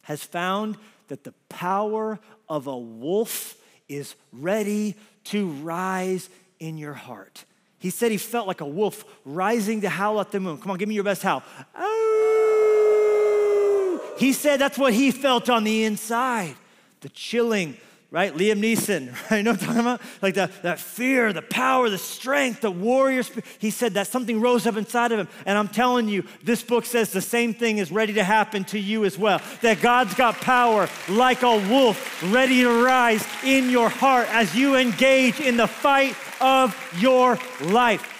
has 0.01 0.21
found 0.21 0.75
that 1.07 1.23
the 1.23 1.31
power 1.47 2.19
of 2.49 2.67
a 2.67 2.77
wolf 2.77 3.55
is 3.87 4.15
ready 4.33 4.97
to 5.23 5.47
rise 5.47 6.29
in 6.59 6.77
your 6.77 6.91
heart. 6.91 7.45
He 7.79 7.89
said 7.89 8.11
he 8.11 8.17
felt 8.17 8.45
like 8.45 8.59
a 8.59 8.65
wolf 8.65 9.05
rising 9.23 9.79
to 9.81 9.89
howl 9.89 10.19
at 10.19 10.31
the 10.31 10.41
moon. 10.41 10.57
Come 10.57 10.71
on, 10.71 10.77
give 10.77 10.89
me 10.89 10.95
your 10.95 11.05
best 11.05 11.23
howl. 11.23 11.43
Oh! 11.77 12.03
He 14.17 14.33
said 14.33 14.59
that's 14.59 14.77
what 14.77 14.91
he 14.93 15.11
felt 15.11 15.49
on 15.49 15.63
the 15.63 15.85
inside. 15.85 16.55
The 16.99 17.07
chilling 17.07 17.77
right? 18.13 18.35
Liam 18.35 18.61
Neeson, 18.61 19.11
right? 19.31 19.37
You 19.37 19.43
know 19.43 19.51
what 19.51 19.61
I'm 19.61 19.65
talking 19.65 19.81
about? 19.81 20.01
Like 20.21 20.35
the, 20.35 20.49
that 20.61 20.79
fear, 20.79 21.33
the 21.33 21.41
power, 21.41 21.89
the 21.89 21.97
strength, 21.97 22.61
the 22.61 22.71
warrior 22.71 23.23
spirit. 23.23 23.43
He 23.57 23.71
said 23.71 23.95
that 23.95 24.07
something 24.07 24.39
rose 24.39 24.67
up 24.67 24.77
inside 24.77 25.11
of 25.11 25.19
him. 25.19 25.27
And 25.47 25.57
I'm 25.57 25.67
telling 25.67 26.07
you, 26.07 26.23
this 26.43 26.61
book 26.61 26.85
says 26.85 27.11
the 27.11 27.21
same 27.21 27.55
thing 27.55 27.79
is 27.79 27.91
ready 27.91 28.13
to 28.13 28.23
happen 28.23 28.63
to 28.65 28.79
you 28.79 29.03
as 29.03 29.17
well. 29.17 29.41
That 29.61 29.81
God's 29.81 30.13
got 30.13 30.35
power 30.35 30.87
like 31.09 31.41
a 31.41 31.57
wolf 31.69 32.23
ready 32.31 32.61
to 32.61 32.85
rise 32.85 33.25
in 33.43 33.71
your 33.71 33.89
heart 33.89 34.27
as 34.29 34.55
you 34.55 34.75
engage 34.75 35.39
in 35.39 35.57
the 35.57 35.67
fight 35.67 36.15
of 36.39 36.77
your 36.99 37.39
life. 37.61 38.12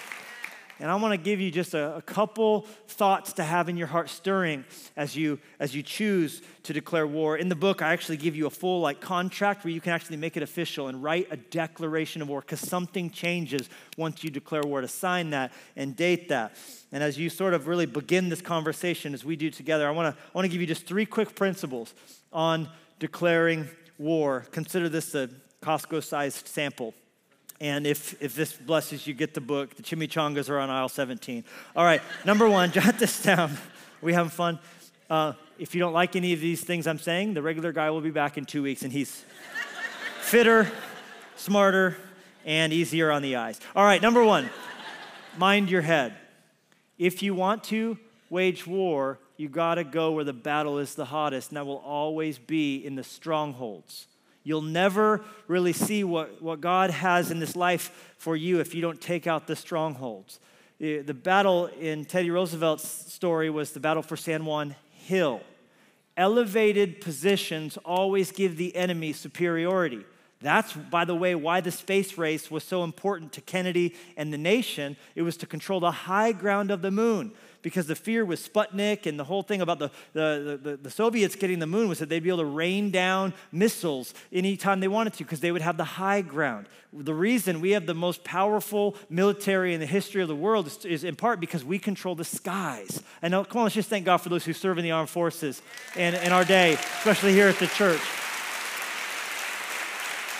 And 0.80 0.90
I 0.90 0.96
want 0.96 1.12
to 1.12 1.18
give 1.18 1.40
you 1.40 1.50
just 1.50 1.74
a, 1.74 1.96
a, 1.96 2.02
couple 2.02 2.62
thoughts 2.88 3.32
to 3.34 3.44
have 3.44 3.68
in 3.68 3.76
your 3.76 3.86
heart 3.86 4.08
stirring 4.08 4.64
as 4.96 5.16
you 5.16 5.38
as 5.60 5.74
you 5.74 5.82
choose 5.82 6.42
to 6.64 6.72
declare 6.72 7.06
war. 7.06 7.36
In 7.36 7.48
the 7.48 7.54
book, 7.54 7.80
I 7.80 7.92
actually 7.92 8.16
give 8.16 8.34
you 8.34 8.46
a 8.46 8.50
full 8.50 8.80
like 8.80 9.00
contract 9.00 9.64
where 9.64 9.72
you 9.72 9.80
can 9.80 9.92
actually 9.92 10.16
make 10.16 10.36
it 10.36 10.42
official 10.42 10.88
and 10.88 11.02
write 11.02 11.28
a 11.30 11.36
declaration 11.36 12.22
of 12.22 12.28
war 12.28 12.40
because 12.40 12.60
something 12.60 13.10
changes 13.10 13.68
once 13.96 14.24
you 14.24 14.30
declare 14.30 14.62
war 14.62 14.80
to 14.80 14.88
sign 14.88 15.30
that 15.30 15.52
and 15.76 15.94
date 15.94 16.28
that. 16.28 16.56
And 16.90 17.02
as 17.02 17.18
you 17.18 17.30
sort 17.30 17.54
of 17.54 17.68
really 17.68 17.86
begin 17.86 18.28
this 18.28 18.40
conversation 18.40 19.14
as 19.14 19.24
we 19.24 19.36
do 19.36 19.50
together, 19.50 19.86
I 19.86 19.92
want 19.92 20.14
to 20.14 20.22
I 20.22 20.30
want 20.32 20.44
to 20.44 20.50
give 20.50 20.60
you 20.60 20.66
just 20.66 20.86
three 20.86 21.06
quick 21.06 21.34
principles 21.34 21.94
on 22.32 22.68
declaring 22.98 23.68
war. 23.98 24.46
Consider 24.50 24.88
this 24.88 25.14
a 25.14 25.30
Costco-sized 25.62 26.46
sample. 26.46 26.94
And 27.60 27.86
if, 27.86 28.20
if 28.20 28.34
this 28.34 28.52
blesses 28.52 29.06
you, 29.06 29.14
get 29.14 29.34
the 29.34 29.40
book. 29.40 29.74
The 29.76 29.82
chimichangas 29.82 30.50
are 30.50 30.58
on 30.58 30.70
aisle 30.70 30.88
17. 30.88 31.44
All 31.76 31.84
right, 31.84 32.02
number 32.24 32.48
one, 32.48 32.72
jot 32.72 32.98
this 32.98 33.22
down. 33.22 33.56
We 34.00 34.12
having 34.12 34.30
fun? 34.30 34.58
Uh, 35.08 35.34
if 35.58 35.74
you 35.74 35.80
don't 35.80 35.92
like 35.92 36.16
any 36.16 36.32
of 36.32 36.40
these 36.40 36.62
things 36.62 36.86
I'm 36.86 36.98
saying, 36.98 37.34
the 37.34 37.42
regular 37.42 37.72
guy 37.72 37.90
will 37.90 38.00
be 38.00 38.10
back 38.10 38.36
in 38.36 38.44
two 38.44 38.62
weeks 38.62 38.82
and 38.82 38.92
he's 38.92 39.24
fitter, 40.20 40.70
smarter, 41.36 41.96
and 42.44 42.72
easier 42.72 43.10
on 43.10 43.22
the 43.22 43.36
eyes. 43.36 43.60
All 43.76 43.84
right, 43.84 44.02
number 44.02 44.24
one, 44.24 44.50
mind 45.38 45.70
your 45.70 45.82
head. 45.82 46.14
If 46.98 47.22
you 47.22 47.34
want 47.34 47.64
to 47.64 47.98
wage 48.30 48.66
war, 48.66 49.18
you 49.36 49.48
gotta 49.48 49.84
go 49.84 50.12
where 50.12 50.24
the 50.24 50.32
battle 50.32 50.78
is 50.78 50.94
the 50.94 51.06
hottest, 51.06 51.50
and 51.50 51.56
that 51.56 51.66
will 51.66 51.82
always 51.84 52.38
be 52.38 52.76
in 52.84 52.94
the 52.94 53.04
strongholds. 53.04 54.06
You'll 54.44 54.62
never 54.62 55.24
really 55.48 55.72
see 55.72 56.04
what, 56.04 56.40
what 56.40 56.60
God 56.60 56.90
has 56.90 57.30
in 57.30 57.40
this 57.40 57.56
life 57.56 58.14
for 58.18 58.36
you 58.36 58.60
if 58.60 58.74
you 58.74 58.82
don't 58.82 59.00
take 59.00 59.26
out 59.26 59.46
the 59.46 59.56
strongholds. 59.56 60.38
The 60.78 61.14
battle 61.14 61.66
in 61.80 62.04
Teddy 62.04 62.30
Roosevelt's 62.30 62.86
story 63.12 63.48
was 63.48 63.72
the 63.72 63.80
battle 63.80 64.02
for 64.02 64.16
San 64.16 64.44
Juan 64.44 64.76
Hill. 64.90 65.40
Elevated 66.16 67.00
positions 67.00 67.78
always 67.84 68.30
give 68.32 68.56
the 68.56 68.76
enemy 68.76 69.12
superiority. 69.12 70.04
That's, 70.40 70.74
by 70.74 71.06
the 71.06 71.14
way, 71.14 71.34
why 71.34 71.62
the 71.62 71.70
space 71.70 72.18
race 72.18 72.50
was 72.50 72.64
so 72.64 72.84
important 72.84 73.32
to 73.32 73.40
Kennedy 73.40 73.94
and 74.16 74.30
the 74.30 74.38
nation. 74.38 74.96
It 75.14 75.22
was 75.22 75.38
to 75.38 75.46
control 75.46 75.80
the 75.80 75.90
high 75.90 76.32
ground 76.32 76.70
of 76.70 76.82
the 76.82 76.90
moon 76.90 77.32
because 77.64 77.86
the 77.86 77.96
fear 77.96 78.26
with 78.26 78.52
Sputnik 78.52 79.06
and 79.06 79.18
the 79.18 79.24
whole 79.24 79.42
thing 79.42 79.62
about 79.62 79.78
the, 79.78 79.90
the, 80.12 80.60
the, 80.62 80.76
the, 80.76 80.90
Soviets 80.90 81.34
getting 81.34 81.58
the 81.58 81.66
moon 81.66 81.88
was 81.88 81.98
that 81.98 82.10
they'd 82.10 82.22
be 82.22 82.28
able 82.28 82.38
to 82.40 82.44
rain 82.44 82.90
down 82.90 83.32
missiles 83.50 84.12
anytime 84.30 84.80
they 84.80 84.86
wanted 84.86 85.14
to 85.14 85.24
because 85.24 85.40
they 85.40 85.50
would 85.50 85.62
have 85.62 85.78
the 85.78 85.84
high 85.84 86.20
ground. 86.20 86.68
The 86.92 87.14
reason 87.14 87.62
we 87.62 87.70
have 87.70 87.86
the 87.86 87.94
most 87.94 88.22
powerful 88.22 88.94
military 89.08 89.72
in 89.72 89.80
the 89.80 89.86
history 89.86 90.20
of 90.20 90.28
the 90.28 90.36
world 90.36 90.66
is, 90.66 90.84
is 90.84 91.04
in 91.04 91.16
part 91.16 91.40
because 91.40 91.64
we 91.64 91.78
control 91.78 92.14
the 92.14 92.24
skies. 92.24 93.02
And 93.22 93.32
now, 93.32 93.44
come 93.44 93.60
on, 93.60 93.64
let's 93.64 93.74
just 93.74 93.88
thank 93.88 94.04
God 94.04 94.18
for 94.18 94.28
those 94.28 94.44
who 94.44 94.52
serve 94.52 94.76
in 94.76 94.84
the 94.84 94.90
armed 94.90 95.10
forces 95.10 95.62
in, 95.96 96.14
in 96.14 96.32
our 96.32 96.44
day, 96.44 96.74
especially 96.74 97.32
here 97.32 97.48
at 97.48 97.58
the 97.58 97.66
church. 97.66 98.02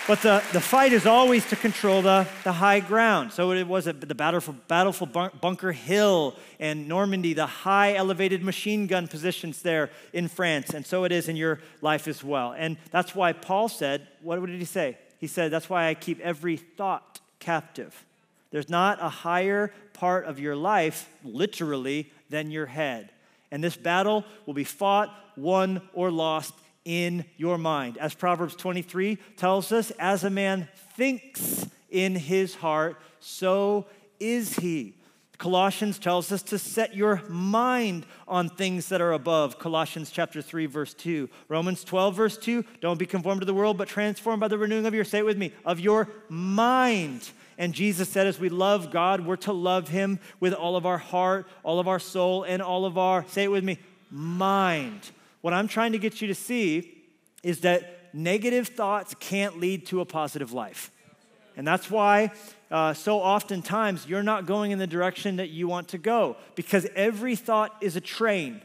But 0.07 0.21
the, 0.21 0.43
the 0.53 0.61
fight 0.61 0.93
is 0.93 1.07
always 1.07 1.47
to 1.49 1.55
control 1.55 2.03
the, 2.03 2.27
the 2.43 2.51
high 2.51 2.79
ground. 2.79 3.31
So 3.31 3.51
it 3.53 3.67
was 3.67 3.87
at 3.87 4.01
the 4.01 4.13
battle 4.13 4.39
for, 4.39 4.51
battle 4.53 4.93
for 4.93 5.07
Bunker 5.07 5.71
Hill 5.71 6.35
and 6.59 6.87
Normandy, 6.87 7.33
the 7.33 7.47
high 7.47 7.95
elevated 7.95 8.43
machine 8.43 8.85
gun 8.85 9.07
positions 9.07 9.63
there 9.63 9.89
in 10.13 10.27
France. 10.27 10.75
And 10.75 10.85
so 10.85 11.05
it 11.05 11.11
is 11.11 11.27
in 11.27 11.35
your 11.35 11.59
life 11.81 12.07
as 12.07 12.23
well. 12.23 12.53
And 12.55 12.77
that's 12.91 13.15
why 13.15 13.33
Paul 13.33 13.67
said, 13.67 14.07
what 14.21 14.45
did 14.45 14.59
he 14.59 14.65
say? 14.65 14.97
He 15.19 15.27
said, 15.27 15.51
That's 15.51 15.69
why 15.69 15.87
I 15.87 15.95
keep 15.95 16.19
every 16.19 16.57
thought 16.57 17.19
captive. 17.39 18.05
There's 18.51 18.69
not 18.69 18.99
a 19.01 19.09
higher 19.09 19.73
part 19.93 20.25
of 20.25 20.39
your 20.39 20.55
life, 20.55 21.09
literally, 21.23 22.11
than 22.29 22.51
your 22.51 22.67
head. 22.67 23.09
And 23.51 23.63
this 23.63 23.75
battle 23.75 24.23
will 24.45 24.53
be 24.53 24.63
fought, 24.63 25.09
won, 25.35 25.81
or 25.93 26.11
lost 26.11 26.53
in 26.85 27.25
your 27.35 27.57
mind. 27.57 27.97
As 27.97 28.13
Proverbs 28.13 28.55
23 28.55 29.17
tells 29.35 29.71
us, 29.71 29.91
as 29.99 30.23
a 30.23 30.29
man 30.29 30.69
thinks 30.95 31.67
in 31.89 32.15
his 32.15 32.55
heart, 32.55 32.97
so 33.19 33.87
is 34.19 34.55
he. 34.55 34.93
Colossians 35.37 35.99
tells 35.99 36.31
us 36.31 36.41
to 36.43 36.57
set 36.57 36.95
your 36.95 37.21
mind 37.27 38.05
on 38.27 38.49
things 38.49 38.87
that 38.89 39.01
are 39.01 39.11
above. 39.11 39.59
Colossians 39.59 40.09
chapter 40.11 40.41
3 40.41 40.65
verse 40.65 40.93
2. 40.93 41.29
Romans 41.49 41.83
12 41.83 42.15
verse 42.15 42.37
2, 42.37 42.63
don't 42.79 42.99
be 42.99 43.05
conformed 43.05 43.41
to 43.41 43.45
the 43.45 43.53
world 43.53 43.77
but 43.77 43.87
transformed 43.87 44.39
by 44.39 44.47
the 44.47 44.57
renewing 44.57 44.85
of 44.85 44.93
your 44.93 45.03
say 45.03 45.19
it 45.19 45.25
with 45.25 45.37
me, 45.37 45.51
of 45.65 45.79
your 45.79 46.07
mind. 46.29 47.29
And 47.57 47.73
Jesus 47.73 48.09
said 48.09 48.27
as 48.27 48.39
we 48.39 48.49
love 48.49 48.91
God, 48.91 49.25
we're 49.25 49.35
to 49.37 49.53
love 49.53 49.89
him 49.89 50.19
with 50.39 50.53
all 50.53 50.75
of 50.75 50.85
our 50.85 50.97
heart, 50.97 51.47
all 51.63 51.79
of 51.79 51.87
our 51.87 51.99
soul 51.99 52.43
and 52.43 52.61
all 52.61 52.85
of 52.85 52.97
our 52.97 53.25
say 53.27 53.43
it 53.43 53.51
with 53.51 53.63
me, 53.63 53.79
mind. 54.09 55.11
What 55.45 55.53
I'm 55.53 55.67
trying 55.67 55.91
to 55.91 55.99
get 55.99 56.23
you 56.23 56.27
to 56.29 56.33
see 56.33 57.03
is 57.43 57.59
that 57.59 58.15
negative 58.15 58.69
thoughts 58.69 59.13
can't 59.19 59.59
lead 59.59 59.85
to 59.85 60.01
a 60.01 60.05
positive 60.05 60.53
life. 60.53 60.89
And 61.55 61.67
that's 61.67 61.87
why 61.91 62.31
uh, 62.71 62.95
so 62.95 63.19
oftentimes 63.19 64.07
you're 64.07 64.23
not 64.23 64.47
going 64.47 64.71
in 64.71 64.79
the 64.79 64.87
direction 64.87 65.35
that 65.35 65.51
you 65.51 65.67
want 65.67 65.89
to 65.89 65.99
go 65.99 66.35
because 66.55 66.87
every 66.95 67.35
thought 67.35 67.75
is 67.79 67.95
a 67.95 68.01
train. 68.01 68.63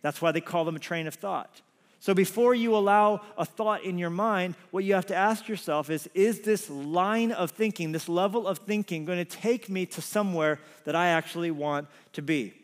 That's 0.00 0.22
why 0.22 0.32
they 0.32 0.40
call 0.40 0.64
them 0.64 0.76
a 0.76 0.78
train 0.78 1.06
of 1.06 1.12
thought. 1.12 1.60
So 2.00 2.14
before 2.14 2.54
you 2.54 2.74
allow 2.74 3.20
a 3.36 3.44
thought 3.44 3.84
in 3.84 3.98
your 3.98 4.08
mind, 4.08 4.54
what 4.70 4.84
you 4.84 4.94
have 4.94 5.06
to 5.08 5.14
ask 5.14 5.46
yourself 5.46 5.90
is 5.90 6.08
Is 6.14 6.40
this 6.40 6.70
line 6.70 7.32
of 7.32 7.50
thinking, 7.50 7.92
this 7.92 8.08
level 8.08 8.48
of 8.48 8.60
thinking, 8.60 9.04
going 9.04 9.22
to 9.22 9.26
take 9.26 9.68
me 9.68 9.84
to 9.84 10.00
somewhere 10.00 10.58
that 10.84 10.96
I 10.96 11.08
actually 11.08 11.50
want 11.50 11.86
to 12.14 12.22
be? 12.22 12.54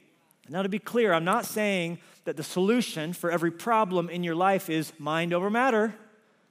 Now, 0.51 0.63
to 0.63 0.69
be 0.69 0.81
clear, 0.81 1.13
I'm 1.13 1.25
not 1.25 1.47
saying 1.47 1.99
that 2.25 2.37
the 2.37 2.43
solution 2.43 3.13
for 3.13 3.31
every 3.31 3.53
problem 3.53 4.11
in 4.11 4.25
your 4.25 4.35
life 4.35 4.69
is 4.69 4.93
mind 4.99 5.33
over 5.33 5.49
matter. 5.49 5.95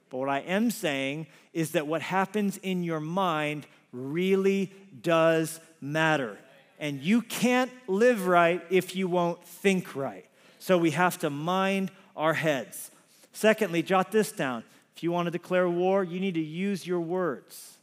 But 0.09 0.19
what 0.19 0.29
I 0.29 0.39
am 0.39 0.71
saying 0.71 1.27
is 1.51 1.71
that 1.71 1.85
what 1.85 2.01
happens 2.01 2.55
in 2.63 2.81
your 2.81 3.01
mind 3.01 3.67
really 3.91 4.71
does 5.01 5.59
matter. 5.81 6.37
And 6.79 7.01
you 7.01 7.21
can't 7.21 7.69
live 7.87 8.25
right 8.25 8.61
if 8.69 8.95
you 8.95 9.09
won't 9.09 9.43
think 9.43 9.97
right. 9.97 10.25
So 10.59 10.77
we 10.77 10.91
have 10.91 11.19
to 11.19 11.29
mind 11.29 11.91
our 12.15 12.33
heads. 12.33 12.91
Secondly, 13.33 13.83
jot 13.83 14.13
this 14.13 14.31
down. 14.31 14.63
If 14.95 15.03
you 15.03 15.11
want 15.11 15.27
to 15.27 15.31
declare 15.31 15.67
war, 15.67 16.05
you 16.05 16.21
need 16.21 16.35
to 16.35 16.41
use 16.41 16.87
your 16.87 17.01
words. 17.01 17.77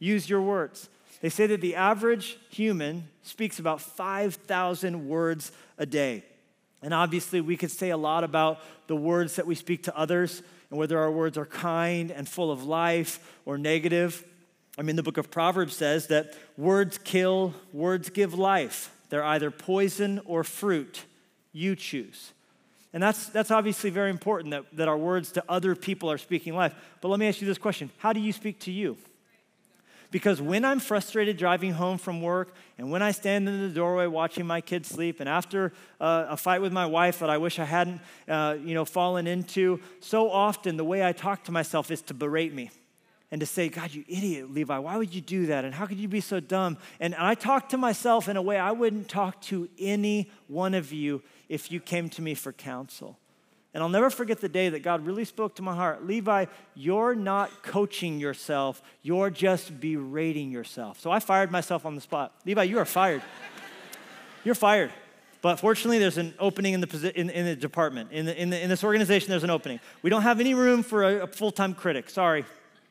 Use 0.00 0.28
your 0.28 0.42
words. 0.42 0.88
They 1.20 1.28
say 1.28 1.46
that 1.48 1.60
the 1.60 1.76
average 1.76 2.38
human 2.48 3.08
speaks 3.22 3.58
about 3.58 3.80
5,000 3.80 5.08
words 5.08 5.52
a 5.78 5.86
day. 5.86 6.24
And 6.82 6.94
obviously, 6.94 7.40
we 7.40 7.56
could 7.56 7.70
say 7.70 7.90
a 7.90 7.96
lot 7.96 8.24
about 8.24 8.60
the 8.86 8.96
words 8.96 9.36
that 9.36 9.46
we 9.46 9.54
speak 9.54 9.82
to 9.84 9.96
others 9.96 10.42
and 10.70 10.78
whether 10.78 10.98
our 10.98 11.10
words 11.10 11.36
are 11.36 11.46
kind 11.46 12.10
and 12.10 12.28
full 12.28 12.50
of 12.50 12.64
life 12.64 13.38
or 13.44 13.58
negative. 13.58 14.24
I 14.78 14.82
mean, 14.82 14.96
the 14.96 15.02
book 15.02 15.18
of 15.18 15.30
Proverbs 15.30 15.76
says 15.76 16.06
that 16.06 16.34
words 16.56 16.98
kill, 16.98 17.54
words 17.72 18.08
give 18.08 18.34
life. 18.34 18.90
They're 19.10 19.24
either 19.24 19.50
poison 19.50 20.20
or 20.24 20.42
fruit. 20.42 21.04
You 21.52 21.76
choose. 21.76 22.32
And 22.92 23.02
that's, 23.02 23.28
that's 23.28 23.50
obviously 23.50 23.90
very 23.90 24.10
important 24.10 24.52
that, 24.52 24.64
that 24.72 24.88
our 24.88 24.96
words 24.96 25.32
to 25.32 25.44
other 25.48 25.76
people 25.76 26.10
are 26.10 26.18
speaking 26.18 26.54
life. 26.54 26.74
But 27.00 27.08
let 27.08 27.20
me 27.20 27.28
ask 27.28 27.40
you 27.40 27.46
this 27.46 27.58
question 27.58 27.90
How 27.98 28.12
do 28.12 28.20
you 28.20 28.32
speak 28.32 28.60
to 28.60 28.70
you? 28.70 28.96
Because 30.10 30.42
when 30.42 30.64
I'm 30.64 30.80
frustrated 30.80 31.36
driving 31.36 31.72
home 31.72 31.96
from 31.96 32.20
work, 32.20 32.52
and 32.78 32.90
when 32.90 33.00
I 33.00 33.12
stand 33.12 33.48
in 33.48 33.62
the 33.62 33.68
doorway 33.68 34.06
watching 34.06 34.46
my 34.46 34.60
kids 34.60 34.88
sleep, 34.88 35.20
and 35.20 35.28
after 35.28 35.72
uh, 36.00 36.26
a 36.28 36.36
fight 36.36 36.60
with 36.60 36.72
my 36.72 36.86
wife 36.86 37.20
that 37.20 37.30
I 37.30 37.38
wish 37.38 37.58
I 37.58 37.64
hadn't, 37.64 38.00
uh, 38.28 38.56
you 38.60 38.74
know, 38.74 38.84
fallen 38.84 39.26
into, 39.26 39.80
so 40.00 40.30
often 40.30 40.76
the 40.76 40.84
way 40.84 41.06
I 41.06 41.12
talk 41.12 41.44
to 41.44 41.52
myself 41.52 41.90
is 41.90 42.02
to 42.02 42.14
berate 42.14 42.52
me 42.52 42.70
and 43.30 43.40
to 43.40 43.46
say, 43.46 43.68
God, 43.68 43.92
you 43.92 44.04
idiot, 44.08 44.52
Levi, 44.52 44.78
why 44.78 44.96
would 44.96 45.14
you 45.14 45.20
do 45.20 45.46
that? 45.46 45.64
And 45.64 45.72
how 45.72 45.86
could 45.86 45.98
you 45.98 46.08
be 46.08 46.20
so 46.20 46.40
dumb? 46.40 46.78
And 46.98 47.14
I 47.14 47.34
talk 47.34 47.68
to 47.68 47.78
myself 47.78 48.28
in 48.28 48.36
a 48.36 48.42
way 48.42 48.58
I 48.58 48.72
wouldn't 48.72 49.08
talk 49.08 49.40
to 49.42 49.68
any 49.78 50.30
one 50.48 50.74
of 50.74 50.92
you 50.92 51.22
if 51.48 51.70
you 51.70 51.78
came 51.78 52.08
to 52.10 52.22
me 52.22 52.34
for 52.34 52.52
counsel. 52.52 53.18
And 53.72 53.82
I'll 53.82 53.88
never 53.88 54.10
forget 54.10 54.40
the 54.40 54.48
day 54.48 54.68
that 54.70 54.82
God 54.82 55.06
really 55.06 55.24
spoke 55.24 55.54
to 55.56 55.62
my 55.62 55.74
heart 55.74 56.04
Levi, 56.04 56.46
you're 56.74 57.14
not 57.14 57.62
coaching 57.62 58.18
yourself, 58.18 58.82
you're 59.02 59.30
just 59.30 59.80
berating 59.80 60.50
yourself. 60.50 61.00
So 61.00 61.10
I 61.10 61.20
fired 61.20 61.50
myself 61.50 61.86
on 61.86 61.94
the 61.94 62.00
spot. 62.00 62.32
Levi, 62.44 62.64
you 62.64 62.78
are 62.78 62.84
fired. 62.84 63.22
you're 64.44 64.54
fired. 64.54 64.90
But 65.42 65.56
fortunately, 65.56 65.98
there's 65.98 66.18
an 66.18 66.34
opening 66.38 66.74
in 66.74 66.80
the, 66.80 67.12
in, 67.18 67.30
in 67.30 67.46
the 67.46 67.56
department. 67.56 68.12
In, 68.12 68.26
the, 68.26 68.40
in, 68.40 68.50
the, 68.50 68.62
in, 68.62 68.68
this 68.68 68.84
organization, 68.84 69.30
there's 69.30 69.44
an 69.44 69.50
opening. 69.50 69.80
We 70.02 70.10
don't 70.10 70.22
have 70.22 70.38
any 70.38 70.52
room 70.52 70.82
for 70.82 71.04
a, 71.04 71.22
a 71.22 71.26
full 71.26 71.50
time 71.50 71.72
critic. 71.72 72.10
Sorry. 72.10 72.44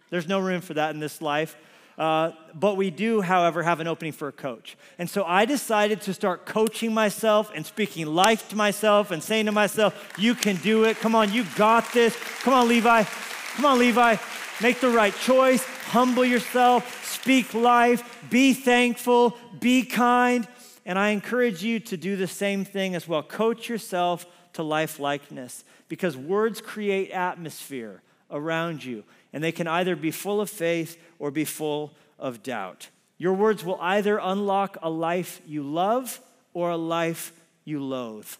There's 0.09 0.27
no 0.27 0.39
room 0.39 0.61
for 0.61 0.73
that 0.73 0.95
in 0.95 0.99
this 0.99 1.21
life. 1.21 1.55
Uh, 1.99 2.31
but 2.53 2.77
we 2.77 2.89
do, 2.89 3.19
however, 3.19 3.61
have 3.61 3.81
an 3.81 3.87
opening 3.87 4.13
for 4.13 4.29
a 4.29 4.31
coach. 4.31 4.77
And 4.97 5.09
so 5.09 5.25
I 5.25 5.43
decided 5.43 5.99
to 6.03 6.13
start 6.13 6.45
coaching 6.45 6.93
myself 6.93 7.51
and 7.53 7.65
speaking 7.65 8.07
life 8.07 8.47
to 8.49 8.55
myself 8.55 9.11
and 9.11 9.21
saying 9.21 9.47
to 9.47 9.51
myself, 9.51 10.13
You 10.17 10.33
can 10.33 10.55
do 10.55 10.85
it. 10.85 10.95
Come 10.97 11.13
on, 11.13 11.33
you 11.33 11.43
got 11.57 11.91
this. 11.91 12.17
Come 12.41 12.53
on, 12.53 12.69
Levi. 12.69 13.03
Come 13.03 13.65
on, 13.65 13.79
Levi. 13.79 14.15
Make 14.61 14.79
the 14.79 14.89
right 14.89 15.13
choice. 15.13 15.61
Humble 15.87 16.23
yourself. 16.23 17.05
Speak 17.05 17.53
life. 17.53 18.25
Be 18.29 18.53
thankful. 18.53 19.37
Be 19.59 19.83
kind. 19.83 20.47
And 20.85 20.97
I 20.97 21.09
encourage 21.09 21.61
you 21.61 21.81
to 21.81 21.97
do 21.97 22.15
the 22.15 22.27
same 22.27 22.63
thing 22.63 22.95
as 22.95 23.09
well. 23.09 23.23
Coach 23.23 23.67
yourself 23.67 24.25
to 24.53 24.63
life 24.63 24.99
likeness 24.99 25.65
because 25.89 26.15
words 26.15 26.61
create 26.61 27.11
atmosphere 27.11 28.01
around 28.31 28.83
you, 28.83 29.03
and 29.33 29.43
they 29.43 29.51
can 29.51 29.67
either 29.67 29.95
be 29.95 30.11
full 30.11 30.41
of 30.41 30.49
faith 30.49 31.01
or 31.17 31.31
be 31.31 31.45
full 31.45 31.93
of 32.17 32.43
doubt. 32.43 32.89
Your 33.17 33.33
words 33.33 33.63
will 33.63 33.79
either 33.81 34.19
unlock 34.21 34.77
a 34.81 34.89
life 34.89 35.41
you 35.45 35.63
love 35.63 36.19
or 36.53 36.69
a 36.69 36.77
life 36.77 37.33
you 37.65 37.83
loathe. 37.83 38.31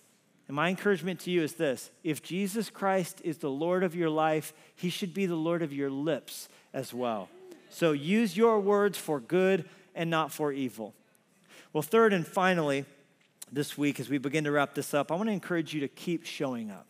And 0.47 0.55
my 0.55 0.69
encouragement 0.69 1.19
to 1.21 1.31
you 1.31 1.43
is 1.43 1.53
this 1.53 1.91
if 2.03 2.23
Jesus 2.23 2.69
Christ 2.69 3.21
is 3.23 3.37
the 3.37 3.49
Lord 3.49 3.83
of 3.83 3.95
your 3.95 4.09
life, 4.09 4.53
he 4.75 4.89
should 4.89 5.13
be 5.13 5.25
the 5.25 5.35
Lord 5.35 5.61
of 5.61 5.71
your 5.71 5.91
lips 5.91 6.49
as 6.73 6.93
well. 6.93 7.29
So 7.69 7.91
use 7.91 8.35
your 8.35 8.59
words 8.59 8.97
for 8.97 9.19
good 9.19 9.69
and 9.93 10.09
not 10.09 10.31
for 10.31 10.51
evil. 10.51 10.95
Well, 11.71 11.83
third 11.83 12.13
and 12.13 12.25
finally, 12.25 12.85
this 13.51 13.77
week, 13.77 13.99
as 13.99 14.09
we 14.09 14.17
begin 14.17 14.43
to 14.45 14.51
wrap 14.51 14.73
this 14.73 14.93
up, 14.93 15.11
I 15.11 15.15
want 15.15 15.27
to 15.27 15.33
encourage 15.33 15.73
you 15.73 15.81
to 15.81 15.87
keep 15.87 16.25
showing 16.25 16.71
up, 16.71 16.87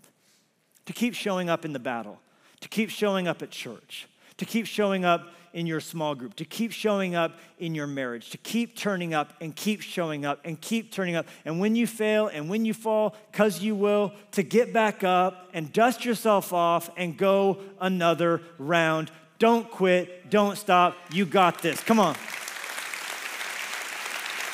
to 0.85 0.93
keep 0.93 1.13
showing 1.13 1.49
up 1.49 1.65
in 1.65 1.73
the 1.73 1.79
battle, 1.79 2.19
to 2.61 2.67
keep 2.67 2.89
showing 2.89 3.27
up 3.27 3.41
at 3.41 3.51
church, 3.51 4.07
to 4.37 4.45
keep 4.45 4.65
showing 4.65 5.05
up 5.05 5.27
in 5.53 5.65
your 5.65 5.79
small 5.79 6.13
group, 6.15 6.35
to 6.35 6.45
keep 6.45 6.71
showing 6.71 7.15
up 7.15 7.39
in 7.57 7.73
your 7.73 7.87
marriage, 7.87 8.29
to 8.29 8.37
keep 8.37 8.75
turning 8.75 9.13
up 9.13 9.33
and 9.41 9.55
keep 9.55 9.81
showing 9.81 10.25
up 10.25 10.39
and 10.43 10.61
keep 10.61 10.91
turning 10.91 11.15
up. 11.15 11.25
And 11.45 11.59
when 11.59 11.75
you 11.75 11.87
fail 11.87 12.27
and 12.27 12.49
when 12.49 12.65
you 12.65 12.73
fall, 12.73 13.15
because 13.31 13.61
you 13.61 13.75
will, 13.75 14.13
to 14.33 14.43
get 14.43 14.73
back 14.73 15.03
up 15.03 15.49
and 15.53 15.71
dust 15.73 16.05
yourself 16.05 16.53
off 16.53 16.89
and 16.97 17.17
go 17.17 17.57
another 17.81 18.41
round. 18.57 19.11
Don't 19.39 19.69
quit, 19.71 20.29
don't 20.29 20.57
stop. 20.57 20.95
You 21.11 21.25
got 21.25 21.61
this. 21.61 21.81
Come 21.81 21.99
on. 21.99 22.15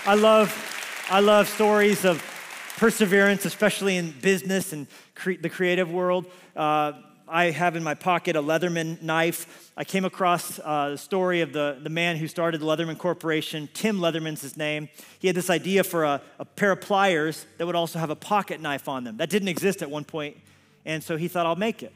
I 0.05 0.13
love, 0.13 1.07
I 1.09 1.19
love 1.19 1.49
stories 1.49 2.05
of 2.05 2.23
perseverance, 2.77 3.45
especially 3.45 3.97
in 3.97 4.11
business 4.21 4.71
and 4.71 4.87
cre- 5.15 5.33
the 5.41 5.49
creative 5.49 5.91
world. 5.91 6.25
Uh, 6.55 6.93
I 7.27 7.45
have 7.45 7.75
in 7.75 7.83
my 7.83 7.95
pocket 7.95 8.35
a 8.35 8.41
Leatherman 8.41 9.01
knife. 9.01 9.71
I 9.75 9.83
came 9.83 10.05
across 10.05 10.59
uh, 10.59 10.89
the 10.91 10.97
story 10.97 11.41
of 11.41 11.53
the, 11.53 11.79
the 11.81 11.89
man 11.89 12.17
who 12.17 12.27
started 12.27 12.61
the 12.61 12.65
Leatherman 12.65 12.97
Corporation. 12.97 13.67
Tim 13.73 13.99
Leatherman's 13.99 14.41
his 14.41 14.55
name. 14.55 14.89
He 15.19 15.27
had 15.27 15.35
this 15.35 15.49
idea 15.49 15.83
for 15.83 16.03
a, 16.03 16.21
a 16.37 16.45
pair 16.45 16.71
of 16.71 16.81
pliers 16.81 17.45
that 17.57 17.65
would 17.65 17.75
also 17.75 17.97
have 17.97 18.11
a 18.11 18.15
pocket 18.15 18.61
knife 18.61 18.87
on 18.87 19.03
them. 19.03 19.17
That 19.17 19.31
didn't 19.31 19.47
exist 19.47 19.81
at 19.81 19.89
one 19.89 20.03
point, 20.03 20.37
and 20.85 21.03
so 21.03 21.17
he 21.17 21.27
thought, 21.27 21.47
I'll 21.47 21.55
make 21.55 21.81
it. 21.81 21.93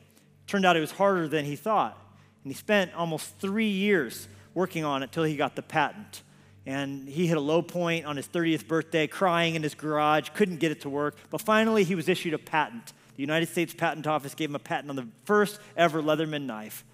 Turned 0.48 0.66
out 0.66 0.76
it 0.76 0.82
was 0.82 0.92
harder 0.92 1.28
than 1.28 1.46
he 1.46 1.56
thought. 1.56 1.96
And 2.44 2.52
he 2.52 2.58
spent 2.58 2.94
almost 2.96 3.38
three 3.38 3.70
years 3.70 4.28
working 4.56 4.84
on 4.84 5.04
it 5.04 5.12
till 5.12 5.24
he 5.24 5.36
got 5.36 5.56
the 5.56 5.62
patent. 5.62 6.24
And 6.66 7.08
he 7.08 7.28
hit 7.28 7.38
a 7.38 7.42
low 7.42 7.62
point 7.62 8.06
on 8.06 8.16
his 8.16 8.28
30th 8.28 8.68
birthday, 8.68 9.06
crying 9.06 9.56
in 9.56 9.62
his 9.62 9.76
garage, 9.76 10.30
couldn't 10.34 10.58
get 10.58 10.72
it 10.72 10.82
to 10.82 10.90
work. 10.90 11.18
But 11.30 11.42
finally, 11.42 11.84
he 11.84 11.94
was 11.94 12.10
issued 12.10 12.34
a 12.34 12.40
patent. 12.40 12.94
The 13.20 13.24
United 13.24 13.50
States 13.50 13.74
Patent 13.74 14.08
Office 14.08 14.34
gave 14.34 14.50
him 14.50 14.56
a 14.56 14.60
patent 14.60 14.90
on 14.90 14.96
the 14.96 15.06
first 15.26 15.60
ever 15.76 16.02
Leatherman 16.02 16.44
knife. 16.44 16.86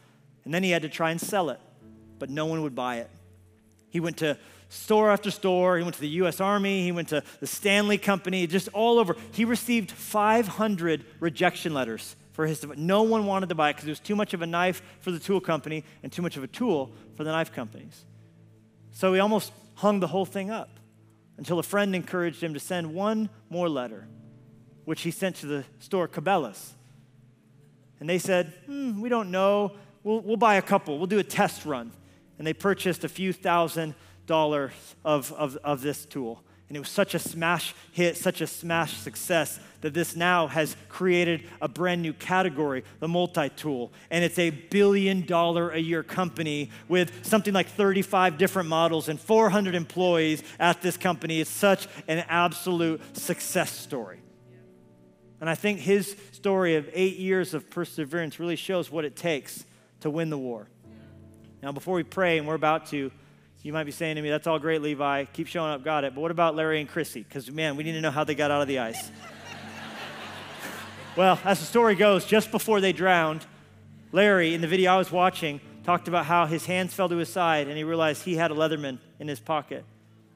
And 0.44 0.52
then 0.52 0.64
he 0.64 0.72
had 0.72 0.82
to 0.82 0.90
try 0.90 1.12
and 1.12 1.22
sell 1.22 1.52
it, 1.52 1.60
but 2.18 2.32
no 2.32 2.48
one 2.48 2.64
would 2.64 2.74
buy 2.74 2.96
it. 2.96 3.12
He 3.92 4.00
went 4.00 4.18
to 4.18 4.36
store 4.68 5.12
after 5.12 5.30
store. 5.30 5.78
He 5.78 5.84
went 5.84 5.94
to 5.94 6.02
the 6.02 6.10
US 6.24 6.42
Army. 6.42 6.82
He 6.82 6.92
went 6.92 7.10
to 7.10 7.22
the 7.42 7.46
Stanley 7.46 8.00
Company, 8.00 8.48
just 8.48 8.70
all 8.70 8.98
over. 8.98 9.16
He 9.34 9.46
received 9.46 9.92
500 9.92 11.06
rejection 11.20 11.76
letters 11.76 12.16
for 12.34 12.48
his. 12.48 12.66
No 12.76 13.04
one 13.04 13.28
wanted 13.28 13.50
to 13.50 13.56
buy 13.56 13.70
it 13.70 13.74
because 13.74 13.88
it 13.88 13.92
was 13.92 14.00
too 14.00 14.16
much 14.16 14.34
of 14.34 14.42
a 14.42 14.48
knife 14.48 14.82
for 15.02 15.12
the 15.12 15.20
tool 15.20 15.40
company 15.40 15.84
and 16.02 16.12
too 16.12 16.24
much 16.24 16.38
of 16.38 16.44
a 16.44 16.48
tool 16.48 16.92
for 17.16 17.24
the 17.24 17.32
knife 17.32 17.54
companies. 17.54 18.04
So 18.94 19.14
he 19.14 19.20
almost 19.20 19.52
hung 19.76 20.00
the 20.00 20.08
whole 20.08 20.26
thing 20.26 20.50
up 20.50 20.72
until 21.38 21.60
a 21.60 21.64
friend 21.64 21.96
encouraged 21.96 22.42
him 22.42 22.56
to 22.56 22.60
send 22.60 22.96
one 22.96 23.30
more 23.52 23.70
letter 23.70 24.08
which 24.86 25.02
he 25.02 25.12
sent 25.12 25.36
to 25.38 25.46
the 25.46 25.66
store 25.80 26.08
Cabela's. 26.08 26.74
And 28.00 28.10
they 28.10 28.20
said, 28.20 28.54
hmm, 28.66 29.02
We 29.02 29.10
don't 29.10 29.32
know. 29.32 29.74
We'll, 30.04 30.22
we'll 30.22 30.38
buy 30.38 30.56
a 30.56 30.62
couple. 30.62 30.98
We'll 30.98 31.08
do 31.08 31.20
a 31.20 31.24
test 31.24 31.66
run. 31.66 31.92
And 32.38 32.46
they 32.46 32.54
purchased 32.54 33.04
a 33.04 33.10
few 33.10 33.34
thousand 33.34 33.96
dollars 34.28 34.72
of, 35.04 35.32
of, 35.34 35.58
of 35.58 35.82
this 35.82 36.06
tool. 36.06 36.44
And 36.68 36.76
it 36.76 36.80
was 36.80 36.90
such 36.90 37.14
a 37.14 37.20
smash 37.20 37.76
hit, 37.92 38.18
such 38.18 38.42
a 38.42 38.48
smash 38.48 38.94
success 38.98 39.60
that 39.82 39.94
this 39.94 40.16
now 40.16 40.48
has 40.48 40.76
created 40.90 41.44
a 41.62 41.68
brand 41.68 42.02
new 42.02 42.12
category, 42.12 42.84
the 43.00 43.08
multi 43.08 43.50
tool. 43.50 43.94
And 44.10 44.24
it's 44.24 44.40
a 44.40 44.50
billion 44.50 45.26
dollar 45.28 45.70
a 45.70 45.78
year 45.78 46.02
company 46.02 46.72
with 46.88 47.24
something 47.24 47.54
like 47.54 47.68
35 47.68 48.40
different 48.40 48.68
models 48.68 49.10
and 49.10 49.20
400 49.20 49.76
employees 49.76 50.42
at 50.60 50.82
this 50.82 50.98
company. 50.98 51.40
It's 51.40 51.52
such 51.52 51.88
an 52.08 52.26
absolute 52.28 53.00
success 53.16 53.72
story. 53.72 54.20
And 55.46 55.50
I 55.52 55.54
think 55.54 55.80
his 55.80 56.16
story 56.32 56.74
of 56.74 56.90
eight 56.92 57.18
years 57.18 57.54
of 57.54 57.70
perseverance 57.70 58.40
really 58.40 58.56
shows 58.56 58.90
what 58.90 59.06
it 59.06 59.16
takes 59.16 59.64
to 60.00 60.10
win 60.10 60.32
the 60.32 60.40
war. 60.40 60.68
Now, 61.62 61.72
before 61.72 61.94
we 61.94 62.02
pray, 62.02 62.40
and 62.40 62.48
we're 62.48 62.56
about 62.56 62.88
to, 62.88 63.12
you 63.62 63.72
might 63.72 63.84
be 63.84 63.92
saying 63.92 64.16
to 64.16 64.24
me, 64.24 64.32
that's 64.32 64.48
all 64.48 64.58
great, 64.58 64.82
Levi. 64.82 65.26
Keep 65.26 65.46
showing 65.46 65.70
up, 65.70 65.84
got 65.84 66.04
it. 66.04 66.16
But 66.16 66.22
what 66.22 66.32
about 66.32 66.56
Larry 66.56 66.80
and 66.80 66.90
Chrissy? 66.90 67.22
Because, 67.22 67.52
man, 67.52 67.76
we 67.76 67.84
need 67.84 67.92
to 67.92 68.02
know 68.02 68.10
how 68.10 68.24
they 68.24 68.34
got 68.34 68.50
out 68.50 68.64
of 68.64 68.68
the 68.68 68.80
ice. 68.80 69.12
well, 71.16 71.40
as 71.44 71.60
the 71.60 71.66
story 71.68 71.94
goes, 71.94 72.26
just 72.26 72.50
before 72.50 72.82
they 72.82 72.92
drowned, 72.92 73.46
Larry, 74.12 74.56
in 74.56 74.62
the 74.62 74.68
video 74.68 74.94
I 74.94 74.98
was 74.98 75.12
watching, 75.12 75.62
talked 75.84 76.08
about 76.08 76.26
how 76.26 76.48
his 76.48 76.66
hands 76.66 76.96
fell 76.96 77.08
to 77.08 77.18
his 77.18 77.30
side 77.30 77.68
and 77.68 77.78
he 77.78 77.84
realized 77.84 78.24
he 78.24 78.36
had 78.36 78.50
a 78.50 78.56
Leatherman 78.56 78.98
in 79.20 79.28
his 79.28 79.40
pocket. 79.40 79.86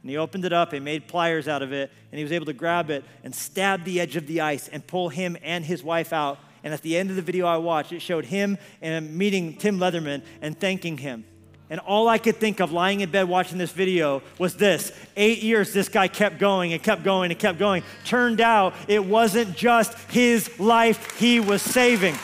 And 0.01 0.09
he 0.09 0.17
opened 0.17 0.45
it 0.45 0.53
up 0.53 0.73
and 0.73 0.85
made 0.85 1.07
pliers 1.07 1.47
out 1.47 1.62
of 1.62 1.73
it, 1.73 1.91
and 2.12 2.17
he 2.17 2.23
was 2.23 2.31
able 2.31 2.45
to 2.45 2.53
grab 2.53 2.89
it 2.89 3.03
and 3.23 3.35
stab 3.35 3.83
the 3.83 3.99
edge 3.99 4.15
of 4.15 4.27
the 4.27 4.41
ice 4.41 4.67
and 4.69 4.85
pull 4.85 5.09
him 5.09 5.38
and 5.43 5.65
his 5.65 5.83
wife 5.83 6.13
out. 6.13 6.39
And 6.63 6.73
at 6.73 6.81
the 6.81 6.97
end 6.97 7.09
of 7.09 7.15
the 7.15 7.21
video 7.21 7.45
I 7.45 7.57
watched, 7.57 7.91
it 7.91 8.01
showed 8.01 8.25
him 8.25 8.57
and 8.81 9.15
meeting 9.17 9.55
Tim 9.55 9.77
Leatherman 9.77 10.23
and 10.41 10.59
thanking 10.59 10.97
him. 10.97 11.25
And 11.69 11.79
all 11.81 12.07
I 12.07 12.17
could 12.17 12.38
think 12.38 12.59
of 12.62 12.71
lying 12.71 13.01
in 13.01 13.12
bed 13.12 13.29
watching 13.29 13.59
this 13.59 13.71
video 13.71 14.23
was 14.39 14.55
this 14.55 14.91
eight 15.15 15.43
years, 15.43 15.71
this 15.71 15.88
guy 15.88 16.07
kept 16.07 16.39
going 16.39 16.73
and 16.73 16.81
kept 16.81 17.03
going 17.03 17.29
and 17.29 17.39
kept 17.39 17.59
going. 17.59 17.83
Turned 18.05 18.41
out 18.41 18.73
it 18.88 19.05
wasn't 19.05 19.55
just 19.55 19.95
his 20.09 20.59
life 20.59 21.19
he 21.19 21.39
was 21.39 21.62
saving. 21.62 22.15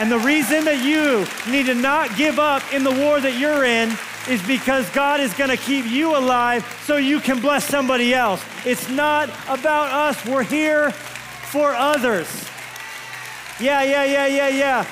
And 0.00 0.10
the 0.10 0.18
reason 0.18 0.64
that 0.64 0.82
you 0.82 1.26
need 1.52 1.66
to 1.66 1.74
not 1.74 2.16
give 2.16 2.38
up 2.38 2.62
in 2.72 2.84
the 2.84 2.90
war 2.90 3.20
that 3.20 3.38
you're 3.38 3.66
in 3.66 3.92
is 4.30 4.42
because 4.46 4.88
God 4.90 5.20
is 5.20 5.34
going 5.34 5.50
to 5.50 5.58
keep 5.58 5.84
you 5.84 6.16
alive 6.16 6.64
so 6.86 6.96
you 6.96 7.20
can 7.20 7.38
bless 7.38 7.66
somebody 7.66 8.14
else. 8.14 8.42
It's 8.64 8.88
not 8.88 9.28
about 9.46 9.92
us, 9.92 10.24
we're 10.24 10.42
here 10.42 10.90
for 10.90 11.74
others. 11.74 12.26
Yeah, 13.60 13.82
yeah, 13.82 14.04
yeah, 14.04 14.26
yeah, 14.26 14.48
yeah. 14.48 14.86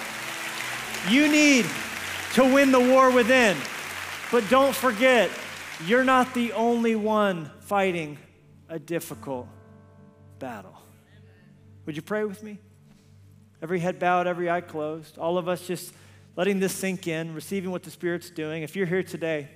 You 1.09 1.27
need 1.27 1.65
to 2.35 2.45
win 2.45 2.71
the 2.71 2.81
war 2.81 3.11
within. 3.11 3.57
But 4.31 4.47
don't 4.51 4.77
forget, 4.77 5.31
you're 5.87 6.05
not 6.05 6.35
the 6.35 6.53
only 6.53 6.97
one 6.97 7.51
fighting 7.61 8.19
a 8.69 8.79
difficult 8.79 9.49
battle. 10.39 10.77
Would 11.87 11.97
you 11.97 12.03
pray 12.03 12.25
with 12.25 12.43
me? 12.43 12.59
Every 13.63 13.81
head 13.81 13.99
bowed, 13.99 14.27
every 14.27 14.49
eye 14.51 14.61
closed. 14.61 15.19
All 15.19 15.39
of 15.39 15.49
us 15.49 15.67
just 15.67 15.93
letting 16.37 16.61
this 16.61 16.73
sink 16.73 17.09
in, 17.09 17.35
receiving 17.35 17.71
what 17.71 17.83
the 17.83 17.91
Spirit's 17.91 18.31
doing. 18.31 18.63
If 18.63 18.77
you're 18.77 18.87
here 18.87 19.03
today 19.03 19.49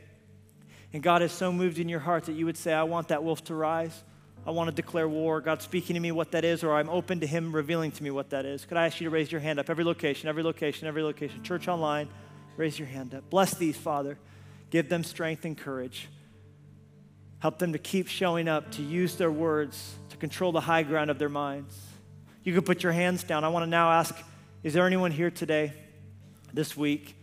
and 0.92 1.02
God 1.02 1.22
is 1.22 1.32
so 1.32 1.52
moved 1.52 1.78
in 1.78 1.88
your 1.88 2.00
heart 2.00 2.24
that 2.24 2.32
you 2.32 2.44
would 2.46 2.56
say, 2.56 2.72
I 2.72 2.82
want 2.82 3.08
that 3.08 3.22
wolf 3.22 3.44
to 3.44 3.54
rise. 3.54 4.02
I 4.44 4.50
want 4.50 4.68
to 4.68 4.74
declare 4.74 5.08
war. 5.08 5.40
God 5.40 5.62
speaking 5.62 5.94
to 5.94 6.00
me 6.00 6.10
what 6.10 6.32
that 6.32 6.44
is, 6.44 6.64
or 6.64 6.74
I'm 6.74 6.88
open 6.88 7.20
to 7.20 7.26
Him 7.26 7.54
revealing 7.54 7.92
to 7.92 8.02
me 8.02 8.10
what 8.10 8.30
that 8.30 8.44
is. 8.44 8.64
Could 8.64 8.76
I 8.76 8.86
ask 8.86 9.00
you 9.00 9.04
to 9.04 9.10
raise 9.10 9.30
your 9.30 9.40
hand 9.40 9.60
up? 9.60 9.70
Every 9.70 9.84
location, 9.84 10.28
every 10.28 10.42
location, 10.42 10.88
every 10.88 11.02
location. 11.02 11.42
Church 11.44 11.68
online, 11.68 12.08
raise 12.56 12.78
your 12.78 12.88
hand 12.88 13.14
up. 13.14 13.30
Bless 13.30 13.54
these, 13.54 13.76
Father. 13.76 14.18
Give 14.70 14.88
them 14.88 15.04
strength 15.04 15.44
and 15.44 15.56
courage. 15.56 16.08
Help 17.38 17.58
them 17.58 17.72
to 17.72 17.78
keep 17.78 18.08
showing 18.08 18.48
up, 18.48 18.72
to 18.72 18.82
use 18.82 19.14
their 19.16 19.30
words, 19.30 19.94
to 20.10 20.16
control 20.16 20.50
the 20.50 20.60
high 20.60 20.82
ground 20.82 21.10
of 21.10 21.18
their 21.18 21.28
minds. 21.28 21.76
You 22.44 22.52
can 22.52 22.62
put 22.62 22.82
your 22.82 22.92
hands 22.92 23.22
down. 23.22 23.44
I 23.44 23.48
want 23.48 23.64
to 23.64 23.70
now 23.70 23.90
ask 23.92 24.16
is 24.62 24.74
there 24.74 24.86
anyone 24.86 25.10
here 25.10 25.30
today 25.30 25.72
this 26.52 26.76
week 26.76 27.16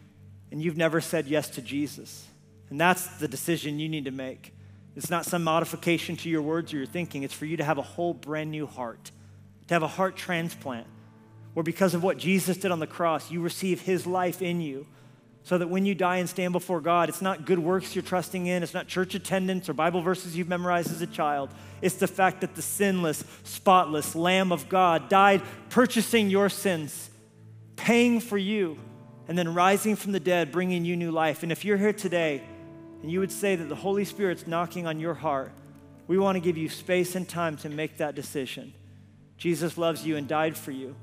and 0.52 0.62
you've 0.62 0.78
never 0.78 1.00
said 1.00 1.28
yes 1.28 1.50
to 1.52 1.62
Jesus. 1.62 2.26
And 2.70 2.80
that's 2.80 3.08
the 3.18 3.28
decision 3.28 3.80
you 3.80 3.90
need 3.90 4.06
to 4.06 4.12
make. 4.12 4.54
It's 4.96 5.10
not 5.10 5.26
some 5.26 5.44
modification 5.44 6.16
to 6.18 6.30
your 6.30 6.42
words 6.42 6.74
or 6.74 6.78
your 6.78 6.86
thinking, 6.86 7.24
it's 7.24 7.34
for 7.34 7.46
you 7.46 7.58
to 7.58 7.64
have 7.64 7.78
a 7.78 7.84
whole 7.84 8.14
brand 8.14 8.52
new 8.52 8.68
heart, 8.68 9.12
to 9.68 9.74
have 9.74 9.84
a 9.84 9.88
heart 9.88 10.16
transplant, 10.16 10.88
where 11.54 11.64
because 11.64 11.94
of 11.94 12.04
what 12.04 12.18
Jesus 12.18 12.58
did 12.58 12.72
on 12.72 12.80
the 12.80 12.88
cross, 12.88 13.32
you 13.32 13.42
receive 13.42 13.82
his 13.82 14.06
life 14.06 14.42
in 14.42 14.62
you. 14.62 14.86
So 15.50 15.58
that 15.58 15.68
when 15.68 15.84
you 15.84 15.96
die 15.96 16.18
and 16.18 16.30
stand 16.30 16.54
before 16.54 16.80
God, 16.80 17.10
it's 17.10 17.24
not 17.24 17.44
good 17.44 17.58
works 17.58 17.96
you're 17.96 18.04
trusting 18.04 18.46
in, 18.46 18.62
it's 18.62 18.76
not 18.76 18.88
church 18.88 19.16
attendance 19.16 19.68
or 19.68 19.74
Bible 19.74 20.00
verses 20.00 20.38
you've 20.38 20.48
memorized 20.48 20.92
as 20.92 21.02
a 21.02 21.08
child. 21.08 21.50
It's 21.82 21.96
the 21.96 22.06
fact 22.06 22.42
that 22.42 22.54
the 22.54 22.62
sinless, 22.62 23.24
spotless 23.44 24.14
Lamb 24.14 24.52
of 24.52 24.70
God 24.70 25.10
died 25.10 25.42
purchasing 25.72 26.30
your 26.30 26.50
sins, 26.50 27.10
paying 27.78 28.20
for 28.20 28.38
you 28.38 28.78
and 29.28 29.36
then 29.36 29.56
rising 29.56 29.96
from 29.96 30.12
the 30.12 30.20
dead, 30.20 30.52
bringing 30.52 30.86
you 30.86 30.96
new 30.96 31.10
life. 31.10 31.42
And 31.42 31.52
if 31.52 31.66
you're 31.66 31.78
here 31.78 31.94
today 31.94 32.44
and 33.02 33.12
you 33.12 33.20
would 33.20 33.32
say 33.32 33.56
that 33.56 33.70
the 33.70 33.76
Holy 33.76 34.06
Spirit's 34.06 34.46
knocking 34.46 34.86
on 34.86 35.00
your 35.00 35.16
heart, 35.16 35.52
we 36.06 36.20
want 36.20 36.36
to 36.36 36.42
give 36.42 36.60
you 36.60 36.70
space 36.70 37.16
and 37.16 37.28
time 37.28 37.58
to 37.58 37.70
make 37.70 37.98
that 37.98 38.14
decision. 38.14 38.72
Jesus 39.40 39.80
loves 39.80 40.06
you 40.06 40.16
and 40.16 40.28
died 40.28 40.56
for 40.56 40.70
you. 40.70 40.96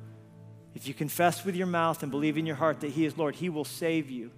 If 0.77 0.87
you 0.87 0.93
confess 0.93 1.43
with 1.43 1.57
your 1.57 1.67
mouth 1.67 2.03
and 2.03 2.13
believe 2.13 2.37
in 2.37 2.45
your 2.45 2.57
heart 2.57 2.81
that 2.81 2.91
He 2.91 3.07
is 3.07 3.17
Lord, 3.17 3.35
He 3.35 3.49
will 3.49 3.65
save 3.65 4.11
you. 4.11 4.31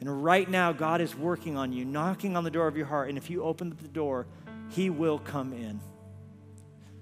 And 0.00 0.24
right 0.24 0.48
now, 0.48 0.72
God 0.72 1.02
is 1.02 1.14
working 1.14 1.58
on 1.58 1.70
you, 1.70 1.84
knocking 1.84 2.34
on 2.34 2.44
the 2.44 2.50
door 2.50 2.66
of 2.66 2.78
your 2.78 2.86
heart. 2.86 3.10
And 3.10 3.18
if 3.18 3.28
you 3.28 3.42
open 3.42 3.76
the 3.82 3.88
door, 3.88 4.26
He 4.70 4.88
will 4.88 5.18
come 5.18 5.52
in. 5.52 5.78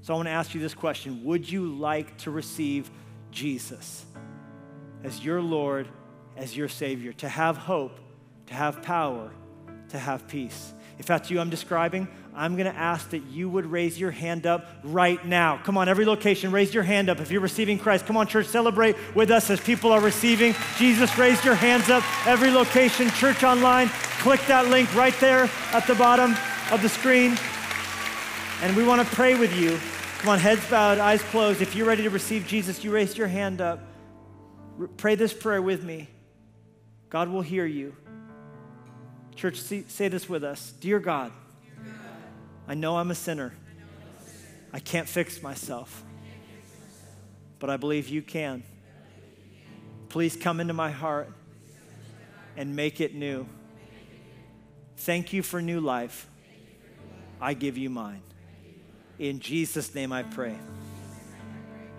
So 0.02 0.12
I 0.12 0.16
want 0.16 0.26
to 0.26 0.32
ask 0.32 0.54
you 0.54 0.60
this 0.60 0.74
question 0.74 1.24
Would 1.24 1.48
you 1.48 1.66
like 1.66 2.18
to 2.18 2.32
receive 2.32 2.90
Jesus 3.30 4.04
as 5.04 5.24
your 5.24 5.40
Lord, 5.40 5.86
as 6.36 6.56
your 6.56 6.68
Savior, 6.68 7.12
to 7.14 7.28
have 7.28 7.56
hope, 7.56 8.00
to 8.46 8.54
have 8.54 8.82
power, 8.82 9.30
to 9.90 9.98
have 10.00 10.26
peace? 10.26 10.74
If 10.98 11.06
that's 11.06 11.30
you 11.30 11.38
I'm 11.38 11.50
describing, 11.50 12.08
I'm 12.36 12.56
going 12.56 12.66
to 12.70 12.76
ask 12.76 13.10
that 13.10 13.22
you 13.26 13.48
would 13.48 13.66
raise 13.66 13.98
your 13.98 14.10
hand 14.10 14.44
up 14.44 14.66
right 14.82 15.24
now. 15.24 15.58
Come 15.58 15.78
on, 15.78 15.88
every 15.88 16.04
location, 16.04 16.50
raise 16.50 16.74
your 16.74 16.82
hand 16.82 17.08
up 17.08 17.20
if 17.20 17.30
you're 17.30 17.40
receiving 17.40 17.78
Christ. 17.78 18.06
Come 18.06 18.16
on, 18.16 18.26
church, 18.26 18.46
celebrate 18.46 18.96
with 19.14 19.30
us 19.30 19.50
as 19.50 19.60
people 19.60 19.92
are 19.92 20.00
receiving 20.00 20.52
Jesus. 20.76 21.16
Raise 21.16 21.44
your 21.44 21.54
hands 21.54 21.88
up. 21.90 22.02
Every 22.26 22.50
location, 22.50 23.08
church 23.10 23.44
online, 23.44 23.88
click 24.18 24.40
that 24.48 24.66
link 24.66 24.92
right 24.96 25.14
there 25.20 25.48
at 25.72 25.86
the 25.86 25.94
bottom 25.94 26.34
of 26.72 26.82
the 26.82 26.88
screen. 26.88 27.38
And 28.62 28.76
we 28.76 28.82
want 28.82 29.06
to 29.06 29.14
pray 29.14 29.38
with 29.38 29.56
you. 29.56 29.78
Come 30.18 30.30
on, 30.30 30.38
heads 30.40 30.68
bowed, 30.68 30.98
eyes 30.98 31.22
closed. 31.22 31.62
If 31.62 31.76
you're 31.76 31.86
ready 31.86 32.02
to 32.02 32.10
receive 32.10 32.48
Jesus, 32.48 32.82
you 32.82 32.90
raise 32.90 33.16
your 33.16 33.28
hand 33.28 33.60
up. 33.60 33.80
Pray 34.96 35.14
this 35.14 35.32
prayer 35.32 35.62
with 35.62 35.84
me. 35.84 36.08
God 37.10 37.28
will 37.28 37.42
hear 37.42 37.64
you. 37.64 37.94
Church, 39.36 39.60
say 39.60 40.08
this 40.08 40.28
with 40.28 40.42
us 40.42 40.72
Dear 40.80 40.98
God, 40.98 41.30
I 42.66 42.74
know 42.74 42.96
I'm 42.96 43.10
a 43.10 43.14
sinner. 43.14 43.52
I 44.72 44.80
can't 44.80 45.08
fix 45.08 45.42
myself, 45.42 46.02
but 47.58 47.70
I 47.70 47.76
believe 47.76 48.08
you 48.08 48.22
can. 48.22 48.62
Please 50.08 50.36
come 50.36 50.60
into 50.60 50.74
my 50.74 50.90
heart 50.90 51.30
and 52.56 52.74
make 52.74 53.00
it 53.00 53.14
new. 53.14 53.46
Thank 54.96 55.32
you 55.32 55.42
for 55.42 55.60
new 55.60 55.80
life. 55.80 56.28
I 57.40 57.54
give 57.54 57.76
you 57.76 57.90
mine. 57.90 58.22
In 59.18 59.40
Jesus' 59.40 59.94
name 59.94 60.12
I 60.12 60.22
pray. 60.22 60.56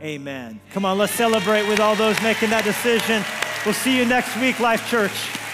Amen. 0.01 0.59
Come 0.72 0.86
on, 0.86 0.97
let's 0.97 1.13
celebrate 1.13 1.68
with 1.68 1.80
all 1.80 1.95
those 1.95 2.22
making 2.22 2.49
that 2.49 2.63
decision. 2.63 3.24
We'll 3.66 3.74
see 3.74 3.97
you 3.97 4.05
next 4.05 4.38
week, 4.38 4.59
Life 4.59 4.89
Church. 4.89 5.45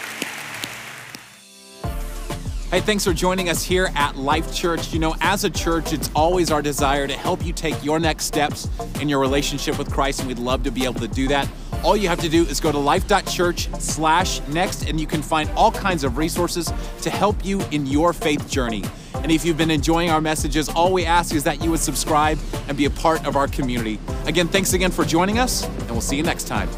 Hey, 2.72 2.80
thanks 2.80 3.03
for 3.03 3.11
joining 3.11 3.49
us 3.49 3.61
here 3.61 3.89
at 3.95 4.15
Life 4.15 4.55
Church. 4.55 4.93
You 4.93 4.99
know, 4.99 5.13
as 5.19 5.43
a 5.43 5.49
church, 5.49 5.91
it's 5.91 6.09
always 6.15 6.51
our 6.51 6.61
desire 6.61 7.05
to 7.05 7.13
help 7.13 7.45
you 7.45 7.51
take 7.51 7.84
your 7.84 7.99
next 7.99 8.24
steps 8.24 8.69
in 9.01 9.09
your 9.09 9.19
relationship 9.19 9.78
with 9.78 9.91
Christ, 9.91 10.19
and 10.22 10.30
we'd 10.30 10.39
love 10.39 10.63
to 10.63 10.72
be 10.72 10.86
able 10.86 11.01
to 11.01 11.07
do 11.09 11.28
that. 11.28 11.49
All 11.84 11.97
you 11.97 12.07
have 12.07 12.22
to 12.22 12.30
do 12.30 12.43
is 12.43 12.61
go 12.61 12.72
to 12.72 12.78
life.church 12.78 13.67
slash 13.78 14.39
next, 14.47 14.88
and 14.88 15.01
you 15.01 15.05
can 15.05 15.22
find 15.22 15.49
all 15.49 15.74
kinds 15.74 16.05
of 16.05 16.17
resources 16.17 16.72
to 17.01 17.09
help 17.09 17.43
you 17.43 17.59
in 17.72 17.86
your 17.86 18.13
faith 18.13 18.49
journey. 18.49 18.86
And 19.15 19.34
if 19.34 19.43
you've 19.43 19.57
been 19.57 19.69
enjoying 19.69 20.09
our 20.09 20.22
messages, 20.22 20.69
all 20.69 20.93
we 20.93 21.05
ask 21.05 21.36
is 21.36 21.43
that 21.43 21.61
you 21.61 21.72
would 21.72 21.82
subscribe 21.82 22.39
and 22.69 22.78
be 22.78 22.86
a 22.86 22.89
part 22.89 23.28
of 23.28 23.36
our 23.36 23.49
community. 23.49 23.99
Again, 24.28 24.47
thanks 24.47 24.72
again 24.72 24.91
for 24.91 25.03
joining 25.03 25.39
us, 25.39 25.65
and 25.65 25.91
we'll 25.91 25.99
see 25.99 26.15
you 26.15 26.24
next 26.24 26.47
time. 26.47 26.69